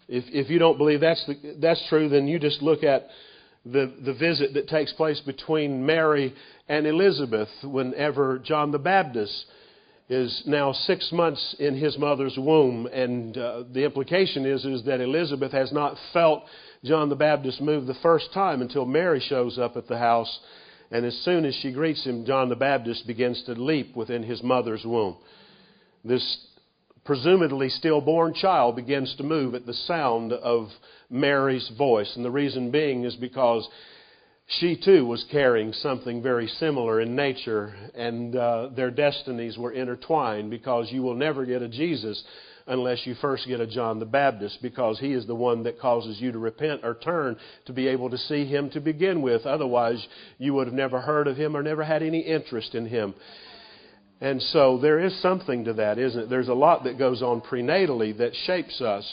If, 0.07 0.24
if 0.28 0.51
you 0.51 0.59
don't 0.59 0.76
believe 0.76 1.01
that's, 1.01 1.24
the, 1.26 1.57
that's 1.61 1.82
true, 1.89 2.11
then 2.11 2.28
you 2.28 2.39
just 2.39 2.61
look 2.61 2.85
at 2.85 3.07
the, 3.65 3.93
the 4.05 4.15
visit 4.15 4.55
that 4.55 4.69
takes 4.69 4.93
place 4.93 5.21
between 5.21 5.85
Mary 5.85 6.35
and 6.69 6.87
Elizabeth 6.87 7.49
whenever 7.62 8.39
John 8.39 8.71
the 8.71 8.79
Baptist 8.79 9.47
is 10.09 10.43
now 10.47 10.73
six 10.73 11.11
months 11.12 11.57
in 11.59 11.75
his 11.75 11.97
mother's 11.97 12.37
womb. 12.37 12.87
And 12.87 13.37
uh, 13.37 13.65
the 13.73 13.85
implication 13.85 14.45
is, 14.45 14.65
is 14.65 14.85
that 14.85 15.01
Elizabeth 15.01 15.53
has 15.53 15.73
not 15.73 15.97
felt 16.12 16.45
John 16.85 17.09
the 17.09 17.17
Baptist 17.17 17.61
move 17.61 17.87
the 17.87 17.95
first 17.95 18.33
time 18.35 18.61
until 18.61 18.85
Mary 18.85 19.21
shows 19.21 19.59
up 19.59 19.77
at 19.77 19.89
the 19.89 19.99
house. 19.99 20.41
And 20.91 21.07
as 21.07 21.17
soon 21.25 21.47
as 21.47 21.55
she 21.55 21.73
greets 21.73 22.05
him, 22.05 22.27
John 22.27 22.51
the 22.51 22.57
Baptist 22.57 23.07
begins 23.07 23.43
to 23.45 23.53
leap 23.53 23.97
within 23.97 24.23
his 24.23 24.43
mother's 24.43 24.85
womb. 24.85 25.17
This 26.05 26.39
presumably 27.05 27.69
stillborn 27.69 28.35
child 28.35 28.77
begins 28.77 29.15
to 29.17 29.23
move 29.23 29.55
at 29.55 29.67
the 29.67 29.75
sound 29.75 30.33
of 30.33 30.69
Mary's 31.11 31.71
voice. 31.77 32.13
And 32.17 32.25
the 32.25 32.31
reason 32.31 32.71
being 32.71 33.05
is 33.05 33.17
because 33.17 33.69
she 34.47 34.77
too 34.77 35.07
was 35.07 35.25
carrying 35.31 35.73
something 35.73 36.23
very 36.23 36.47
similar 36.47 37.01
in 37.01 37.17
nature, 37.17 37.75
and 37.95 38.37
uh, 38.37 38.69
their 38.77 38.91
destinies 38.91 39.57
were 39.57 39.73
intertwined 39.73 40.51
because 40.51 40.93
you 40.93 41.03
will 41.03 41.15
never 41.15 41.47
get 41.47 41.63
a 41.63 41.69
Jesus 41.69 42.23
unless 42.67 43.07
you 43.07 43.15
first 43.21 43.47
get 43.47 43.61
a 43.61 43.67
John 43.67 43.99
the 43.99 44.07
Baptist 44.07 44.59
because 44.63 44.99
he 44.99 45.13
is 45.13 45.27
the 45.27 45.35
one 45.35 45.63
that 45.65 45.79
causes 45.79 46.21
you 46.21 46.33
to 46.33 46.39
repent 46.39 46.81
or 46.83 46.95
turn 46.95 47.37
to 47.67 47.73
be 47.73 47.89
able 47.89 48.11
to 48.11 48.19
see 48.19 48.47
him 48.47 48.71
to 48.71 48.81
begin 48.81 49.21
with. 49.23 49.45
Otherwise, 49.45 50.07
you 50.39 50.55
would 50.55 50.67
have 50.67 50.75
never 50.75 51.01
heard 51.01 51.27
of 51.27 51.37
him 51.37 51.57
or 51.57 51.63
never 51.63 51.85
had 51.85 52.03
any 52.03 52.21
interest 52.21 52.75
in 52.75 52.87
him. 52.87 53.15
And 54.25 54.41
so 54.41 54.79
there 54.79 55.01
is 55.01 55.20
something 55.20 55.64
to 55.66 55.75
that, 55.75 55.99
isn't 55.99 56.18
it? 56.18 56.31
There's 56.31 56.49
a 56.49 56.55
lot 56.55 56.85
that 56.85 56.99
goes 56.99 57.20
on 57.20 57.43
prenatally 57.43 58.16
that 58.16 58.35
shapes 58.47 58.81
us. 58.81 59.07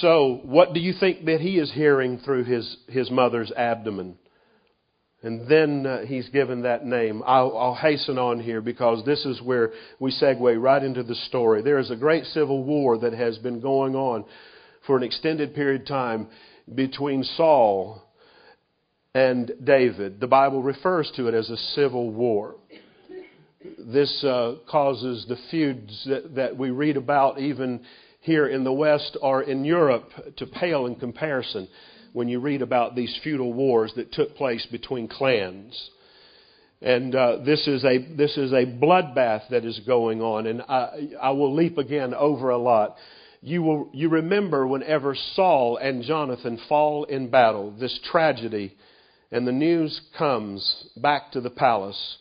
So, 0.00 0.40
what 0.42 0.74
do 0.74 0.80
you 0.80 0.94
think 0.98 1.26
that 1.26 1.40
he 1.40 1.60
is 1.60 1.70
hearing 1.72 2.18
through 2.18 2.42
his, 2.42 2.76
his 2.88 3.08
mother's 3.08 3.52
abdomen? 3.52 4.18
And 5.22 5.48
then 5.48 5.86
uh, 5.86 6.06
he's 6.06 6.28
given 6.30 6.62
that 6.62 6.84
name. 6.84 7.22
I'll, 7.24 7.56
I'll, 7.56 7.74
hasten 7.76 8.18
on 8.18 8.40
here 8.40 8.60
because 8.60 9.04
this 9.04 9.24
is 9.24 9.40
where 9.40 9.70
we 10.00 10.10
segue 10.10 10.60
right 10.60 10.82
into 10.82 11.04
the 11.04 11.14
story. 11.14 11.62
There 11.62 11.78
is 11.78 11.92
a 11.92 11.96
great 11.96 12.24
civil 12.24 12.64
war 12.64 12.98
that 12.98 13.12
has 13.12 13.38
been 13.38 13.60
going 13.60 13.94
on 13.94 14.24
for 14.88 14.96
an 14.96 15.04
extended 15.04 15.54
period 15.54 15.82
of 15.82 15.86
time 15.86 16.26
between 16.74 17.22
Saul 17.22 18.07
and 19.18 19.52
David. 19.64 20.20
The 20.20 20.28
Bible 20.28 20.62
refers 20.62 21.10
to 21.16 21.26
it 21.26 21.34
as 21.34 21.50
a 21.50 21.56
civil 21.74 22.10
war. 22.10 22.54
This 23.78 24.22
uh, 24.22 24.56
causes 24.70 25.26
the 25.28 25.36
feuds 25.50 26.06
that, 26.08 26.36
that 26.36 26.56
we 26.56 26.70
read 26.70 26.96
about 26.96 27.40
even 27.40 27.80
here 28.20 28.46
in 28.46 28.62
the 28.62 28.72
West 28.72 29.16
or 29.20 29.42
in 29.42 29.64
Europe 29.64 30.08
to 30.36 30.46
pale 30.46 30.86
in 30.86 30.94
comparison 30.94 31.66
when 32.12 32.28
you 32.28 32.38
read 32.38 32.62
about 32.62 32.94
these 32.94 33.18
feudal 33.24 33.52
wars 33.52 33.92
that 33.96 34.12
took 34.12 34.36
place 34.36 34.64
between 34.70 35.08
clans. 35.08 35.90
And 36.80 37.12
uh, 37.12 37.38
this 37.44 37.66
is 37.66 37.84
a 37.84 37.98
this 38.14 38.36
is 38.36 38.52
a 38.52 38.64
bloodbath 38.66 39.48
that 39.50 39.64
is 39.64 39.80
going 39.84 40.22
on, 40.22 40.46
and 40.46 40.62
I, 40.62 41.08
I 41.20 41.30
will 41.30 41.52
leap 41.52 41.76
again 41.76 42.14
over 42.14 42.50
a 42.50 42.58
lot. 42.58 42.94
You 43.40 43.62
will 43.62 43.90
you 43.92 44.10
remember 44.10 44.64
whenever 44.64 45.16
Saul 45.34 45.76
and 45.76 46.04
Jonathan 46.04 46.60
fall 46.68 47.02
in 47.02 47.30
battle, 47.30 47.74
this 47.80 47.98
tragedy, 48.12 48.76
and 49.30 49.46
the 49.46 49.52
news 49.52 50.00
comes 50.16 50.88
back 50.96 51.32
to 51.32 51.40
the 51.40 51.50
palace 51.50 52.18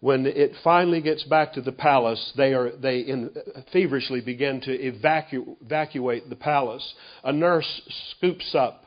when 0.00 0.24
it 0.24 0.52
finally 0.64 1.02
gets 1.02 1.22
back 1.24 1.52
to 1.52 1.60
the 1.60 1.72
palace, 1.72 2.32
they, 2.36 2.54
are, 2.54 2.74
they 2.74 3.00
in, 3.00 3.30
feverishly 3.70 4.22
begin 4.22 4.60
to 4.62 4.70
evacu- 4.70 5.56
evacuate 5.62 6.28
the 6.30 6.36
palace. 6.36 6.94
A 7.22 7.32
nurse 7.32 7.82
scoops 8.16 8.54
up 8.54 8.84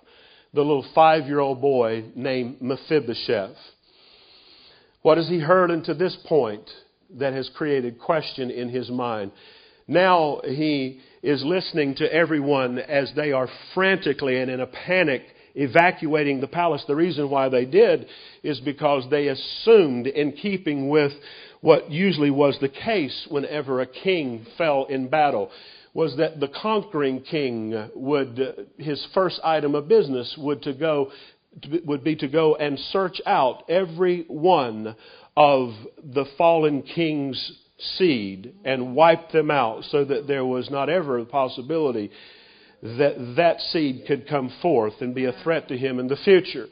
the 0.54 0.62
little 0.62 0.86
five 0.96 1.28
year 1.28 1.40
old 1.40 1.62
boy 1.62 2.06
named 2.16 2.62
Mephibosheth. 2.62 3.56
What 5.04 5.18
has 5.18 5.28
he 5.28 5.40
heard 5.40 5.70
unto 5.70 5.94
this 5.94 6.18
point 6.28 6.68
that 7.20 7.34
has 7.34 7.50
created 7.56 8.00
question 8.00 8.50
in 8.50 8.70
his 8.70 8.90
mind? 8.90 9.32
Now 9.88 10.42
he 10.44 11.00
is 11.22 11.44
listening 11.46 11.96
to 11.96 12.12
everyone 12.12 12.80
as 12.80 13.12
they 13.16 13.34
are 13.34 13.50
frantically 13.76 14.40
and 14.40 14.50
in 14.50 14.62
a 14.62 14.68
panic 14.68 15.24
evacuating 15.56 16.42
the 16.42 16.48
palace. 16.48 16.84
The 16.88 16.96
reason 16.96 17.30
why 17.30 17.50
they 17.50 17.66
did 17.66 18.08
is 18.44 18.60
because 18.60 19.06
they 19.10 19.28
assumed, 19.28 20.08
in 20.08 20.34
keeping 20.34 20.90
with 20.90 21.14
what 21.62 21.92
usually 21.92 22.32
was 22.32 22.58
the 22.60 22.70
case 22.70 23.28
whenever 23.30 23.82
a 23.82 23.86
king 23.86 24.46
fell 24.58 24.86
in 24.86 25.08
battle, 25.08 25.52
was 25.94 26.18
that 26.18 26.40
the 26.40 26.48
conquering 26.48 27.22
king 27.22 27.90
would, 27.96 28.68
his 28.78 29.06
first 29.14 29.40
item 29.44 29.76
of 29.76 29.88
business 29.88 30.36
would 30.38 30.62
to 30.64 30.74
go, 30.74 31.12
would 31.86 32.04
be 32.04 32.16
to 32.16 32.28
go 32.28 32.56
and 32.56 32.80
search 32.92 33.22
out 33.26 33.64
every 33.70 34.26
one 34.28 34.96
of 35.38 35.70
the 36.04 36.26
fallen 36.38 36.82
king's 36.82 37.60
seed 37.98 38.54
and 38.66 38.96
wipe 38.96 39.32
them 39.32 39.52
out 39.52 39.84
so 39.86 40.04
that 40.06 40.28
there 40.28 40.46
was 40.46 40.70
not 40.70 40.90
ever 40.90 41.20
a 41.20 41.26
possibility 41.26 42.12
that 42.84 43.36
that 43.38 43.62
seed 43.62 44.04
could 44.06 44.28
come 44.28 44.52
forth 44.62 44.96
and 45.00 45.16
be 45.16 45.26
a 45.26 45.32
threat 45.44 45.70
to 45.70 45.78
him 45.78 46.00
in 46.00 46.08
the 46.08 46.18
future. 46.18 46.68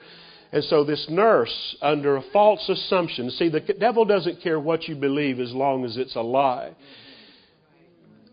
And 0.52 0.64
so 0.66 0.84
this 0.84 1.08
nurse, 1.10 1.78
under 1.82 2.18
a 2.18 2.22
false 2.34 2.68
assumption, 2.68 3.32
see, 3.32 3.48
the 3.48 3.62
devil 3.62 4.04
doesn't 4.04 4.42
care 4.42 4.60
what 4.60 4.90
you 4.90 4.96
believe 4.96 5.40
as 5.40 5.54
long 5.54 5.86
as 5.86 5.96
it's 5.96 6.16
a 6.18 6.22
lie. 6.22 6.76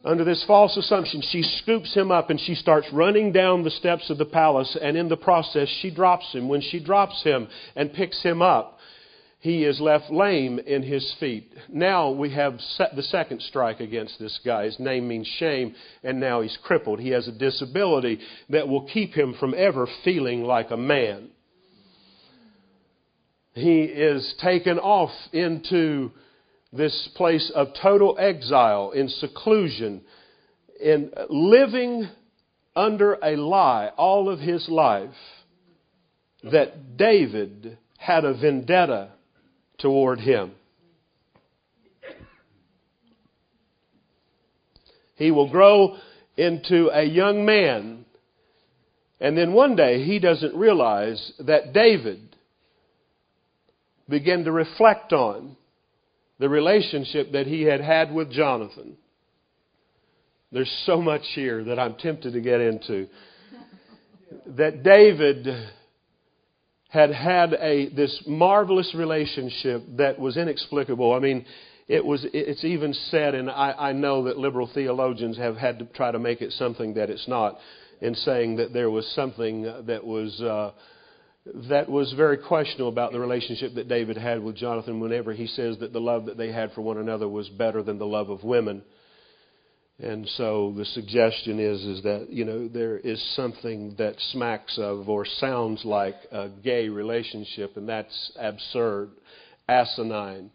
Under 0.05 0.25
this 0.25 0.45
false 0.47 0.77
assumption, 0.77 1.23
she 1.31 1.43
scoops 1.43 1.95
him 1.95 2.11
up 2.11 2.31
and 2.31 2.41
she 2.41 2.57
starts 2.57 2.89
running 2.93 3.31
down 3.31 3.63
the 3.63 3.71
steps 3.71 4.11
of 4.11 4.19
the 4.19 4.25
palace, 4.25 4.77
and 4.81 4.97
in 4.97 5.09
the 5.09 5.17
process, 5.17 5.69
she 5.81 5.91
drops 5.91 6.33
him. 6.33 6.49
When 6.49 6.61
she 6.61 6.81
drops 6.81 7.23
him 7.23 7.47
and 7.77 7.93
picks 7.93 8.21
him 8.23 8.43
up, 8.43 8.78
he 9.41 9.65
is 9.65 9.81
left 9.81 10.11
lame 10.11 10.59
in 10.59 10.83
his 10.83 11.15
feet. 11.21 11.53
Now 11.69 12.11
we 12.11 12.31
have 12.31 12.59
the 12.95 13.03
second 13.05 13.41
strike 13.43 13.79
against 13.79 14.19
this 14.19 14.39
guy. 14.45 14.65
His 14.65 14.81
name 14.81 15.07
means 15.07 15.29
shame, 15.39 15.75
and 16.03 16.19
now 16.19 16.41
he's 16.41 16.59
crippled. 16.65 16.99
He 16.99 17.11
has 17.11 17.29
a 17.29 17.33
disability 17.33 18.19
that 18.51 18.67
will 18.67 18.89
keep 18.89 19.15
him 19.15 19.35
from 19.39 19.55
ever 19.57 19.87
feeling 20.05 20.43
like 20.43 20.73
a 20.73 20.77
man. 20.77 21.29
He 23.53 23.83
is 23.83 24.35
taken 24.43 24.79
off 24.79 25.11
into 25.33 26.11
this 26.73 27.09
place 27.15 27.51
of 27.55 27.69
total 27.81 28.17
exile, 28.19 28.91
in 28.91 29.09
seclusion, 29.09 30.03
in 30.81 31.13
living 31.31 32.09
under 32.75 33.15
a 33.23 33.37
lie 33.37 33.91
all 33.97 34.29
of 34.29 34.41
his 34.41 34.69
life 34.69 35.11
that 36.43 36.97
David 36.97 37.79
had 37.99 38.25
a 38.25 38.35
vendetta 38.35 39.13
toward 39.79 40.21
him. 40.21 40.53
He 45.15 45.31
will 45.31 45.51
grow 45.51 45.97
into 46.37 46.91
a 46.93 47.03
young 47.03 47.45
man, 47.45 48.05
and 49.21 49.37
then 49.37 49.53
one 49.53 49.75
day 49.75 50.05
he 50.05 50.21
doesn't 50.21 50.55
realize 50.55 51.33
that 51.41 51.73
David 51.73 52.37
began 54.09 54.45
to 54.45 54.53
reflect 54.53 55.13
on 55.13 55.57
the 56.39 56.49
relationship 56.49 57.33
that 57.33 57.47
he 57.47 57.63
had 57.63 57.81
had 57.81 58.13
with 58.15 58.31
Jonathan. 58.31 58.97
There's 60.53 60.73
so 60.87 61.03
much 61.03 61.23
here 61.35 61.65
that 61.65 61.79
I'm 61.79 61.95
tempted 61.97 62.33
to 62.33 62.41
get 62.41 62.61
into. 62.61 63.09
That 64.47 64.83
David 64.83 65.47
had 66.89 67.11
had 67.11 67.53
a 67.55 67.91
this 67.91 68.23
marvelous 68.27 68.95
relationship 68.95 69.83
that 69.97 70.19
was 70.19 70.37
inexplicable. 70.37 71.13
I 71.13 71.19
mean, 71.19 71.45
it 71.87 72.05
was 72.05 72.27
it's 72.33 72.65
even 72.65 72.93
said, 72.93 73.35
and 73.35 73.51
I, 73.51 73.75
I 73.79 73.93
know 73.93 74.25
that 74.25 74.39
liberal 74.39 74.71
theologians 74.73 75.37
have 75.39 75.57
had 75.57 75.79
to 75.79 75.85
try 75.87 76.11
to 76.11 76.19
make 76.19 76.41
it 76.41 76.53
something 76.53 76.95
that 76.95 77.11
it's 77.11 77.29
not, 77.29 77.59
in 78.01 78.15
saying 78.15 78.57
that 78.57 78.73
there 78.73 78.91
was 78.91 79.07
something 79.15 79.63
that 79.87 80.05
was. 80.05 80.41
Uh, 80.41 80.73
that 81.71 81.89
was 81.89 82.13
very 82.13 82.37
questionable 82.37 82.91
about 82.91 83.11
the 83.11 83.19
relationship 83.19 83.75
that 83.75 83.89
David 83.89 84.19
had 84.19 84.43
with 84.43 84.55
Jonathan 84.55 85.01
whenever 85.01 85.33
he 85.33 85.47
says 85.47 85.79
that 85.79 85.95
the 85.95 86.01
love 86.01 86.27
that 86.27 86.37
they 86.37 86.53
had 86.53 86.73
for 86.73 86.83
one 86.83 86.99
another 86.99 87.27
was 87.27 87.49
better 87.49 87.83
than 87.83 87.97
the 87.99 88.05
love 88.05 88.29
of 88.29 88.45
women. 88.45 88.83
And 90.01 90.29
so 90.37 90.73
the 90.77 90.85
suggestion 90.85 91.59
is 91.59 91.85
is 91.85 92.03
that 92.05 92.29
you 92.31 92.45
know 92.45 92.69
there 92.69 92.99
is 92.99 93.21
something 93.35 93.97
that 93.99 94.15
smacks 94.33 94.79
of 94.79 95.09
or 95.09 95.27
sounds 95.27 95.85
like 95.85 96.15
a 96.31 96.49
gay 96.63 96.89
relationship, 96.89 97.77
and 97.77 97.89
that's 97.89 98.33
absurd, 98.39 99.11
asinine, 99.69 100.51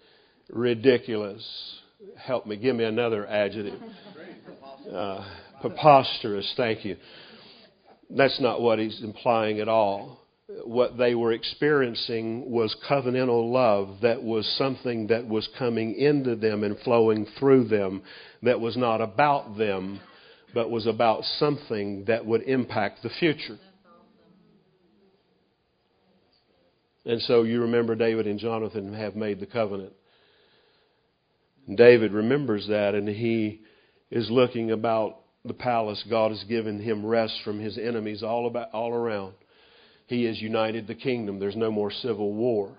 ridiculous. 0.49 1.43
Help 2.17 2.45
me, 2.45 2.55
give 2.55 2.75
me 2.75 2.85
another 2.85 3.27
adjective. 3.27 3.81
Uh, 4.91 5.25
preposterous. 5.61 6.51
Thank 6.57 6.85
you. 6.85 6.97
That's 8.09 8.39
not 8.39 8.61
what 8.61 8.79
he's 8.79 9.01
implying 9.01 9.59
at 9.59 9.67
all 9.67 10.22
what 10.65 10.97
they 10.97 11.15
were 11.15 11.31
experiencing 11.31 12.49
was 12.51 12.75
covenantal 12.89 13.51
love 13.51 13.97
that 14.01 14.21
was 14.21 14.45
something 14.57 15.07
that 15.07 15.27
was 15.27 15.47
coming 15.57 15.95
into 15.95 16.35
them 16.35 16.63
and 16.63 16.77
flowing 16.79 17.25
through 17.39 17.63
them 17.65 18.01
that 18.41 18.59
was 18.59 18.75
not 18.75 18.99
about 18.99 19.57
them 19.57 20.01
but 20.53 20.69
was 20.69 20.85
about 20.85 21.23
something 21.39 22.05
that 22.05 22.25
would 22.25 22.43
impact 22.43 23.01
the 23.01 23.09
future. 23.19 23.57
And 27.05 27.21
so 27.23 27.43
you 27.43 27.61
remember 27.61 27.95
David 27.95 28.27
and 28.27 28.39
Jonathan 28.39 28.93
have 28.93 29.15
made 29.15 29.39
the 29.39 29.45
covenant. 29.45 29.93
David 31.73 32.11
remembers 32.11 32.67
that 32.67 32.93
and 32.93 33.07
he 33.07 33.61
is 34.11 34.29
looking 34.29 34.71
about 34.71 35.21
the 35.43 35.53
palace. 35.53 36.03
God 36.09 36.31
has 36.31 36.43
given 36.43 36.79
him 36.79 37.05
rest 37.05 37.33
from 37.43 37.59
his 37.59 37.77
enemies 37.77 38.21
all 38.21 38.45
about 38.45 38.69
all 38.73 38.93
around. 38.93 39.33
He 40.07 40.25
has 40.25 40.41
united 40.41 40.87
the 40.87 40.95
kingdom. 40.95 41.39
There's 41.39 41.55
no 41.55 41.71
more 41.71 41.91
civil 41.91 42.33
war. 42.33 42.77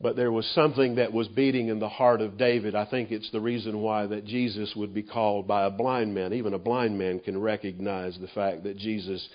But 0.00 0.14
there 0.14 0.30
was 0.30 0.46
something 0.54 0.94
that 0.94 1.12
was 1.12 1.26
beating 1.28 1.68
in 1.68 1.80
the 1.80 1.88
heart 1.88 2.20
of 2.20 2.38
David. 2.38 2.76
I 2.76 2.84
think 2.84 3.10
it's 3.10 3.30
the 3.32 3.40
reason 3.40 3.80
why 3.80 4.06
that 4.06 4.24
Jesus 4.24 4.72
would 4.76 4.94
be 4.94 5.02
called 5.02 5.48
by 5.48 5.64
a 5.64 5.70
blind 5.70 6.14
man. 6.14 6.32
Even 6.32 6.54
a 6.54 6.58
blind 6.58 6.96
man 6.96 7.18
can 7.18 7.40
recognize 7.40 8.16
the 8.20 8.28
fact 8.28 8.62
that 8.62 8.76
Jesus 8.76 9.28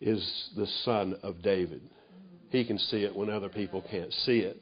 is 0.00 0.50
the 0.56 0.66
son 0.84 1.16
of 1.22 1.42
David. 1.42 1.82
He 2.50 2.64
can 2.64 2.78
see 2.78 3.04
it 3.04 3.14
when 3.14 3.28
other 3.28 3.50
people 3.50 3.84
can't 3.90 4.12
see 4.12 4.38
it. 4.38 4.56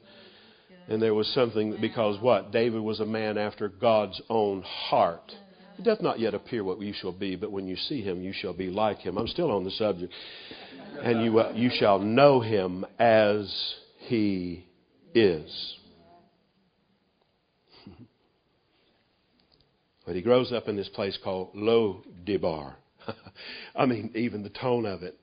And 0.89 1.01
there 1.01 1.13
was 1.13 1.27
something 1.29 1.77
because 1.79 2.21
what? 2.21 2.51
David 2.51 2.81
was 2.81 2.99
a 2.99 3.05
man 3.05 3.37
after 3.37 3.69
God's 3.69 4.21
own 4.29 4.61
heart. 4.63 5.31
It 5.77 5.85
doth 5.85 6.01
not 6.01 6.19
yet 6.19 6.33
appear 6.33 6.63
what 6.63 6.81
you 6.81 6.93
shall 6.93 7.13
be, 7.13 7.35
but 7.35 7.51
when 7.51 7.65
you 7.65 7.77
see 7.77 8.01
him, 8.01 8.21
you 8.21 8.33
shall 8.33 8.53
be 8.53 8.69
like 8.69 8.99
him. 8.99 9.17
I'm 9.17 9.27
still 9.27 9.51
on 9.51 9.63
the 9.63 9.71
subject. 9.71 10.13
And 11.01 11.23
you, 11.23 11.39
uh, 11.39 11.51
you 11.55 11.69
shall 11.73 11.99
know 11.99 12.39
him 12.39 12.85
as 12.99 13.75
he 13.99 14.65
is. 15.13 15.77
But 20.05 20.15
he 20.15 20.21
grows 20.21 20.51
up 20.51 20.67
in 20.67 20.75
this 20.75 20.89
place 20.89 21.17
called 21.23 21.51
Lo 21.53 22.03
Debar. 22.25 22.75
I 23.75 23.85
mean, 23.85 24.11
even 24.15 24.43
the 24.43 24.49
tone 24.49 24.85
of 24.85 25.01
it 25.01 25.17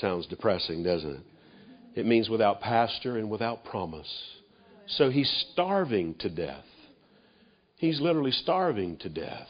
sounds 0.00 0.26
depressing, 0.26 0.82
doesn't 0.82 1.10
it? 1.10 1.22
It 1.94 2.06
means 2.06 2.28
without 2.28 2.60
pastor 2.60 3.16
and 3.18 3.30
without 3.30 3.64
promise. 3.64 4.10
So 4.86 5.10
he's 5.10 5.30
starving 5.52 6.16
to 6.20 6.28
death. 6.28 6.64
He's 7.76 8.00
literally 8.00 8.32
starving 8.32 8.96
to 8.98 9.08
death. 9.08 9.48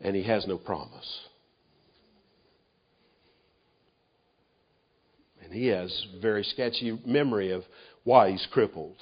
And 0.00 0.16
he 0.16 0.22
has 0.24 0.46
no 0.46 0.58
promise. 0.58 1.20
He 5.52 5.68
has 5.68 6.06
very 6.20 6.44
sketchy 6.44 6.98
memory 7.04 7.50
of 7.50 7.64
why 8.04 8.30
he's 8.30 8.46
crippled, 8.50 8.96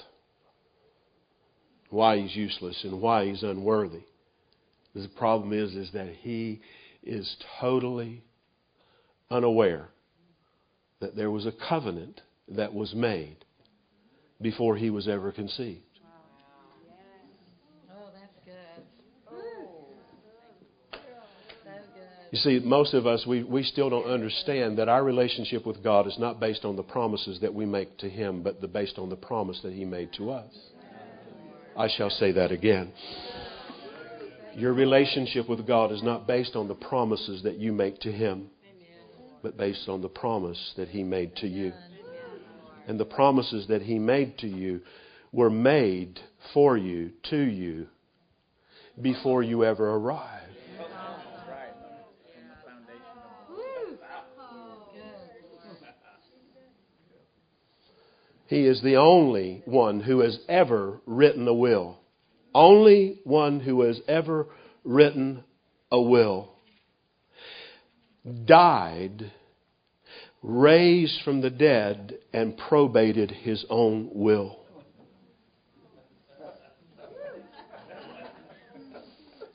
why 1.89 2.17
he's 2.17 2.35
useless, 2.35 2.83
and 2.83 3.01
why 3.01 3.25
he's 3.25 3.43
unworthy. 3.43 4.03
The 4.93 5.07
problem 5.17 5.53
is, 5.53 5.73
is 5.75 5.91
that 5.93 6.09
he 6.21 6.61
is 7.03 7.37
totally 7.59 8.23
unaware 9.29 9.89
that 10.99 11.15
there 11.15 11.31
was 11.31 11.45
a 11.45 11.53
covenant 11.67 12.21
that 12.47 12.73
was 12.73 12.93
made 12.93 13.37
before 14.41 14.75
he 14.75 14.89
was 14.89 15.07
ever 15.07 15.31
conceived. 15.31 15.81
You 22.31 22.37
see, 22.37 22.59
most 22.63 22.93
of 22.93 23.05
us, 23.05 23.25
we, 23.27 23.43
we 23.43 23.61
still 23.61 23.89
don't 23.89 24.05
understand 24.05 24.77
that 24.77 24.87
our 24.87 25.03
relationship 25.03 25.65
with 25.65 25.83
God 25.83 26.07
is 26.07 26.17
not 26.17 26.39
based 26.39 26.63
on 26.63 26.77
the 26.77 26.83
promises 26.83 27.41
that 27.41 27.53
we 27.53 27.65
make 27.65 27.97
to 27.97 28.09
Him, 28.09 28.41
but 28.41 28.61
the, 28.61 28.69
based 28.69 28.97
on 28.97 29.09
the 29.09 29.17
promise 29.17 29.59
that 29.63 29.73
He 29.73 29.83
made 29.83 30.13
to 30.13 30.31
us. 30.31 30.53
I 31.77 31.89
shall 31.89 32.09
say 32.09 32.31
that 32.31 32.53
again. 32.53 32.93
Your 34.55 34.71
relationship 34.71 35.49
with 35.49 35.67
God 35.67 35.91
is 35.91 36.01
not 36.03 36.25
based 36.25 36.55
on 36.55 36.69
the 36.69 36.73
promises 36.73 37.43
that 37.43 37.57
you 37.57 37.73
make 37.73 37.99
to 37.99 38.11
Him, 38.11 38.47
but 39.43 39.57
based 39.57 39.89
on 39.89 40.01
the 40.01 40.09
promise 40.09 40.73
that 40.77 40.87
He 40.87 41.03
made 41.03 41.35
to 41.37 41.47
you. 41.47 41.73
And 42.87 42.97
the 42.97 43.05
promises 43.05 43.67
that 43.67 43.81
He 43.81 43.99
made 43.99 44.37
to 44.37 44.47
you 44.47 44.81
were 45.33 45.49
made 45.49 46.17
for 46.53 46.77
you, 46.77 47.11
to 47.29 47.41
you, 47.41 47.87
before 49.01 49.43
you 49.43 49.65
ever 49.65 49.95
arrived. 49.95 50.50
He 58.51 58.65
is 58.65 58.81
the 58.81 58.97
only 58.97 59.61
one 59.63 60.01
who 60.01 60.19
has 60.19 60.37
ever 60.49 60.99
written 61.05 61.47
a 61.47 61.53
will. 61.53 61.99
Only 62.53 63.21
one 63.23 63.61
who 63.61 63.83
has 63.83 64.01
ever 64.09 64.47
written 64.83 65.45
a 65.89 66.01
will. 66.01 66.51
Died, 68.43 69.31
raised 70.43 71.21
from 71.23 71.39
the 71.39 71.49
dead, 71.49 72.17
and 72.33 72.57
probated 72.57 73.31
his 73.31 73.65
own 73.69 74.09
will. 74.11 74.57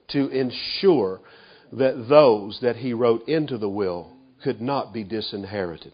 to 0.08 0.28
ensure 0.28 1.20
that 1.72 2.06
those 2.08 2.60
that 2.62 2.76
he 2.76 2.94
wrote 2.94 3.28
into 3.28 3.58
the 3.58 3.68
will 3.68 4.16
could 4.42 4.62
not 4.62 4.94
be 4.94 5.04
disinherited. 5.04 5.92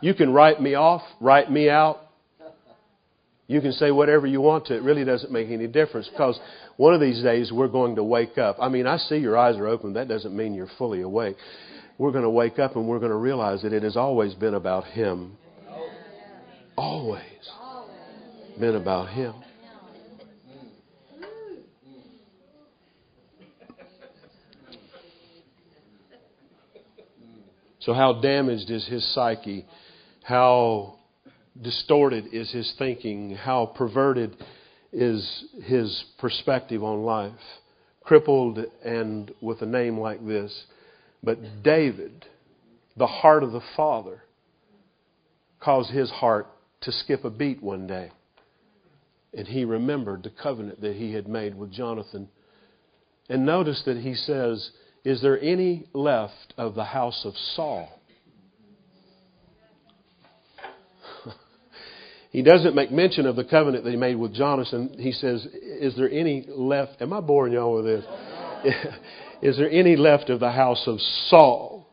You 0.00 0.14
can 0.14 0.32
write 0.32 0.60
me 0.60 0.74
off, 0.74 1.02
write 1.20 1.50
me 1.50 1.68
out. 1.68 1.98
You 3.46 3.60
can 3.60 3.72
say 3.72 3.90
whatever 3.90 4.26
you 4.26 4.40
want 4.40 4.66
to. 4.66 4.76
It 4.76 4.82
really 4.82 5.04
doesn't 5.04 5.32
make 5.32 5.48
any 5.50 5.66
difference 5.66 6.08
because 6.08 6.38
one 6.76 6.94
of 6.94 7.00
these 7.00 7.22
days 7.22 7.50
we're 7.52 7.68
going 7.68 7.96
to 7.96 8.04
wake 8.04 8.38
up. 8.38 8.56
I 8.60 8.68
mean, 8.68 8.86
I 8.86 8.96
see 8.96 9.16
your 9.16 9.36
eyes 9.36 9.56
are 9.56 9.66
open. 9.66 9.94
That 9.94 10.08
doesn't 10.08 10.34
mean 10.34 10.54
you're 10.54 10.70
fully 10.78 11.02
awake. 11.02 11.36
We're 11.98 12.12
going 12.12 12.24
to 12.24 12.30
wake 12.30 12.58
up 12.58 12.76
and 12.76 12.86
we're 12.86 13.00
going 13.00 13.10
to 13.10 13.16
realize 13.16 13.62
that 13.62 13.72
it 13.72 13.82
has 13.82 13.96
always 13.96 14.34
been 14.34 14.54
about 14.54 14.84
Him. 14.84 15.36
Always 16.76 17.22
been 18.58 18.76
about 18.76 19.08
Him. 19.08 19.34
So, 27.80 27.94
how 27.94 28.20
damaged 28.20 28.70
is 28.70 28.86
his 28.86 29.04
psyche? 29.14 29.64
How 30.30 30.94
distorted 31.60 32.32
is 32.32 32.52
his 32.52 32.72
thinking? 32.78 33.34
How 33.34 33.66
perverted 33.66 34.36
is 34.92 35.44
his 35.64 36.04
perspective 36.20 36.84
on 36.84 37.02
life? 37.02 37.32
Crippled 38.04 38.64
and 38.84 39.32
with 39.40 39.60
a 39.60 39.66
name 39.66 39.98
like 39.98 40.24
this. 40.24 40.66
But 41.20 41.64
David, 41.64 42.26
the 42.96 43.08
heart 43.08 43.42
of 43.42 43.50
the 43.50 43.60
Father, 43.76 44.22
caused 45.58 45.90
his 45.90 46.12
heart 46.12 46.46
to 46.82 46.92
skip 46.92 47.24
a 47.24 47.30
beat 47.30 47.60
one 47.60 47.88
day. 47.88 48.12
And 49.34 49.48
he 49.48 49.64
remembered 49.64 50.22
the 50.22 50.30
covenant 50.30 50.80
that 50.80 50.94
he 50.94 51.12
had 51.12 51.26
made 51.26 51.56
with 51.56 51.72
Jonathan. 51.72 52.28
And 53.28 53.44
notice 53.44 53.82
that 53.84 53.96
he 53.96 54.14
says, 54.14 54.70
Is 55.04 55.22
there 55.22 55.40
any 55.40 55.88
left 55.92 56.54
of 56.56 56.76
the 56.76 56.84
house 56.84 57.22
of 57.24 57.36
Saul? 57.56 57.99
He 62.30 62.42
doesn't 62.42 62.76
make 62.76 62.92
mention 62.92 63.26
of 63.26 63.34
the 63.34 63.44
covenant 63.44 63.82
that 63.84 63.90
he 63.90 63.96
made 63.96 64.14
with 64.14 64.32
Jonathan. 64.32 64.94
He 64.98 65.10
says, 65.10 65.44
Is 65.52 65.96
there 65.96 66.08
any 66.08 66.46
left? 66.48 67.02
Am 67.02 67.12
I 67.12 67.20
boring 67.20 67.52
y'all 67.52 67.74
with 67.74 67.84
this? 67.84 68.04
Is 69.42 69.56
there 69.56 69.70
any 69.70 69.96
left 69.96 70.30
of 70.30 70.38
the 70.38 70.52
house 70.52 70.84
of 70.86 71.00
Saul 71.28 71.88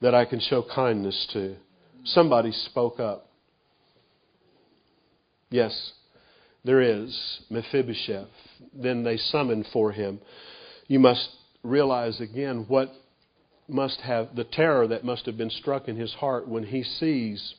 that 0.00 0.14
I 0.14 0.24
can 0.24 0.40
show 0.40 0.64
kindness 0.74 1.28
to? 1.34 1.54
Somebody 2.04 2.50
spoke 2.50 2.98
up. 2.98 3.28
Yes, 5.50 5.92
there 6.64 6.80
is. 6.80 7.40
Mephibosheth. 7.48 8.28
Then 8.74 9.04
they 9.04 9.18
summoned 9.18 9.66
for 9.72 9.92
him. 9.92 10.20
You 10.88 10.98
must 10.98 11.28
realize 11.62 12.20
again 12.20 12.64
what 12.66 12.90
must 13.68 14.00
have, 14.00 14.34
the 14.34 14.44
terror 14.44 14.88
that 14.88 15.04
must 15.04 15.26
have 15.26 15.36
been 15.36 15.50
struck 15.50 15.86
in 15.86 15.96
his 15.96 16.12
heart 16.14 16.48
when 16.48 16.64
he 16.64 16.82
sees 16.82 17.54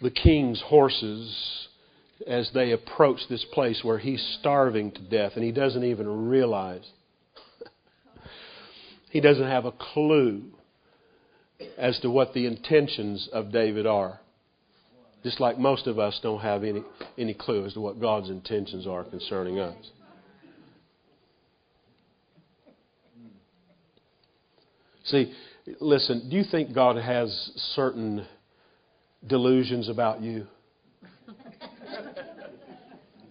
the 0.00 0.10
king's 0.10 0.60
horses 0.60 1.68
as 2.26 2.50
they 2.54 2.72
approach 2.72 3.20
this 3.28 3.44
place 3.52 3.80
where 3.82 3.98
he's 3.98 4.36
starving 4.40 4.92
to 4.92 5.00
death 5.02 5.32
and 5.34 5.44
he 5.44 5.52
doesn't 5.52 5.84
even 5.84 6.28
realize. 6.28 6.86
he 9.10 9.20
doesn't 9.20 9.46
have 9.46 9.64
a 9.64 9.72
clue 9.72 10.42
as 11.76 11.98
to 12.00 12.10
what 12.10 12.34
the 12.34 12.46
intentions 12.46 13.28
of 13.32 13.52
David 13.52 13.86
are. 13.86 14.20
Just 15.24 15.40
like 15.40 15.58
most 15.58 15.86
of 15.86 15.98
us 15.98 16.18
don't 16.22 16.40
have 16.40 16.62
any, 16.62 16.82
any 17.16 17.34
clue 17.34 17.64
as 17.64 17.74
to 17.74 17.80
what 17.80 18.00
God's 18.00 18.30
intentions 18.30 18.86
are 18.86 19.04
concerning 19.04 19.58
us. 19.58 19.76
See, 25.04 25.32
listen, 25.80 26.28
do 26.28 26.36
you 26.36 26.44
think 26.48 26.74
God 26.74 26.96
has 26.96 27.30
certain 27.74 28.26
delusions 29.26 29.88
about 29.88 30.22
you? 30.22 30.46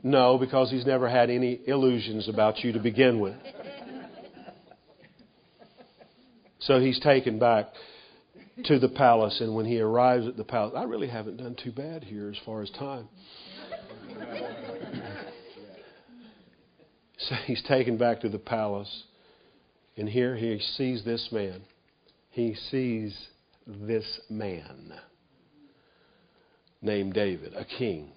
No, 0.03 0.37
because 0.37 0.71
He's 0.71 0.85
never 0.85 1.09
had 1.09 1.29
any 1.29 1.59
illusions 1.67 2.29
about 2.29 2.59
you 2.59 2.71
to 2.73 2.79
begin 2.79 3.19
with. 3.19 3.35
So 6.59 6.79
He's 6.79 6.99
taken 6.99 7.39
back 7.39 7.67
to 8.65 8.79
the 8.79 8.89
palace, 8.89 9.39
and 9.39 9.55
when 9.55 9.65
he 9.65 9.79
arrives 9.79 10.27
at 10.27 10.35
the 10.35 10.43
palace, 10.43 10.73
I 10.75 10.83
really 10.83 11.07
haven't 11.07 11.37
done 11.37 11.55
too 11.61 11.71
bad 11.71 12.03
here 12.03 12.29
as 12.29 12.37
far 12.43 12.61
as 12.61 12.69
time. 12.71 13.07
so 17.19 17.35
he's 17.45 17.61
taken 17.63 17.97
back 17.97 18.21
to 18.21 18.29
the 18.29 18.39
palace, 18.39 19.03
and 19.95 20.09
here 20.09 20.35
he 20.35 20.59
sees 20.59 21.05
this 21.05 21.29
man. 21.31 21.61
He 22.31 22.55
sees 22.71 23.15
this 23.67 24.19
man 24.29 24.93
named 26.81 27.13
David, 27.13 27.53
a 27.55 27.65
king 27.65 28.11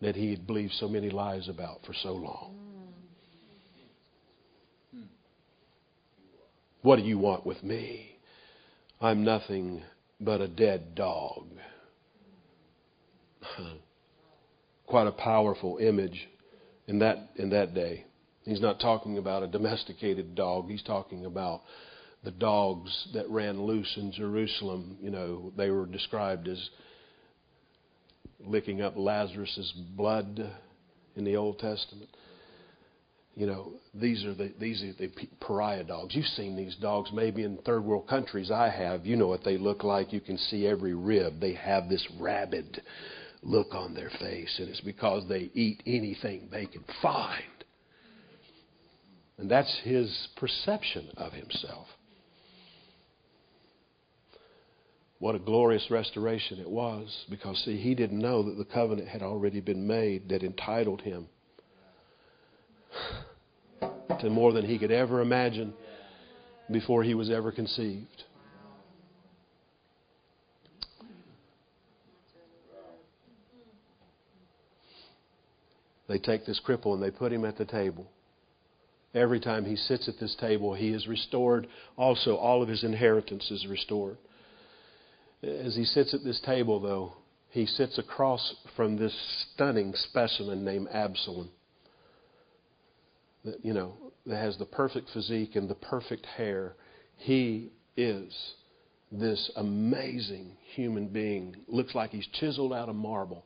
that 0.00 0.16
he 0.16 0.30
had 0.30 0.46
believed 0.46 0.72
so 0.74 0.88
many 0.88 1.10
lies 1.10 1.48
about 1.48 1.84
for 1.86 1.94
so 1.94 2.12
long. 2.12 2.54
What 6.82 6.96
do 6.96 7.02
you 7.02 7.18
want 7.18 7.46
with 7.46 7.62
me? 7.62 8.16
I'm 9.00 9.24
nothing 9.24 9.82
but 10.20 10.40
a 10.40 10.48
dead 10.48 10.94
dog. 10.96 11.46
Quite 14.86 15.06
a 15.06 15.12
powerful 15.12 15.78
image 15.78 16.28
in 16.88 16.98
that, 16.98 17.30
in 17.36 17.50
that 17.50 17.74
day. 17.74 18.04
He's 18.44 18.60
not 18.60 18.80
talking 18.80 19.18
about 19.18 19.44
a 19.44 19.46
domesticated 19.46 20.34
dog. 20.34 20.68
He's 20.68 20.82
talking 20.82 21.24
about 21.24 21.62
the 22.24 22.32
dogs 22.32 23.08
that 23.14 23.28
ran 23.30 23.62
loose 23.62 23.96
in 23.96 24.10
Jerusalem. 24.12 24.96
You 25.00 25.10
know, 25.10 25.52
they 25.56 25.70
were 25.70 25.86
described 25.86 26.48
as 26.48 26.70
licking 28.44 28.82
up 28.82 28.94
Lazarus's 28.96 29.72
blood 29.96 30.50
in 31.16 31.24
the 31.24 31.36
Old 31.36 31.58
Testament. 31.58 32.10
You 33.34 33.46
know, 33.46 33.72
these 33.94 34.24
are 34.24 34.34
the 34.34 34.52
these 34.60 34.82
are 34.82 34.92
the 34.92 35.10
pariah 35.40 35.84
dogs. 35.84 36.14
You've 36.14 36.26
seen 36.26 36.54
these 36.54 36.76
dogs 36.76 37.10
maybe 37.14 37.44
in 37.44 37.56
third 37.58 37.82
world 37.82 38.06
countries. 38.06 38.50
I 38.50 38.68
have. 38.68 39.06
You 39.06 39.16
know 39.16 39.26
what 39.26 39.42
they 39.42 39.56
look 39.56 39.84
like. 39.84 40.12
You 40.12 40.20
can 40.20 40.36
see 40.36 40.66
every 40.66 40.94
rib. 40.94 41.40
They 41.40 41.54
have 41.54 41.88
this 41.88 42.06
rabid 42.20 42.82
look 43.42 43.74
on 43.74 43.94
their 43.94 44.10
face, 44.20 44.54
and 44.58 44.68
it's 44.68 44.82
because 44.82 45.26
they 45.28 45.50
eat 45.54 45.82
anything 45.86 46.48
they 46.50 46.66
can 46.66 46.84
find. 47.00 47.42
And 49.38 49.50
that's 49.50 49.80
his 49.82 50.28
perception 50.36 51.08
of 51.16 51.32
himself. 51.32 51.88
What 55.22 55.36
a 55.36 55.38
glorious 55.38 55.88
restoration 55.88 56.58
it 56.58 56.68
was 56.68 57.26
because, 57.30 57.56
see, 57.64 57.76
he 57.76 57.94
didn't 57.94 58.18
know 58.18 58.42
that 58.42 58.58
the 58.58 58.64
covenant 58.64 59.06
had 59.06 59.22
already 59.22 59.60
been 59.60 59.86
made 59.86 60.28
that 60.30 60.42
entitled 60.42 61.00
him 61.00 61.28
to 63.80 64.28
more 64.28 64.52
than 64.52 64.64
he 64.64 64.80
could 64.80 64.90
ever 64.90 65.20
imagine 65.20 65.74
before 66.72 67.04
he 67.04 67.14
was 67.14 67.30
ever 67.30 67.52
conceived. 67.52 68.24
They 76.08 76.18
take 76.18 76.46
this 76.46 76.60
cripple 76.66 76.94
and 76.94 77.00
they 77.00 77.12
put 77.12 77.32
him 77.32 77.44
at 77.44 77.56
the 77.56 77.64
table. 77.64 78.10
Every 79.14 79.38
time 79.38 79.66
he 79.66 79.76
sits 79.76 80.08
at 80.08 80.18
this 80.18 80.34
table, 80.40 80.74
he 80.74 80.88
is 80.88 81.06
restored. 81.06 81.68
Also, 81.96 82.34
all 82.34 82.60
of 82.60 82.68
his 82.68 82.82
inheritance 82.82 83.52
is 83.52 83.68
restored. 83.68 84.16
As 85.42 85.74
he 85.74 85.84
sits 85.84 86.14
at 86.14 86.22
this 86.22 86.40
table, 86.40 86.80
though, 86.80 87.14
he 87.50 87.66
sits 87.66 87.98
across 87.98 88.54
from 88.76 88.96
this 88.96 89.14
stunning 89.54 89.92
specimen 89.94 90.64
named 90.64 90.88
Absalom. 90.92 91.50
That, 93.44 93.64
you 93.64 93.74
know, 93.74 93.94
that 94.26 94.36
has 94.36 94.56
the 94.56 94.64
perfect 94.64 95.10
physique 95.10 95.56
and 95.56 95.68
the 95.68 95.74
perfect 95.74 96.26
hair. 96.26 96.76
He 97.16 97.72
is 97.96 98.32
this 99.10 99.50
amazing 99.56 100.56
human 100.74 101.08
being. 101.08 101.56
Looks 101.66 101.94
like 101.94 102.10
he's 102.10 102.26
chiseled 102.40 102.72
out 102.72 102.88
of 102.88 102.94
marble. 102.94 103.44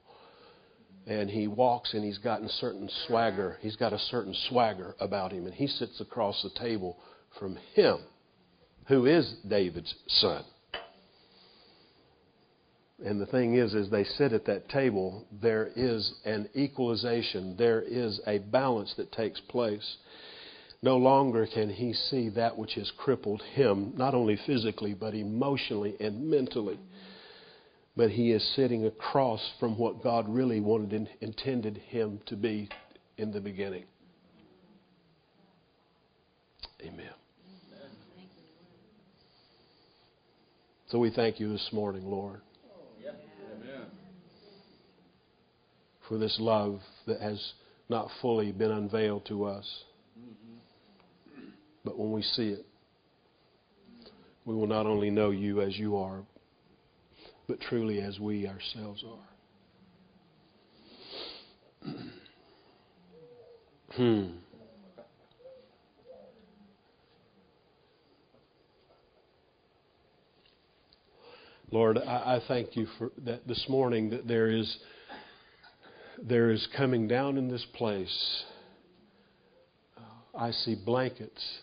And 1.07 1.31
he 1.31 1.47
walks 1.47 1.95
and 1.95 2.05
he's 2.05 2.19
got 2.19 2.43
a 2.43 2.49
certain 2.49 2.91
swagger. 3.07 3.57
He's 3.61 3.77
got 3.77 3.93
a 3.93 3.99
certain 3.99 4.35
swagger 4.49 4.95
about 5.01 5.33
him. 5.33 5.47
And 5.47 5.55
he 5.55 5.67
sits 5.67 6.01
across 6.01 6.43
the 6.43 6.61
table 6.61 6.99
from 7.39 7.57
him, 7.75 7.99
who 8.87 9.07
is 9.07 9.37
David's 9.49 9.95
son. 10.09 10.45
And 13.05 13.21
the 13.21 13.27
thing 13.27 13.55
is, 13.55 13.75
as 13.75 13.91
they 13.91 14.05
sit 14.05 14.33
at 14.33 14.47
that 14.47 14.71
table, 14.71 15.27
there 15.31 15.69
is 15.77 16.15
an 16.25 16.49
equalization, 16.57 17.55
there 17.59 17.83
is 17.83 18.21
a 18.27 18.39
balance 18.39 18.95
that 18.97 19.13
takes 19.13 19.41
place. 19.41 19.97
No 20.83 20.97
longer 20.97 21.47
can 21.47 21.69
he 21.69 21.93
see 21.93 22.31
that 22.31 22.57
which 22.57 22.75
has 22.75 22.91
crippled 22.97 23.43
him, 23.43 23.93
not 23.97 24.15
only 24.15 24.39
physically, 24.47 24.95
but 24.95 25.15
emotionally 25.15 25.97
and 26.01 26.31
mentally. 26.31 26.79
But 27.97 28.11
he 28.11 28.33
is 28.33 28.47
sitting 28.55 28.87
across 28.87 29.41
from 29.59 29.77
what 29.79 30.03
God 30.03 30.29
really 30.29 30.61
wanted 30.61 30.93
and 30.93 31.09
intended 31.21 31.79
him 31.89 32.21
to 32.27 32.37
be 32.37 32.69
in 33.19 33.33
the 33.33 33.41
beginning. 33.41 33.85
Amen. 36.83 37.11
So 40.89 40.99
we 40.99 41.11
thank 41.11 41.41
you 41.41 41.51
this 41.51 41.69
morning, 41.73 42.07
Lord. 42.07 42.41
For 46.09 46.19
this 46.19 46.37
love 46.41 46.81
that 47.07 47.21
has 47.21 47.53
not 47.89 48.09
fully 48.21 48.53
been 48.53 48.71
unveiled 48.71 49.25
to 49.27 49.45
us. 49.45 49.85
But 51.85 51.99
when 51.99 52.13
we 52.13 52.23
see 52.23 52.49
it, 52.49 52.67
we 54.45 54.55
will 54.55 54.67
not 54.67 54.87
only 54.87 55.11
know 55.11 55.31
you 55.31 55.61
as 55.61 55.77
you 55.77 55.97
are, 55.97 56.23
but 57.49 57.61
truly 57.61 58.01
as 58.01 58.19
we 58.19 58.47
ourselves 58.47 59.05
are. 61.85 61.93
hmm. 63.97 64.27
Lord, 71.73 71.99
I, 71.99 72.37
I, 72.37 72.41
thank 72.47 72.77
you 72.77 72.87
for 72.97 73.11
that 73.25 73.47
this 73.47 73.67
morning 73.69 74.11
that 74.11 74.29
there 74.29 74.49
is 74.49 74.79
there 76.23 76.51
is 76.51 76.67
coming 76.77 77.09
down 77.09 77.37
in 77.37 77.49
this 77.49 77.67
place. 77.75 78.45
Uh, 79.97 80.39
I 80.39 80.51
see 80.51 80.75
blankets 80.75 81.61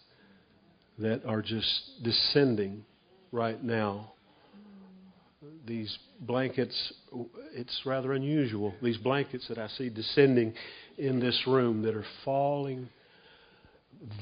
that 0.99 1.26
are 1.26 1.41
just 1.41 2.04
descending 2.04 2.86
right 3.32 3.62
now. 3.64 4.14
These 5.66 5.97
blankets, 6.20 6.93
it's 7.54 7.82
rather 7.86 8.14
unusual. 8.14 8.74
These 8.82 8.97
blankets 8.97 9.47
that 9.49 9.58
I 9.58 9.68
see 9.68 9.89
descending 9.89 10.54
in 10.97 11.20
this 11.20 11.41
room 11.47 11.82
that 11.84 11.95
are 11.95 12.06
falling 12.24 12.89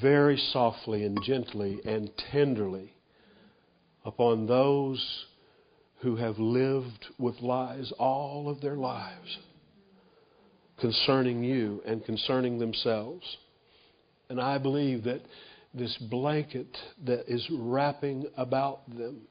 very 0.02 0.38
softly 0.52 1.04
and 1.04 1.18
gently 1.26 1.80
and 1.86 2.10
tenderly 2.32 2.94
upon 4.06 4.48
those 4.48 5.26
who 6.02 6.16
have 6.16 6.38
lived 6.40 7.06
with 7.20 7.40
lies 7.42 7.92
all 8.00 8.50
of 8.50 8.62
their 8.62 8.76
lives 8.76 9.38
concerning 10.82 11.44
you 11.44 11.82
and 11.86 12.04
concerning 12.04 12.58
themselves. 12.60 13.38
And 14.30 14.42
I 14.42 14.58
believe 14.58 15.04
that 15.06 15.22
this 15.74 15.96
blanket 16.10 16.76
that 17.06 17.32
is 17.32 17.48
wrapping 17.52 18.26
about 18.36 18.90
them 18.90 19.22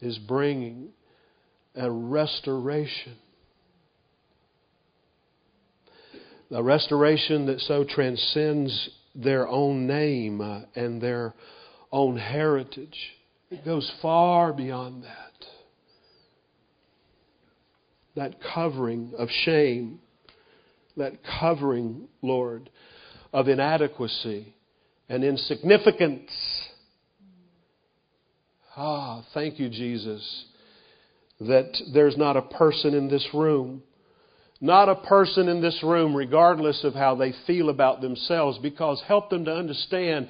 is 0.00 0.18
bringing 0.18 0.88
a 1.74 1.90
restoration. 1.90 3.16
A 6.50 6.62
restoration 6.62 7.46
that 7.46 7.60
so 7.60 7.84
transcends 7.84 8.90
their 9.14 9.46
own 9.46 9.86
name 9.86 10.40
uh, 10.40 10.62
and 10.74 11.00
their 11.00 11.34
own 11.92 12.16
heritage. 12.16 12.98
It 13.50 13.64
goes 13.64 13.90
far 14.02 14.52
beyond 14.52 15.04
that. 15.04 15.46
That 18.16 18.36
covering 18.54 19.12
of 19.16 19.28
shame 19.44 20.00
that 20.98 21.14
covering, 21.40 22.08
Lord, 22.22 22.70
of 23.32 23.48
inadequacy 23.48 24.54
and 25.08 25.24
insignificance. 25.24 26.30
Ah, 28.76 29.24
thank 29.34 29.58
you, 29.58 29.68
Jesus, 29.68 30.44
that 31.40 31.76
there's 31.92 32.16
not 32.16 32.36
a 32.36 32.42
person 32.42 32.94
in 32.94 33.08
this 33.08 33.26
room, 33.34 33.82
not 34.60 34.88
a 34.88 34.94
person 34.94 35.48
in 35.48 35.60
this 35.60 35.80
room, 35.82 36.14
regardless 36.14 36.84
of 36.84 36.94
how 36.94 37.14
they 37.14 37.32
feel 37.46 37.70
about 37.70 38.00
themselves, 38.00 38.58
because 38.58 39.02
help 39.06 39.30
them 39.30 39.44
to 39.44 39.54
understand 39.54 40.28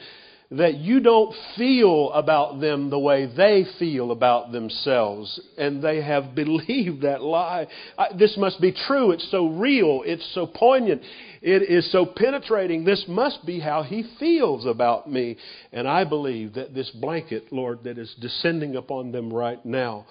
that 0.50 0.76
you 0.78 1.00
don't 1.00 1.34
feel 1.56 2.10
about 2.12 2.58
them 2.58 2.88
the 2.88 2.98
way 2.98 3.26
they 3.26 3.66
feel 3.78 4.10
about 4.10 4.50
themselves. 4.50 5.38
And 5.58 5.82
they 5.82 6.00
have 6.00 6.34
believed 6.34 7.02
that 7.02 7.22
lie. 7.22 7.66
I, 7.98 8.08
this 8.18 8.36
must 8.38 8.60
be 8.60 8.72
true. 8.72 9.10
It's 9.10 9.30
so 9.30 9.48
real. 9.48 10.02
It's 10.06 10.26
so 10.34 10.46
poignant. 10.46 11.02
It 11.42 11.62
is 11.70 11.90
so 11.92 12.06
penetrating. 12.06 12.84
This 12.84 13.04
must 13.06 13.44
be 13.44 13.60
how 13.60 13.82
he 13.82 14.04
feels 14.18 14.64
about 14.64 15.10
me. 15.10 15.36
And 15.72 15.86
I 15.86 16.04
believe 16.04 16.54
that 16.54 16.74
this 16.74 16.90
blanket, 16.90 17.52
Lord, 17.52 17.84
that 17.84 17.98
is 17.98 18.14
descending 18.20 18.76
upon 18.76 19.12
them 19.12 19.32
right 19.32 19.64
now 19.64 20.06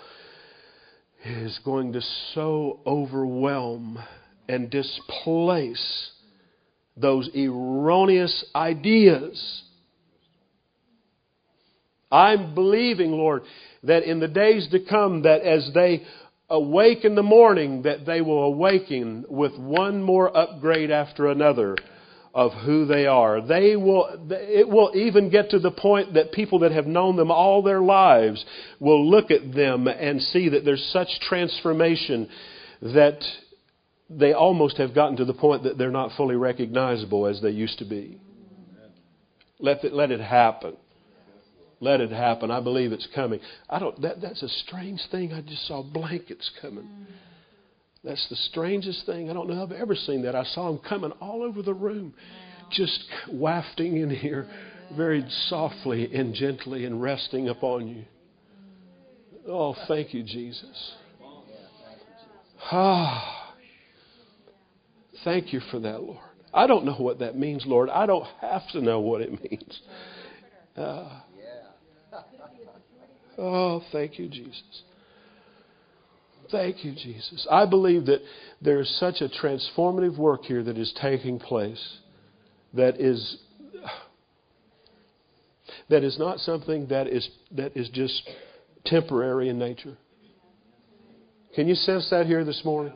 is 1.26 1.60
going 1.66 1.94
to 1.94 2.02
so 2.36 2.80
overwhelm 2.86 3.98
and 4.48 4.70
displace 4.70 6.12
those 6.96 7.30
erroneous 7.36 8.46
ideas 8.56 9.64
I'm 12.12 12.56
believing, 12.56 13.12
Lord, 13.12 13.44
that 13.84 14.04
in 14.04 14.20
the 14.20 14.28
days 14.28 14.68
to 14.72 14.80
come, 14.80 15.24
that 15.24 15.42
as 15.42 15.70
they 15.74 16.06
awake 16.50 17.04
in 17.04 17.16
the 17.16 17.24
morning, 17.24 17.82
that 17.84 18.06
they 18.06 18.22
will 18.22 18.44
awaken 18.44 19.26
with 19.28 19.58
one 19.58 20.02
more 20.02 20.36
upgrade 20.36 20.92
after 20.92 21.28
another 21.28 21.76
of 22.34 22.54
who 22.54 22.86
they 22.86 23.08
are. 23.08 23.42
They 23.42 23.76
will, 23.76 24.28
it 24.30 24.70
will 24.70 24.92
even 24.96 25.30
get 25.30 25.50
to 25.50 25.60
the 25.60 25.72
point 25.72 26.14
that 26.14 26.32
people 26.32 26.60
that 26.60 26.72
have 26.72 26.86
known 26.86 27.16
them 27.16 27.32
all 27.32 27.62
their 27.62 27.82
lives 27.82 28.46
will 28.80 29.10
look 29.10 29.32
at 29.32 29.54
them 29.54 29.88
and 29.88 30.22
see 30.22 30.50
that 30.50 30.64
there's 30.64 30.88
such 30.94 31.10
transformation 31.22 32.30
that 32.82 33.20
they 34.10 34.32
almost 34.34 34.78
have 34.78 34.94
gotten 34.94 35.18
to 35.18 35.26
the 35.26 35.34
point 35.34 35.64
that 35.64 35.78
they're 35.78 35.92
not 35.92 36.12
fully 36.16 36.36
recognizable 36.36 37.26
as 37.26 37.42
they 37.42 37.50
used 37.50 37.80
to 37.80 37.86
be. 37.86 38.20
Let 39.60 39.84
it, 39.84 39.92
let 39.92 40.12
it 40.12 40.22
happen 40.22 40.78
let 41.80 42.02
it 42.02 42.12
happen. 42.12 42.52
I 42.52 42.60
believe 42.60 42.92
it's 42.92 43.08
coming. 43.14 43.40
I 43.70 43.80
don't. 43.80 44.02
That, 44.02 44.22
that's 44.22 44.42
a 44.42 44.50
strange 44.50 45.02
thing. 45.12 45.34
I 45.34 45.42
just 45.42 45.68
saw 45.68 45.84
blankets 45.84 46.50
coming. 46.62 46.88
That's 48.04 48.28
the 48.30 48.36
strangest 48.36 49.06
thing. 49.06 49.30
I 49.30 49.34
don't 49.34 49.50
know 49.50 49.64
if 49.64 49.72
I've 49.72 49.78
ever 49.78 49.96
seen 49.96 50.24
that. 50.24 50.36
I 50.36 50.44
saw 50.44 50.72
them 50.72 50.80
coming 50.88 51.12
all 51.20 51.44
over 51.44 51.62
the 51.62 51.74
room, 51.74 52.14
just 52.72 53.04
wafting 53.30 53.98
in 53.98 54.10
here, 54.10 54.48
very 54.96 55.26
softly 55.48 56.14
and 56.14 56.34
gently 56.34 56.86
and 56.86 57.02
resting 57.02 57.50
upon 57.50 57.88
you. 57.88 58.06
Oh, 59.48 59.76
thank 59.88 60.14
you, 60.14 60.24
Jesus. 60.24 60.94
Ah, 62.72 63.54
thank 65.24 65.54
you 65.54 65.62
for 65.72 65.80
that, 65.80 66.02
Lord. 66.02 66.20
I 66.54 66.66
don't 66.66 66.86
know 66.86 66.96
what 66.96 67.20
that 67.20 67.38
means, 67.38 67.64
Lord. 67.66 67.90
I 67.90 68.06
don't 68.06 68.26
have 68.42 68.68
to 68.72 68.82
know 68.82 69.00
what 69.00 69.22
it 69.22 69.32
means. 69.52 69.82
Uh, 70.76 71.22
Oh, 73.38 73.84
thank 73.92 74.18
you, 74.18 74.28
Jesus. 74.28 74.84
Thank 76.52 76.84
you, 76.84 76.94
Jesus. 76.94 77.46
I 77.52 77.66
believe 77.66 78.06
that 78.06 78.22
there 78.62 78.80
is 78.80 79.00
such 79.00 79.22
a 79.22 79.28
transformative 79.28 80.18
work 80.18 80.46
here 80.46 80.64
that 80.64 80.78
is 80.78 80.94
taking 81.02 81.40
place 81.40 81.98
that 82.74 83.00
is 83.00 83.38
that 85.90 86.04
is 86.04 86.18
not 86.18 86.40
something 86.40 86.88
that 86.88 87.08
is 87.08 87.30
that 87.52 87.76
is 87.76 87.90
just 87.90 88.30
temporary 88.86 89.50
in 89.50 89.60
nature. 89.60 89.98
Can 91.56 91.68
you 91.68 91.76
sense 91.76 92.10
that 92.12 92.28
here 92.28 92.46
this 92.46 92.62
morning? 92.64 92.94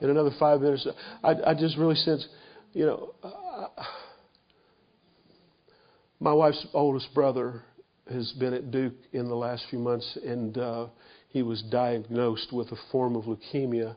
In 0.00 0.10
another 0.10 0.32
five 0.38 0.60
minutes, 0.60 0.86
I, 1.22 1.34
I 1.46 1.54
just 1.54 1.78
really 1.78 1.94
sense 1.94 2.26
you 2.72 2.86
know, 2.86 3.14
uh, 3.22 3.68
my 6.20 6.32
wife's 6.32 6.66
oldest 6.72 7.12
brother 7.14 7.62
has 8.10 8.32
been 8.32 8.52
at 8.52 8.70
Duke 8.70 8.94
in 9.12 9.28
the 9.28 9.34
last 9.34 9.64
few 9.70 9.78
months, 9.78 10.18
and 10.24 10.56
uh, 10.58 10.86
he 11.28 11.42
was 11.42 11.62
diagnosed 11.70 12.52
with 12.52 12.70
a 12.72 12.76
form 12.90 13.16
of 13.16 13.24
leukemia 13.24 13.96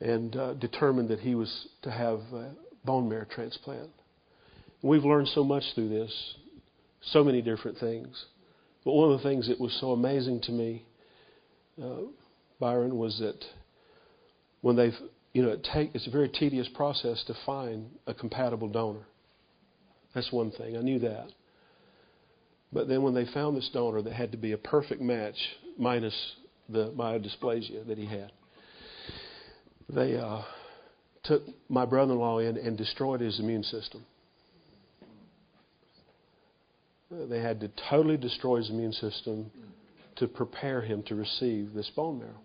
and 0.00 0.36
uh, 0.36 0.54
determined 0.54 1.08
that 1.08 1.20
he 1.20 1.34
was 1.34 1.68
to 1.82 1.90
have 1.90 2.20
a 2.32 2.52
bone 2.84 3.08
marrow 3.08 3.26
transplant. 3.28 3.90
We've 4.82 5.04
learned 5.04 5.28
so 5.28 5.42
much 5.42 5.64
through 5.74 5.88
this, 5.88 6.34
so 7.02 7.24
many 7.24 7.42
different 7.42 7.78
things. 7.78 8.24
But 8.84 8.92
one 8.92 9.10
of 9.10 9.18
the 9.18 9.28
things 9.28 9.48
that 9.48 9.60
was 9.60 9.76
so 9.80 9.90
amazing 9.92 10.40
to 10.42 10.52
me, 10.52 10.86
uh, 11.82 12.06
Byron, 12.60 12.96
was 12.96 13.18
that 13.18 13.44
when 14.60 14.76
they've, 14.76 14.94
you 15.32 15.42
know, 15.42 15.50
it 15.50 15.66
take, 15.72 15.94
it's 15.94 16.06
a 16.06 16.10
very 16.10 16.28
tedious 16.28 16.68
process 16.74 17.22
to 17.26 17.34
find 17.44 17.90
a 18.06 18.14
compatible 18.14 18.68
donor. 18.68 19.06
That's 20.14 20.32
one 20.32 20.50
thing. 20.52 20.76
I 20.76 20.80
knew 20.80 20.98
that. 21.00 21.28
But 22.72 22.88
then 22.88 23.02
when 23.02 23.14
they 23.14 23.24
found 23.26 23.56
this 23.56 23.70
donor 23.72 24.02
that 24.02 24.12
had 24.12 24.32
to 24.32 24.38
be 24.38 24.52
a 24.52 24.58
perfect 24.58 25.00
match, 25.00 25.36
minus 25.78 26.14
the 26.68 26.92
myelodysplasia 26.96 27.86
that 27.86 27.96
he 27.96 28.06
had, 28.06 28.30
they 29.88 30.16
uh, 30.16 30.42
took 31.24 31.42
my 31.68 31.86
brother 31.86 32.12
in 32.12 32.18
law 32.18 32.38
in 32.38 32.56
and 32.58 32.76
destroyed 32.76 33.20
his 33.20 33.40
immune 33.40 33.62
system. 33.62 34.04
They 37.10 37.40
had 37.40 37.60
to 37.60 37.70
totally 37.88 38.18
destroy 38.18 38.58
his 38.58 38.68
immune 38.68 38.92
system 38.92 39.50
to 40.16 40.28
prepare 40.28 40.82
him 40.82 41.02
to 41.04 41.14
receive 41.14 41.72
this 41.72 41.90
bone 41.96 42.18
marrow. 42.18 42.40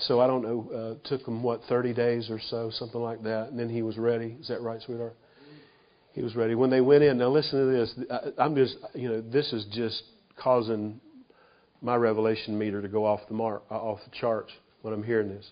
So 0.00 0.20
I 0.20 0.26
don't 0.26 0.42
know, 0.42 0.98
uh, 1.02 1.08
took 1.08 1.26
him, 1.26 1.42
what, 1.42 1.62
30 1.68 1.94
days 1.94 2.28
or 2.30 2.38
so, 2.50 2.70
something 2.70 3.00
like 3.00 3.22
that, 3.22 3.48
and 3.48 3.58
then 3.58 3.70
he 3.70 3.82
was 3.82 3.96
ready. 3.96 4.36
Is 4.38 4.48
that 4.48 4.60
right, 4.60 4.80
sweetheart? 4.82 5.16
He 6.16 6.22
was 6.22 6.34
ready. 6.34 6.54
When 6.54 6.70
they 6.70 6.80
went 6.80 7.04
in, 7.04 7.18
now 7.18 7.28
listen 7.28 7.60
to 7.60 7.66
this. 7.66 7.94
I'm 8.38 8.54
just, 8.54 8.78
you 8.94 9.10
know, 9.10 9.20
this 9.20 9.52
is 9.52 9.66
just 9.70 10.02
causing 10.34 10.98
my 11.82 11.94
revelation 11.94 12.58
meter 12.58 12.80
to 12.80 12.88
go 12.88 13.04
off 13.04 13.20
the 13.28 13.34
mark, 13.34 13.64
uh, 13.70 13.74
off 13.74 13.98
the 14.02 14.16
charts 14.18 14.50
when 14.80 14.94
I'm 14.94 15.02
hearing 15.02 15.28
this. 15.28 15.46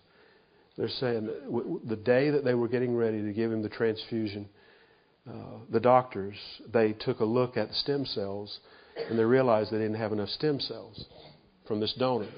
They're 0.78 0.88
saying 0.88 1.28
the 1.86 1.96
day 1.96 2.30
that 2.30 2.44
they 2.44 2.54
were 2.54 2.66
getting 2.66 2.96
ready 2.96 3.20
to 3.20 3.32
give 3.34 3.52
him 3.52 3.60
the 3.60 3.68
transfusion, 3.68 4.48
uh, 5.28 5.58
the 5.70 5.80
doctors 5.80 6.34
they 6.72 6.94
took 6.94 7.20
a 7.20 7.26
look 7.26 7.58
at 7.58 7.68
the 7.68 7.74
stem 7.74 8.06
cells 8.06 8.58
and 9.10 9.18
they 9.18 9.24
realized 9.24 9.70
they 9.70 9.76
didn't 9.76 9.96
have 9.96 10.12
enough 10.12 10.30
stem 10.30 10.60
cells 10.60 11.04
from 11.68 11.78
this 11.78 11.92
donor. 11.98 12.28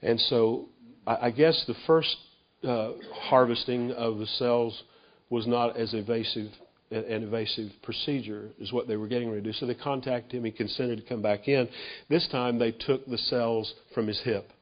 And 0.00 0.20
so, 0.20 0.68
I, 1.08 1.16
I 1.26 1.30
guess 1.32 1.64
the 1.66 1.74
first 1.88 2.16
uh, 2.62 2.92
harvesting 3.12 3.90
of 3.90 4.18
the 4.18 4.26
cells 4.26 4.84
was 5.30 5.46
not 5.46 5.76
as 5.76 5.94
evasive 5.94 6.50
an 6.92 7.02
invasive 7.04 7.72
procedure 7.82 8.50
is 8.60 8.72
what 8.72 8.86
they 8.86 8.96
were 8.96 9.08
getting 9.08 9.28
ready 9.28 9.42
to 9.42 9.48
do. 9.50 9.52
So 9.52 9.66
they 9.66 9.74
contacted 9.74 10.38
him. 10.38 10.44
He 10.44 10.52
consented 10.52 10.98
to 10.98 11.08
come 11.08 11.20
back 11.20 11.48
in. 11.48 11.68
This 12.08 12.28
time 12.30 12.60
they 12.60 12.70
took 12.70 13.04
the 13.06 13.18
cells 13.18 13.74
from 13.92 14.06
his 14.06 14.20
hip 14.22 14.52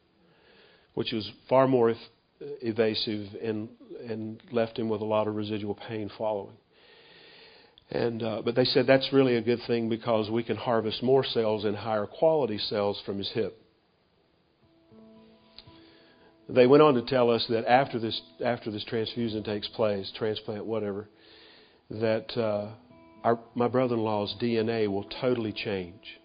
which 0.95 1.13
was 1.13 1.31
far 1.49 1.69
more 1.69 1.95
evasive 2.41 3.29
and, 3.43 3.69
and 4.09 4.41
left 4.51 4.79
him 4.79 4.89
with 4.89 5.01
a 5.01 5.05
lot 5.05 5.29
of 5.29 5.35
residual 5.35 5.75
pain 5.75 6.11
following. 6.17 6.57
And, 7.91 8.23
uh, 8.23 8.43
but 8.45 8.55
they 8.55 8.65
said 8.65 8.87
that's 8.87 9.13
really 9.13 9.37
a 9.37 9.43
good 9.43 9.61
thing 9.67 9.89
because 9.89 10.31
we 10.31 10.43
can 10.43 10.57
harvest 10.57 11.03
more 11.03 11.25
cells 11.25 11.65
and 11.65 11.77
higher 11.77 12.07
quality 12.07 12.59
cells 12.59 13.01
from 13.05 13.19
his 13.19 13.31
hip. 13.33 13.61
They 16.49 16.67
went 16.67 16.83
on 16.83 16.95
to 16.95 17.03
tell 17.03 17.31
us 17.31 17.47
that 17.49 17.67
after 17.67 17.99
this, 17.99 18.21
after 18.45 18.71
this 18.71 18.85
transfusion 18.85 19.43
takes 19.43 19.67
place, 19.69 20.13
transplant, 20.17 20.67
whatever, 20.67 21.09
that 21.91 22.37
uh, 22.37 22.71
our, 23.23 23.39
my 23.55 23.69
brother 23.69 23.95
in 23.95 24.03
law's 24.03 24.35
DNA 24.41 24.87
will 24.89 25.05
totally 25.21 25.53
change. 25.53 26.21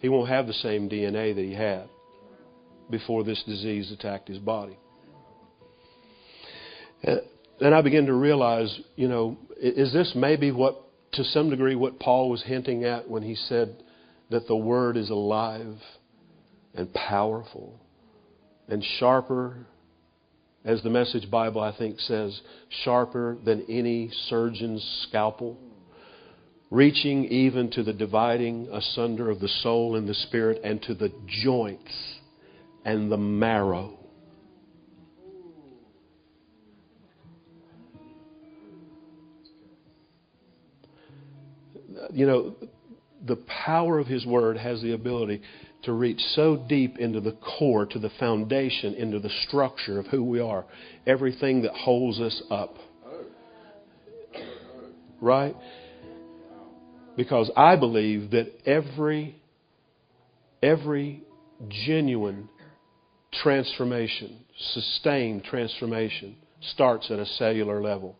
He 0.00 0.08
won't 0.08 0.28
have 0.28 0.46
the 0.46 0.52
same 0.52 0.88
DNA 0.88 1.34
that 1.34 1.42
he 1.42 1.54
had 1.54 1.88
before 2.90 3.24
this 3.24 3.42
disease 3.44 3.90
attacked 3.90 4.28
his 4.28 4.38
body. 4.38 4.78
And 7.02 7.74
I 7.74 7.80
began 7.82 8.06
to 8.06 8.14
realize, 8.14 8.80
you 8.94 9.08
know, 9.08 9.36
is 9.60 9.92
this 9.92 10.12
maybe 10.14 10.52
what, 10.52 10.76
to 11.12 11.24
some 11.24 11.50
degree, 11.50 11.74
what 11.74 11.98
Paul 11.98 12.30
was 12.30 12.42
hinting 12.42 12.84
at 12.84 13.08
when 13.08 13.22
he 13.22 13.34
said 13.34 13.82
that 14.30 14.46
the 14.46 14.56
Word 14.56 14.96
is 14.96 15.10
alive 15.10 15.76
and 16.74 16.92
powerful 16.92 17.80
and 18.68 18.84
sharper, 18.98 19.66
as 20.64 20.82
the 20.82 20.90
Message 20.90 21.30
Bible, 21.30 21.60
I 21.60 21.76
think, 21.76 22.00
says, 22.00 22.40
sharper 22.82 23.38
than 23.44 23.64
any 23.68 24.10
surgeon's 24.28 24.82
scalpel, 25.08 25.56
reaching 26.70 27.24
even 27.26 27.70
to 27.70 27.84
the 27.84 27.92
dividing 27.92 28.68
asunder 28.72 29.30
of 29.30 29.38
the 29.40 29.48
soul 29.48 29.96
and 29.96 30.08
the 30.08 30.14
spirit 30.14 30.60
and 30.64 30.82
to 30.82 30.94
the 30.94 31.12
joints 31.44 32.18
and 32.84 33.10
the 33.10 33.16
marrow. 33.16 33.92
You 42.12 42.26
know, 42.26 42.56
the 43.24 43.36
power 43.64 43.98
of 43.98 44.06
His 44.06 44.26
Word 44.26 44.56
has 44.56 44.82
the 44.82 44.92
ability 44.92 45.42
to 45.86 45.92
reach 45.92 46.20
so 46.34 46.56
deep 46.68 46.98
into 46.98 47.20
the 47.20 47.32
core, 47.58 47.86
to 47.86 47.98
the 47.98 48.10
foundation, 48.20 48.94
into 48.94 49.18
the 49.18 49.30
structure 49.46 49.98
of 49.98 50.06
who 50.06 50.22
we 50.22 50.40
are, 50.40 50.64
everything 51.06 51.62
that 51.62 51.72
holds 51.72 52.20
us 52.20 52.42
up. 52.50 52.76
Right? 55.20 55.56
Because 57.16 57.50
I 57.56 57.76
believe 57.76 58.32
that 58.32 58.52
every 58.66 59.40
every 60.62 61.22
genuine 61.68 62.48
transformation, 63.42 64.44
sustained 64.72 65.44
transformation, 65.44 66.36
starts 66.60 67.10
at 67.10 67.18
a 67.18 67.26
cellular 67.26 67.80
level. 67.82 68.16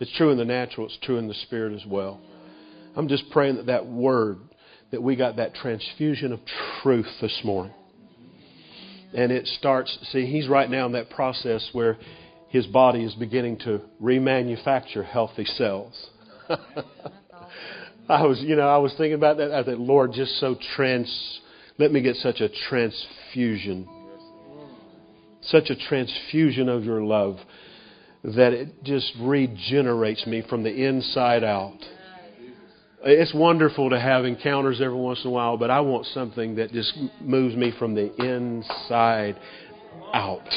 It's 0.00 0.14
true 0.16 0.30
in 0.30 0.38
the 0.38 0.44
natural, 0.44 0.86
it's 0.86 0.98
true 1.02 1.18
in 1.18 1.28
the 1.28 1.34
spirit 1.34 1.72
as 1.72 1.84
well. 1.86 2.20
I'm 2.94 3.08
just 3.08 3.30
praying 3.30 3.56
that 3.56 3.66
that 3.66 3.86
word, 3.86 4.38
that 4.90 5.02
we 5.02 5.16
got 5.16 5.36
that 5.36 5.54
transfusion 5.54 6.32
of 6.32 6.40
truth 6.82 7.08
this 7.20 7.40
morning. 7.44 7.74
And 9.14 9.32
it 9.32 9.46
starts, 9.46 9.96
see, 10.12 10.26
he's 10.26 10.48
right 10.48 10.68
now 10.68 10.86
in 10.86 10.92
that 10.92 11.10
process 11.10 11.68
where 11.72 11.96
his 12.48 12.66
body 12.66 13.04
is 13.04 13.14
beginning 13.14 13.58
to 13.60 13.80
remanufacture 14.02 15.04
healthy 15.04 15.44
cells. 15.44 16.10
I 18.08 18.24
was, 18.24 18.40
you 18.40 18.56
know, 18.56 18.68
I 18.68 18.78
was 18.78 18.92
thinking 18.96 19.14
about 19.14 19.36
that. 19.38 19.52
I 19.52 19.62
thought, 19.62 19.78
Lord, 19.78 20.12
just 20.12 20.38
so 20.40 20.56
trans, 20.76 21.40
let 21.78 21.92
me 21.92 22.00
get 22.00 22.16
such 22.16 22.40
a 22.40 22.48
transfusion 22.68 23.88
such 25.42 25.70
a 25.70 25.76
transfusion 25.76 26.68
of 26.68 26.84
your 26.84 27.02
love 27.02 27.38
that 28.22 28.52
it 28.52 28.82
just 28.84 29.12
regenerates 29.20 30.26
me 30.26 30.42
from 30.48 30.62
the 30.62 30.86
inside 30.86 31.44
out. 31.44 31.78
It's 33.04 33.32
wonderful 33.32 33.90
to 33.90 34.00
have 34.00 34.24
encounters 34.24 34.80
every 34.80 34.98
once 34.98 35.20
in 35.22 35.28
a 35.28 35.32
while, 35.32 35.56
but 35.56 35.70
I 35.70 35.80
want 35.80 36.06
something 36.06 36.56
that 36.56 36.72
just 36.72 36.92
moves 37.20 37.54
me 37.54 37.72
from 37.78 37.94
the 37.94 38.12
inside 38.16 39.36
out. 40.12 40.48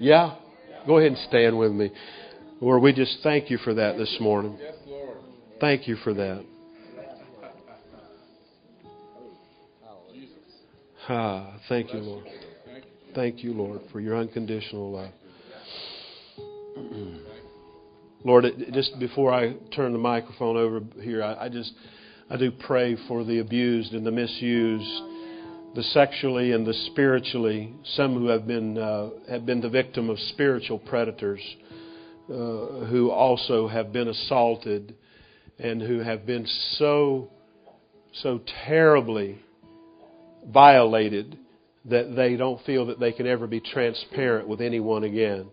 Yeah? 0.00 0.36
Go 0.86 0.98
ahead 0.98 1.12
and 1.12 1.20
stand 1.28 1.56
with 1.56 1.72
me. 1.72 1.90
Lord, 2.60 2.82
we 2.82 2.92
just 2.92 3.18
thank 3.22 3.50
you 3.50 3.58
for 3.58 3.74
that 3.74 3.96
this 3.98 4.16
morning. 4.20 4.58
Thank 5.60 5.86
you 5.86 5.96
for 5.96 6.12
that. 6.14 6.44
Ah, 11.08 11.54
thank 11.68 11.92
you, 11.92 12.00
Lord. 12.00 12.24
Thank 13.14 13.44
you, 13.44 13.52
Lord, 13.52 13.80
for 13.92 14.00
your 14.00 14.16
unconditional 14.16 14.90
love. 14.92 15.12
Lord, 18.24 18.44
just 18.72 18.98
before 18.98 19.32
I 19.32 19.54
turn 19.74 19.92
the 19.92 19.98
microphone 19.98 20.56
over 20.56 20.80
here, 21.00 21.22
I, 21.22 21.44
I 21.44 21.48
just 21.48 21.72
I 22.28 22.36
do 22.36 22.50
pray 22.50 22.96
for 23.06 23.24
the 23.24 23.38
abused 23.38 23.92
and 23.92 24.04
the 24.04 24.10
misused, 24.10 25.02
the 25.74 25.82
sexually 25.82 26.52
and 26.52 26.66
the 26.66 26.74
spiritually. 26.90 27.72
Some 27.94 28.14
who 28.14 28.26
have 28.26 28.46
been 28.46 28.78
uh, 28.78 29.10
have 29.28 29.46
been 29.46 29.60
the 29.60 29.68
victim 29.68 30.10
of 30.10 30.18
spiritual 30.18 30.78
predators, 30.78 31.40
uh, 32.28 32.86
who 32.86 33.10
also 33.10 33.68
have 33.68 33.92
been 33.92 34.08
assaulted, 34.08 34.94
and 35.58 35.80
who 35.80 36.00
have 36.00 36.26
been 36.26 36.46
so 36.78 37.30
so 38.22 38.40
terribly 38.66 39.38
violated 40.46 41.38
that 41.84 42.16
they 42.16 42.36
don't 42.36 42.64
feel 42.64 42.86
that 42.86 42.98
they 42.98 43.12
can 43.12 43.26
ever 43.26 43.46
be 43.46 43.60
transparent 43.60 44.48
with 44.48 44.60
anyone 44.60 45.04
again. 45.04 45.46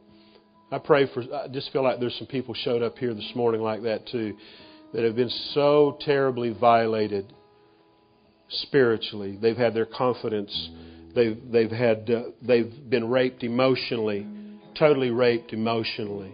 I 0.71 0.79
pray 0.79 1.07
for, 1.13 1.21
I 1.21 1.47
just 1.49 1.71
feel 1.71 1.83
like 1.83 1.99
there's 1.99 2.17
some 2.17 2.27
people 2.27 2.53
showed 2.53 2.81
up 2.81 2.97
here 2.97 3.13
this 3.13 3.31
morning 3.35 3.61
like 3.61 3.83
that 3.83 4.07
too, 4.07 4.35
that 4.93 5.03
have 5.03 5.15
been 5.15 5.31
so 5.53 5.97
terribly 6.01 6.51
violated 6.51 7.31
spiritually. 8.49 9.37
They've 9.41 9.57
had 9.57 9.73
their 9.73 9.85
confidence, 9.85 10.69
they've, 11.15 11.37
they've, 11.51 11.71
had, 11.71 12.09
uh, 12.09 12.23
they've 12.41 12.71
been 12.89 13.09
raped 13.09 13.43
emotionally 13.43 14.27
totally 14.77 15.11
raped 15.11 15.53
emotionally. 15.53 16.33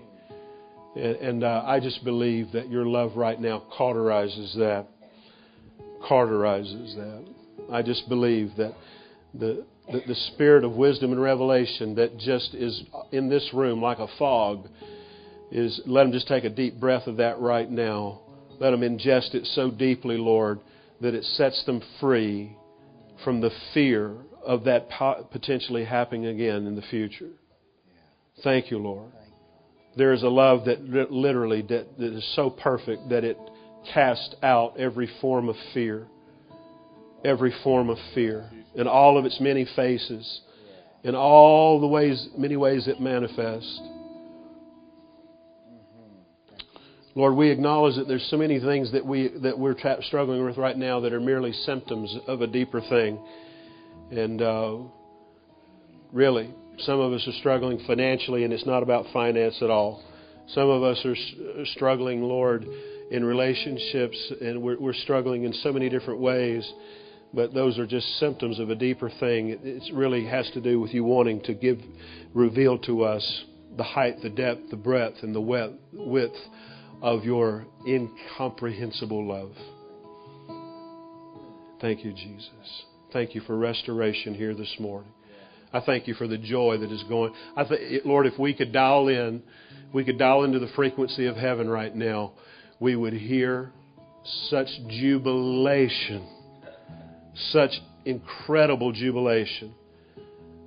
And, 0.95 1.15
and 1.15 1.43
uh, 1.43 1.63
I 1.65 1.79
just 1.79 2.03
believe 2.03 2.51
that 2.53 2.69
your 2.69 2.85
love 2.85 3.15
right 3.15 3.39
now 3.39 3.63
cauterizes 3.77 4.55
that. 4.55 4.87
Cauterizes 6.09 6.95
that. 6.95 7.25
I 7.71 7.81
just 7.81 8.07
believe 8.09 8.51
that 8.57 8.73
the, 9.33 9.65
the, 9.91 10.01
the 10.07 10.15
spirit 10.15 10.63
of 10.63 10.73
wisdom 10.73 11.11
and 11.11 11.21
revelation 11.21 11.95
that 11.95 12.17
just 12.17 12.53
is 12.53 12.83
in 13.11 13.29
this 13.29 13.49
room 13.53 13.81
like 13.81 13.99
a 13.99 14.07
fog 14.17 14.67
is 15.51 15.81
let 15.85 16.03
them 16.03 16.11
just 16.11 16.27
take 16.27 16.43
a 16.43 16.49
deep 16.49 16.79
breath 16.79 17.07
of 17.07 17.17
that 17.17 17.39
right 17.39 17.69
now. 17.69 18.21
Let 18.59 18.71
them 18.71 18.81
ingest 18.81 19.33
it 19.33 19.45
so 19.47 19.71
deeply, 19.71 20.17
Lord, 20.17 20.59
that 21.01 21.13
it 21.13 21.23
sets 21.23 21.63
them 21.65 21.81
free 21.99 22.55
from 23.23 23.41
the 23.41 23.51
fear 23.73 24.15
of 24.43 24.65
that 24.65 24.89
potentially 25.31 25.85
happening 25.85 26.27
again 26.27 26.67
in 26.67 26.75
the 26.75 26.81
future. 26.83 27.29
Thank 28.43 28.71
you, 28.71 28.77
Lord. 28.77 29.11
There 29.97 30.13
is 30.13 30.23
a 30.23 30.29
love 30.29 30.65
that 30.65 30.81
literally 31.11 31.61
that, 31.63 31.97
that 31.97 32.13
is 32.13 32.35
so 32.35 32.49
perfect 32.49 33.09
that 33.09 33.23
it 33.23 33.37
casts 33.93 34.35
out 34.43 34.77
every 34.77 35.09
form 35.19 35.49
of 35.49 35.55
fear, 35.73 36.07
every 37.25 37.53
form 37.63 37.89
of 37.89 37.97
fear, 38.13 38.49
in 38.79 38.87
all 38.87 39.17
of 39.17 39.25
its 39.25 39.41
many 39.41 39.67
faces, 39.75 40.41
in 41.03 41.13
all 41.13 41.81
the 41.81 41.87
ways, 41.87 42.29
many 42.37 42.55
ways 42.55 42.87
it 42.87 43.01
manifests. 43.01 43.79
Lord, 47.13 47.35
we 47.35 47.49
acknowledge 47.49 47.97
that 47.97 48.07
there's 48.07 48.25
so 48.29 48.37
many 48.37 48.57
things 48.61 48.93
that 48.93 49.05
we 49.05 49.27
that 49.41 49.59
we're 49.59 49.73
tra- 49.73 50.01
struggling 50.03 50.45
with 50.45 50.55
right 50.55 50.77
now 50.77 51.01
that 51.01 51.11
are 51.11 51.19
merely 51.19 51.51
symptoms 51.51 52.15
of 52.25 52.41
a 52.41 52.47
deeper 52.47 52.79
thing, 52.79 53.19
and 54.11 54.41
uh, 54.41 54.77
really, 56.13 56.49
some 56.77 57.01
of 57.01 57.11
us 57.11 57.27
are 57.27 57.37
struggling 57.39 57.83
financially, 57.85 58.45
and 58.45 58.53
it's 58.53 58.65
not 58.65 58.81
about 58.81 59.05
finance 59.11 59.57
at 59.61 59.69
all. 59.69 60.01
Some 60.47 60.69
of 60.69 60.83
us 60.83 61.03
are 61.03 61.65
struggling, 61.65 62.21
Lord, 62.21 62.65
in 63.11 63.25
relationships, 63.25 64.33
and 64.39 64.61
we're, 64.61 64.79
we're 64.79 64.93
struggling 64.93 65.43
in 65.43 65.51
so 65.51 65.73
many 65.73 65.89
different 65.89 66.21
ways. 66.21 66.71
But 67.33 67.53
those 67.53 67.77
are 67.77 67.85
just 67.85 68.19
symptoms 68.19 68.59
of 68.59 68.69
a 68.69 68.75
deeper 68.75 69.09
thing. 69.19 69.49
It 69.63 69.83
really 69.93 70.25
has 70.25 70.49
to 70.51 70.61
do 70.61 70.79
with 70.79 70.93
you 70.93 71.03
wanting 71.03 71.41
to 71.43 71.53
give, 71.53 71.79
reveal 72.33 72.77
to 72.79 73.03
us 73.03 73.43
the 73.77 73.83
height, 73.83 74.21
the 74.21 74.29
depth, 74.29 74.71
the 74.71 74.75
breadth, 74.75 75.17
and 75.21 75.33
the 75.35 75.41
width 75.93 76.37
of 77.01 77.23
your 77.23 77.65
incomprehensible 77.87 79.27
love. 79.27 79.51
Thank 81.79 82.03
you, 82.03 82.11
Jesus. 82.13 82.83
Thank 83.13 83.35
you 83.35 83.41
for 83.41 83.57
restoration 83.57 84.33
here 84.33 84.53
this 84.53 84.75
morning. 84.79 85.11
I 85.71 85.81
thank 85.81 86.07
you 86.07 86.15
for 86.15 86.27
the 86.27 86.37
joy 86.37 86.77
that 86.79 86.91
is 86.91 87.03
going. 87.03 87.33
I 87.55 87.63
think, 87.63 88.05
Lord, 88.05 88.25
if 88.25 88.39
we 88.39 88.55
could 88.55 88.73
dial 88.73 89.07
in, 89.07 89.43
we 89.93 90.03
could 90.03 90.17
dial 90.17 90.43
into 90.43 90.59
the 90.59 90.67
frequency 90.75 91.27
of 91.27 91.35
heaven 91.35 91.69
right 91.69 91.95
now, 91.95 92.33
we 92.79 92.95
would 92.95 93.13
hear 93.13 93.71
such 94.49 94.67
jubilation, 94.89 96.27
such 97.51 97.71
incredible 98.05 98.91
jubilation. 98.91 99.73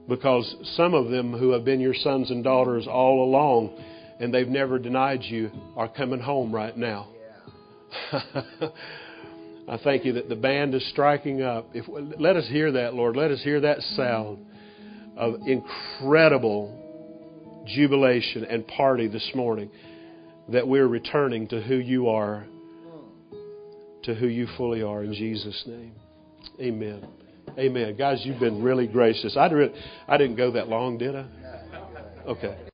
Because 0.09 0.57
some 0.77 0.95
of 0.95 1.11
them 1.11 1.33
who 1.33 1.51
have 1.51 1.65
been 1.65 1.81
your 1.81 1.95
sons 1.95 2.31
and 2.31 2.43
daughters 2.43 2.87
all 2.87 3.25
along 3.25 3.79
and 4.21 4.33
they've 4.33 4.49
never 4.49 4.79
denied 4.79 5.23
you 5.23 5.51
are 5.77 5.89
coming 5.89 6.21
home 6.21 6.55
right 6.55 6.77
now. 6.77 7.09
I 8.13 9.79
thank 9.83 10.05
you 10.05 10.13
that 10.15 10.29
the 10.29 10.37
band 10.37 10.75
is 10.75 10.89
striking 10.91 11.43
up. 11.43 11.71
If, 11.75 11.87
let 12.21 12.37
us 12.37 12.47
hear 12.49 12.73
that, 12.73 12.95
Lord. 12.95 13.17
Let 13.17 13.31
us 13.31 13.43
hear 13.43 13.61
that 13.61 13.81
sound 13.97 14.47
of 15.17 15.37
incredible 15.47 16.79
jubilation 17.67 18.45
and 18.45 18.67
party 18.67 19.09
this 19.09 19.31
morning 19.35 19.71
that 20.49 20.67
we're 20.67 20.89
returning 20.89 21.49
to 21.49 21.61
who 21.61 21.77
you 21.77 22.09
are, 22.09 22.45
to 24.05 24.15
who 24.15 24.27
you 24.27 24.49
fully 24.57 24.83
are 24.83 25.05
in 25.05 25.15
Jesus' 25.15 25.63
name. 25.67 25.95
Amen. 26.61 27.07
Amen. 27.59 27.97
Guys, 27.97 28.23
you've 28.25 28.41
been 28.41 28.63
really 28.63 28.87
gracious. 28.87 29.37
I, 29.37 29.49
didn't, 29.49 29.75
I 30.09 30.17
didn't 30.17 30.37
go 30.37 30.53
that 30.53 30.69
long, 30.69 30.99
did 30.99 31.17
I? 31.17 31.27
Okay. 32.27 32.72